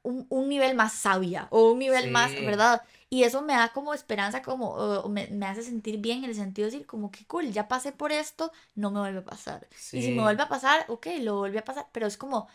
[0.07, 2.43] un, un- nivel más sabia o un nivel más, Sí.
[2.43, 2.81] ¿verdad?
[3.09, 4.75] Y eso me da como esperanza, como
[5.05, 7.67] uh, me, me hace sentir bien en el sentido de decir, como que cool, ya
[7.67, 9.67] pasé por esto, no me vuelve a pasar.
[9.93, 10.13] Y si Sí.
[10.13, 12.47] me vuelve a pasar, ok, lo vuelve a pasar, pero es como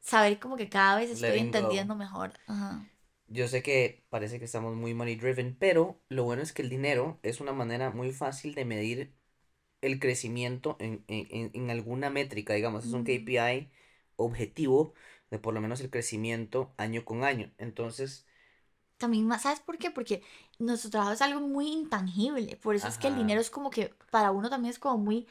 [0.00, 1.72] saber como que cada vez estoy Letting go.
[1.78, 2.34] entendiendo mejor.
[2.46, 2.86] Ajá.
[3.26, 6.68] Yo sé que parece que estamos muy money driven, pero lo bueno es que el
[6.70, 9.14] dinero es una manera muy fácil de medir
[9.82, 13.04] el crecimiento en, en- en- en alguna métrica, digamos, es un.
[13.04, 13.70] KPI
[14.16, 14.94] objetivo
[15.34, 17.52] de por lo menos el crecimiento año con año.
[17.58, 18.26] Entonces,
[18.96, 19.90] También, ¿sabes por qué?
[19.90, 20.22] Porque
[20.58, 23.92] nuestro trabajo es algo muy intangible, por eso es que el dinero es como que
[24.10, 25.26] para uno también es como muy,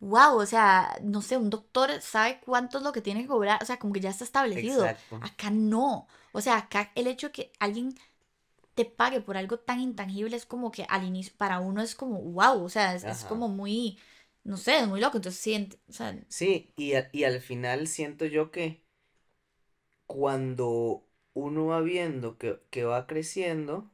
[0.00, 3.62] wow, o sea, no sé, un doctor sabe cuánto es lo que tiene que cobrar,
[3.62, 4.92] o sea, como que ya está establecido.
[4.92, 5.20] exacto.
[5.20, 6.06] Acá no.
[6.32, 7.94] O sea, acá el hecho de que alguien
[8.74, 12.20] te pague por algo tan intangible es como que al inicio, para uno es como,
[12.22, 13.98] wow, o sea, es, como muy,
[14.44, 15.18] no sé, es muy loco.
[15.18, 18.83] Entonces, sí, o sea, Sí, y, a- y al final siento yo que
[20.06, 23.90] cuando uno va viendo que, que va creciendo,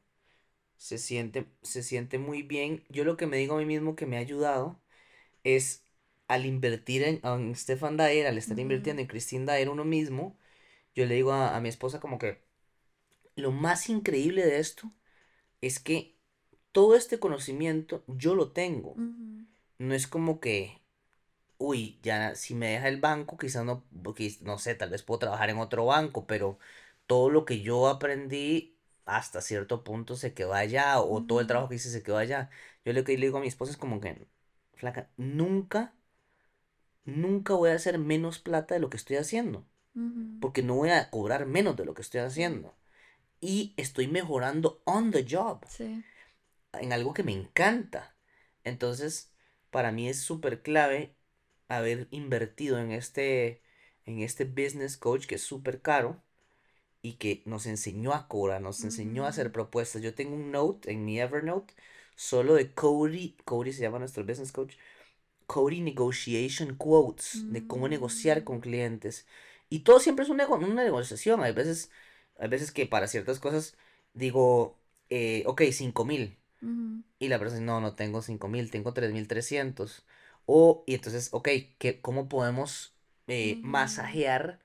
[0.76, 2.84] se siente, se siente muy bien.
[2.90, 4.80] Yo lo que me digo a mí mismo que me ha ayudado
[5.44, 5.84] es
[6.28, 10.38] al invertir en, en Stefan Dyer, al estar invirtiendo en Christine Dyer uno mismo,
[10.94, 12.42] yo le digo a, a mi esposa como que
[13.36, 14.92] lo más increíble de esto
[15.60, 16.16] es que
[16.72, 19.02] todo este conocimiento yo lo tengo.
[19.78, 20.80] No es como que,
[21.60, 23.84] uy, ya si me deja el banco, quizás no,
[24.42, 26.58] no sé, tal vez puedo trabajar en otro banco, pero
[27.06, 31.68] todo lo que yo aprendí hasta cierto punto se quedó allá, o todo el trabajo
[31.68, 32.50] que hice se quedó allá.
[32.84, 34.26] Yo lo que le digo a mi esposa es como que,
[34.74, 35.94] flaca, nunca,
[37.04, 40.40] nunca voy a hacer menos plata de lo que estoy haciendo, ujú.
[40.40, 42.74] porque no voy a cobrar menos de lo que estoy haciendo.
[43.40, 46.04] Y estoy mejorando on the job Sí.
[46.72, 48.16] en algo que me encanta.
[48.64, 49.32] Entonces,
[49.70, 51.16] para mí es súper clave
[51.70, 53.62] haber invertido en este,
[54.06, 56.22] en este business coach que es súper caro
[57.02, 60.02] y que nos enseñó a cobrar, nos enseñó a hacer propuestas.
[60.02, 61.74] Yo tengo un note en mi Evernote
[62.16, 64.74] solo de Cody, Cody se llama nuestro business coach,
[65.47, 68.44] Cody Negotiation Quotes, de cómo negociar Mm.
[68.44, 69.26] con clientes.
[69.70, 71.42] Y todo siempre es un nego- una negociación.
[71.42, 71.90] Hay veces,
[72.38, 73.76] hay veces que para ciertas cosas
[74.14, 74.78] digo,
[75.10, 76.38] eh, ok, cinco mil.
[76.62, 77.02] Ujú.
[77.18, 80.05] Y la persona dice, no, no tengo cinco mil, tengo tres mil trescientos.
[80.52, 81.48] O, y entonces, ok,
[81.78, 82.94] ¿qué, ¿cómo podemos
[83.28, 84.60] eh, masajear?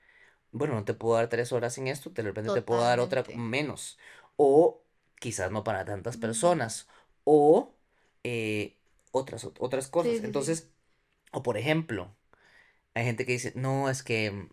[0.52, 3.24] Bueno, no te puedo dar tres horas en esto, de repente te puedo dar otra
[3.36, 3.98] menos.
[4.36, 4.82] O
[5.20, 6.88] quizás no para tantas personas.
[7.24, 7.74] O
[8.24, 8.76] eh,
[9.12, 10.12] otras, ot- otras cosas.
[10.12, 10.26] Sí, sí, sí.
[10.26, 10.70] Entonces,
[11.32, 12.16] o por ejemplo,
[12.94, 14.48] hay gente que dice, no, es que mm,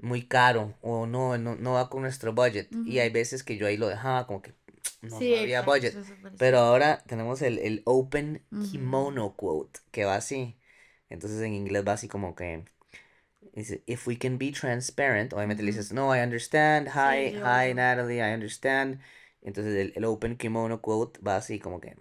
[0.00, 2.70] muy caro, o no, no, no va con nuestro budget.
[2.86, 4.54] Y hay veces que yo ahí lo dejaba como que
[5.02, 6.00] no, Sí, había exacto, budget.
[6.00, 8.44] es Pero ahora tenemos el, el Open.
[8.60, 10.58] Kimono Quote, que va así.
[11.08, 12.64] Entonces en inglés va así como que
[13.52, 15.72] dice, if we can be transparent, obviamente le Ujú.
[15.72, 17.72] dices, no, I understand, hi, Sí, hi.
[17.74, 19.00] Natalie, I understand.
[19.42, 21.96] Entonces el, el Open Kimono Quote va así como que,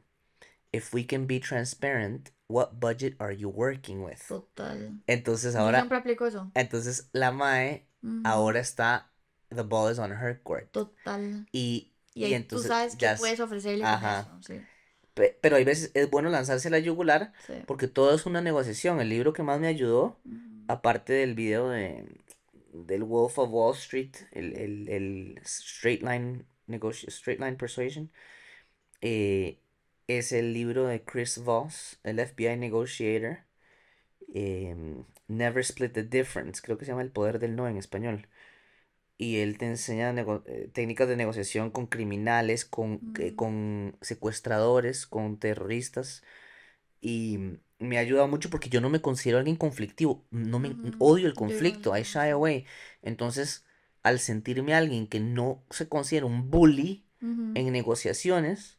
[0.74, 4.22] if we can be transparent, what budget are you working with?
[4.28, 5.02] Total.
[5.08, 6.52] Entonces Yo ahora, siempre aplico eso.
[6.54, 7.88] entonces la Mae
[8.24, 9.12] ahora está,
[9.50, 10.70] the ball is on her court.
[10.72, 11.46] Total.
[11.52, 14.22] Y, Y y ahí tú entonces sabes qué ya puedes ofrecerle Ajá.
[14.22, 14.54] eso.
[14.54, 14.62] Sí,
[15.42, 17.54] pero hay veces es bueno lanzarse a la yugular sí.
[17.66, 19.00] porque todo es una negociación.
[19.00, 20.18] El libro que más me ayudó,
[20.68, 22.06] aparte del video de,
[22.74, 26.46] del Wolf of Wall Street, el, el, el Straight Line
[27.08, 28.12] Straight Line Persuasion,
[29.02, 29.60] eh,
[30.08, 33.40] es el libro de Chris Voss, el FBI Negotiator,
[34.34, 38.28] em, Never Split the Difference, creo que se llama El Poder del No en español.
[39.18, 40.14] Y él te enseña
[40.46, 43.36] eh, técnicas de negociación con criminales, con, que- Mm.
[43.36, 46.24] con secuestradores, con terroristas.
[47.02, 47.40] Y
[47.80, 50.26] me ha ayudado mucho porque yo no me considero alguien conflictivo.
[50.32, 51.98] No me odio el conflicto.
[51.98, 52.66] I yo shy away.
[53.02, 53.66] Entonces,
[54.04, 57.06] al sentirme alguien que no se considera un bully
[57.56, 58.78] en negociaciones,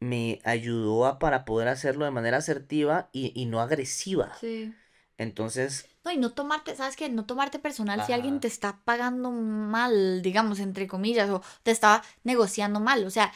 [0.00, 4.34] me ayudó a para poder hacerlo de manera asertiva y, y no agresiva.
[4.40, 4.74] Sí.
[5.18, 7.08] Entonces, No, y no tomarte, ¿sabes qué?
[7.08, 12.02] No tomarte personal si alguien te está pagando mal, digamos, entre comillas, o te está
[12.24, 13.04] negociando mal.
[13.06, 13.32] O sea,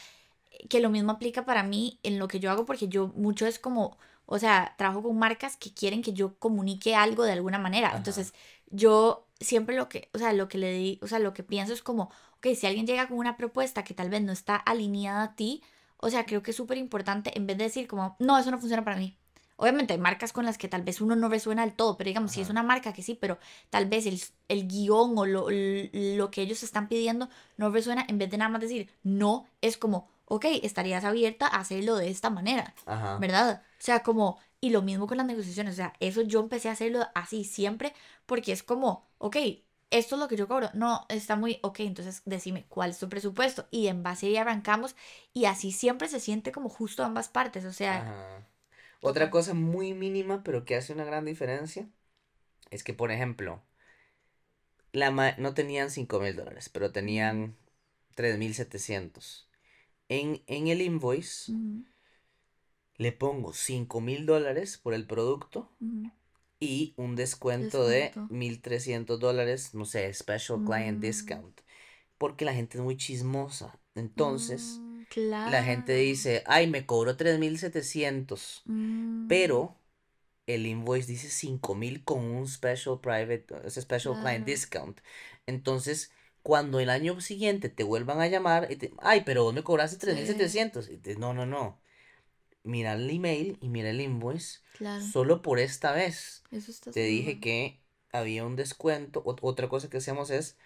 [0.69, 3.59] que lo mismo aplica para mí en lo que yo hago, porque yo mucho es
[3.59, 3.97] como,
[4.27, 7.89] o sea, trabajo con marcas que quieren que yo comunique algo de alguna manera.
[7.89, 7.97] Ajá.
[7.99, 8.35] Entonces,
[8.71, 11.73] yo siempre lo que, o sea, lo que le di, o sea, lo que pienso
[11.73, 15.23] es como, ok, si alguien llega con una propuesta que tal vez no está alineada
[15.23, 15.63] a ti,
[15.97, 18.59] o sea, creo que es súper importante, en vez de decir como, no, eso no
[18.59, 19.17] funciona para mí.
[19.61, 22.31] Obviamente hay marcas con las que tal vez uno no resuena del todo, pero digamos,
[22.31, 23.39] si es una marca que sí, pero
[23.71, 28.19] tal vez el, el guion o lo, lo que ellos están pidiendo no resuena, en
[28.19, 32.31] vez de nada más decir no, es como, ok, estarías abierta a hacerlo de esta
[32.31, 33.19] manera, ajá.
[33.19, 33.63] ¿verdad?
[33.65, 36.73] O sea, como, y lo mismo con las negociaciones, o sea, eso yo empecé a
[36.73, 37.93] hacerlo así siempre,
[38.27, 39.37] porque es como, ok,
[39.91, 43.09] esto es lo que yo cobro, no, está muy, ok, entonces decime cuál es tu
[43.09, 44.95] presupuesto, y en base ahí arrancamos,
[45.33, 48.47] y así siempre se siente como justo ambas partes, o sea, Ajá.
[49.01, 51.91] Otra cosa muy mínima, pero que hace una gran diferencia,
[52.71, 53.63] es que, por ejemplo,
[54.93, 57.57] la ma- no tenían cinco mil dólares, pero tenían
[58.15, 59.49] tres mil setecientos.
[60.09, 61.53] En, en el invoice
[62.97, 65.71] le pongo cinco mil dólares por el producto
[66.61, 68.29] y un descuento de descuento.
[68.29, 71.61] 1300 dólares, no sé, special client Mm, discount.
[72.19, 73.81] Porque la gente es muy chismosa.
[73.95, 74.85] Entonces,
[75.45, 78.67] la gente dice, ay, me cobró 3700.
[78.67, 79.77] Mm, Pero
[80.47, 85.01] el invoice dice 5000 con un special private, ese special client discount.
[85.47, 86.13] Entonces,
[86.43, 89.97] cuando el año siguiente te vuelvan a llamar, y te- ay, pero vos me cobraste
[89.97, 90.91] Sí, 3700.
[90.91, 91.81] Y te- no, no, no.
[92.65, 94.61] Mira el email y mira el invoice.
[94.73, 95.05] claro.
[95.05, 97.81] Solo por esta vez Eso está te dije que
[98.13, 99.25] había un descuento.
[99.25, 100.57] Ot- otra cosa que hacemos es,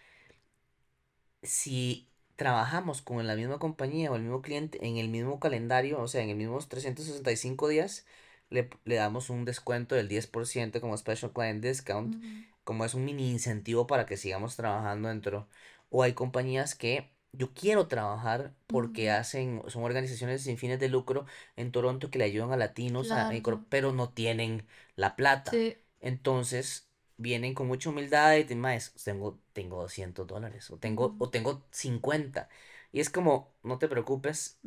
[1.43, 6.09] si trabajamos con la misma compañía o el mismo cliente en el mismo calendario, o
[6.09, 8.07] sea, en el mismo 365 días,
[8.51, 12.17] le, le damos un descuento del 10% como special client discount,
[12.65, 15.49] como es un mini incentivo para que sigamos trabajando dentro.
[15.91, 20.89] O hay compañías que yo quiero trabajar porque ujú, hacen, son organizaciones sin fines de
[20.89, 21.27] lucro
[21.57, 23.31] en Toronto que le ayudan a latinos, a
[23.69, 25.51] pero no tienen la plata.
[25.51, 25.77] Sí.
[26.01, 26.89] Entonces
[27.23, 32.49] vienen con mucha humildad y "Maes, tengo, tengo 200 dólares o tengo, o tengo 50.
[32.93, 34.59] Y es como, no te preocupes,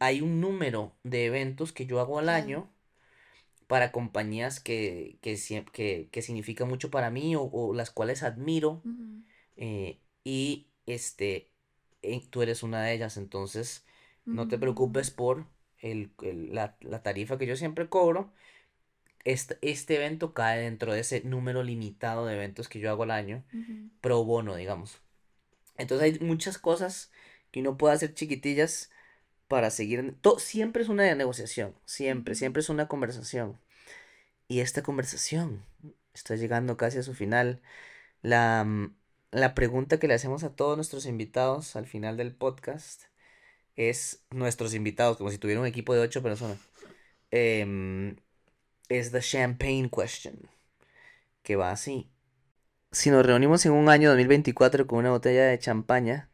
[0.00, 2.68] hay un número de eventos que yo hago al año
[3.66, 5.36] para compañías que, que,
[5.72, 8.82] que, que significa mucho para mí o, o las cuales admiro
[9.56, 11.50] eh, y este,
[12.02, 13.84] eh, tú eres una de ellas, entonces
[14.32, 15.46] no te preocupes por
[15.80, 18.32] el, el- la, la tarifa que yo siempre cobro.
[19.24, 23.10] Este, este evento cae dentro de ese número limitado de eventos que yo hago al
[23.10, 23.44] año,
[24.00, 25.00] pro bono, digamos.
[25.76, 27.10] Entonces hay muchas cosas
[27.50, 28.90] que uno puede hacer chiquitillas
[29.48, 30.14] para seguir.
[30.20, 33.58] to- siempre es una negociación, siempre, siempre es una conversación.
[34.48, 35.62] Y esta conversación
[36.14, 37.60] está llegando casi a su final.
[38.22, 38.94] La, mm,
[39.32, 43.04] la pregunta que le hacemos a todos nuestros invitados al final del podcast
[43.76, 46.58] es nuestros invitados, como si tuviera un equipo de ocho personas.
[47.30, 48.16] em,
[48.88, 50.48] es the champagne question,
[51.42, 52.10] que va así.
[52.90, 56.30] Si nos reunimos en un año 2024 con una botella de champaña,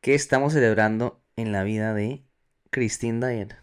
[0.00, 2.22] ¿qué estamos celebrando en la vida de
[2.70, 3.58] Christine Dyer?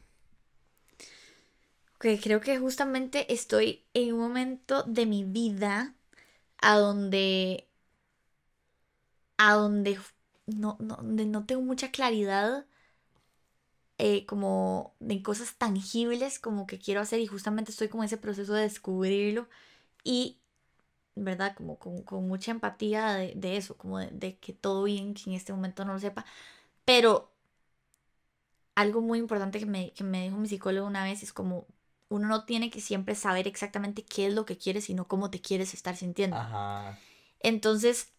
[1.95, 5.95] Ok, creo que justamente estoy en un momento de mi vida
[6.57, 7.69] a donde,
[9.37, 9.97] a donde
[10.47, 12.65] no, no, donde no tengo mucha claridad
[13.97, 18.17] eh, como de cosas tangibles como que quiero hacer y justamente estoy como en ese
[18.17, 19.47] proceso de descubrirlo
[20.03, 20.39] y,
[21.15, 21.55] ¿verdad?
[21.55, 25.29] Como con, con mucha empatía de, de eso, como de, de que todo bien, que
[25.29, 26.25] en este momento no lo sepa,
[26.85, 27.31] pero
[28.75, 31.67] algo muy importante que me, que me dijo mi psicólogo una vez es como
[32.09, 35.41] uno no tiene que siempre saber exactamente qué es lo que quieres, sino cómo te
[35.41, 36.37] quieres estar sintiendo.
[36.37, 36.99] Ajá.
[37.39, 38.09] Entonces,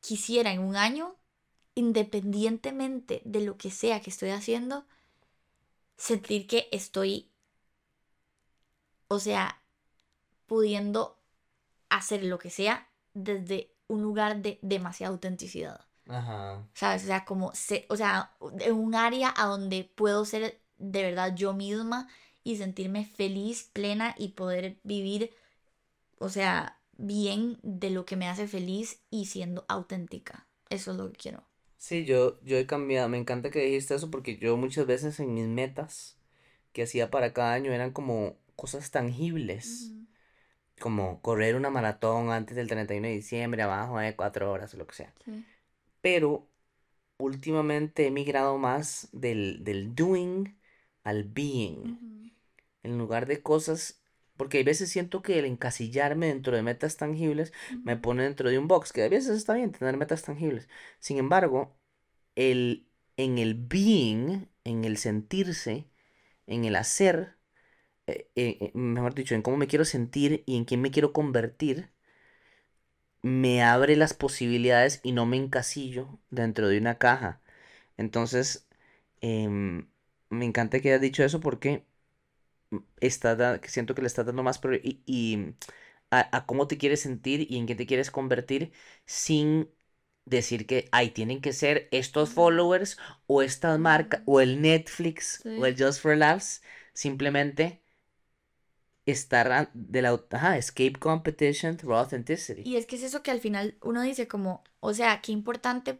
[0.00, 1.16] quisiera en un año,
[1.74, 4.84] independientemente de lo que sea que estoy haciendo,
[5.96, 7.30] sentir que estoy,
[9.08, 9.62] o sea,
[10.46, 11.18] pudiendo
[11.88, 15.80] hacer lo que sea desde un lugar de demasiada autenticidad.
[16.08, 16.66] Ajá.
[16.74, 17.04] ¿Sabes?
[17.04, 21.34] O sea, como, se, o sea, en un área a donde puedo ser de verdad
[21.34, 22.08] yo misma
[22.42, 25.34] y sentirme feliz, plena y poder vivir,
[26.18, 30.46] o sea, bien de lo que me hace feliz y siendo auténtica.
[30.68, 31.44] Eso es lo que quiero.
[31.84, 33.10] Sí, yo, yo he cambiado.
[33.10, 36.16] Me encanta que dijiste eso porque yo muchas veces en mis metas
[36.72, 39.92] que hacía para cada año eran como cosas tangibles.
[40.80, 44.86] Como correr una maratón antes del 31 de diciembre, abajo de cuatro horas o lo
[44.86, 45.12] que sea.
[45.26, 45.44] Sí.
[46.00, 46.48] Pero
[47.18, 50.56] últimamente he migrado más del, del doing
[51.02, 52.32] al being.
[52.82, 54.00] En lugar de cosas.
[54.36, 57.52] Porque hay veces siento que el encasillarme dentro de metas tangibles
[57.84, 60.68] me pone dentro de un box, que a veces está bien tener metas tangibles.
[61.00, 61.76] Sin embargo,
[62.36, 65.88] el, en el being, en el sentirse,
[66.46, 67.36] en el hacer,
[68.06, 71.12] eh, eh, eh, mejor dicho, en cómo me quiero sentir y en quién me quiero
[71.12, 71.90] convertir,
[73.22, 77.40] me abre las posibilidades y no me encasillo dentro de una caja.
[77.98, 78.66] Entonces,
[79.22, 79.88] em,
[80.30, 81.84] me encanta que hayas dicho eso porque
[83.00, 85.54] está da- que siento que le estás dando más y, y
[86.10, 88.72] a, a cómo te quieres sentir y en qué te quieres convertir
[89.06, 89.70] sin
[90.26, 95.66] decir que, ay, tienen que ser estos followers o estas marcas o el Netflix o
[95.66, 96.62] el Just for Laughs.
[96.94, 97.82] Simplemente
[99.06, 102.62] estar de la, ajá, escape competition through authenticity.
[102.62, 105.98] Y es que es eso que al final uno dice como, o sea, qué importante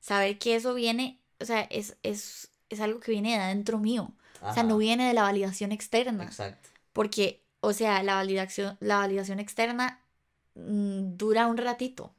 [0.00, 4.14] saber que eso viene, o sea, es, es, es algo que viene de adentro mío.
[4.50, 6.24] O sea, no viene de la validación externa.
[6.24, 6.68] exacto.
[6.92, 10.00] Porque, o sea, la validación, la validación externa
[10.54, 12.14] mm, dura un ratito.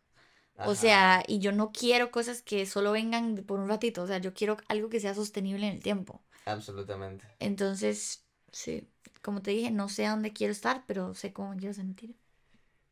[0.65, 4.03] O sea, y yo no quiero cosas que solo vengan por un ratito.
[4.03, 6.21] O sea, yo quiero algo que sea sostenible en el tiempo.
[6.45, 7.25] Absolutamente.
[7.39, 8.89] Entonces, sí,
[9.21, 12.15] como te dije, no sé a dónde quiero estar, pero sé cómo me quiero sentir.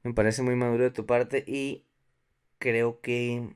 [0.03, 1.85] Me parece muy maduro de tu parte y
[2.59, 3.55] creo que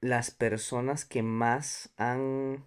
[0.00, 2.64] las personas que más han,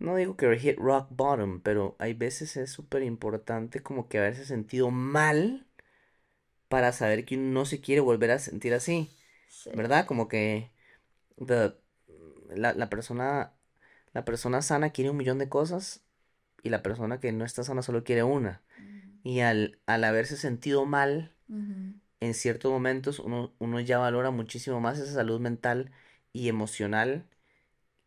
[0.00, 4.44] no digo que hit rock bottom, pero hay veces es súper importante como que haberse
[4.44, 5.66] sentido mal
[6.68, 9.10] para saber que uno no se quiere volver a sentir así,
[9.48, 9.70] Sí.
[9.74, 10.06] ¿verdad?
[10.06, 10.70] Como que
[11.46, 11.74] the-
[12.54, 13.54] la, la persona,
[14.12, 16.04] la persona sana quiere un millón de cosas
[16.62, 18.62] y la persona que no está sana solo quiere una.
[19.24, 21.34] Y al, al haberse sentido mal,
[22.20, 25.92] en ciertos momentos uno, uno ya valora muchísimo más esa salud mental
[26.32, 27.26] y emocional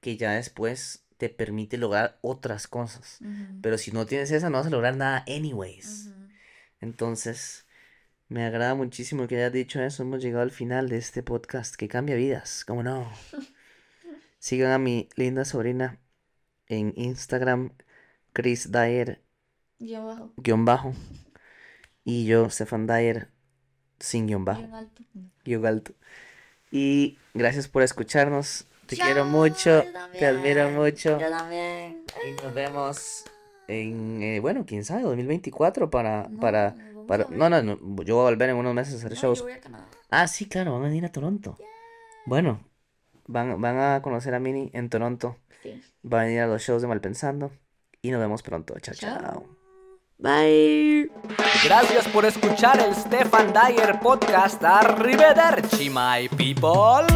[0.02, 3.20] que ya después te permite lograr otras cosas.
[3.62, 6.10] Pero si no tienes esa, no vas a lograr nada anyways.
[6.82, 7.66] Entonces,
[8.28, 10.04] me agrada muchísimo que hayas dicho eso.
[10.04, 13.10] Hemos llegado al final de este podcast que cambia vidas, ¿cómo no?
[14.40, 15.98] Sigan a mi linda sobrina
[16.68, 17.72] en Instagram,
[18.34, 19.22] Chris Dyer,
[19.80, 20.94] guion bajo.
[22.04, 23.30] Y yo, Stefan Dyer,
[23.98, 24.60] sin guion bajo.
[24.60, 25.04] Bien alto.
[25.46, 25.94] Guión alto.
[26.70, 28.68] Y gracias por escucharnos.
[28.86, 29.84] Te Chao, quiero mucho.
[30.18, 31.20] Te admiro mucho.
[31.20, 32.04] Yo también.
[32.28, 33.24] Y nos vemos
[33.68, 38.16] en, eh, bueno, quién sabe, 2024 para, No, para, vamos para, no, no, no, yo
[38.16, 39.42] voy a volver en unos meses a hacer No, yo shows.
[39.42, 39.88] voy a Canadá.
[40.10, 41.58] Ah, sí, claro, van a venir a Toronto.
[42.26, 42.60] Bueno,
[43.28, 45.38] van, van a conocer a Mini en Toronto.
[45.64, 45.82] Sí.
[46.06, 47.52] Va a venir a los shows de Malpensando.
[48.02, 48.78] Y nos vemos pronto.
[48.80, 49.20] Chao, Chao.
[49.20, 49.46] chao.
[50.18, 51.10] Bye.
[51.64, 54.62] Gracias por escuchar el Stefan Dyer Podcast.
[54.64, 57.08] Arrivederci, my people.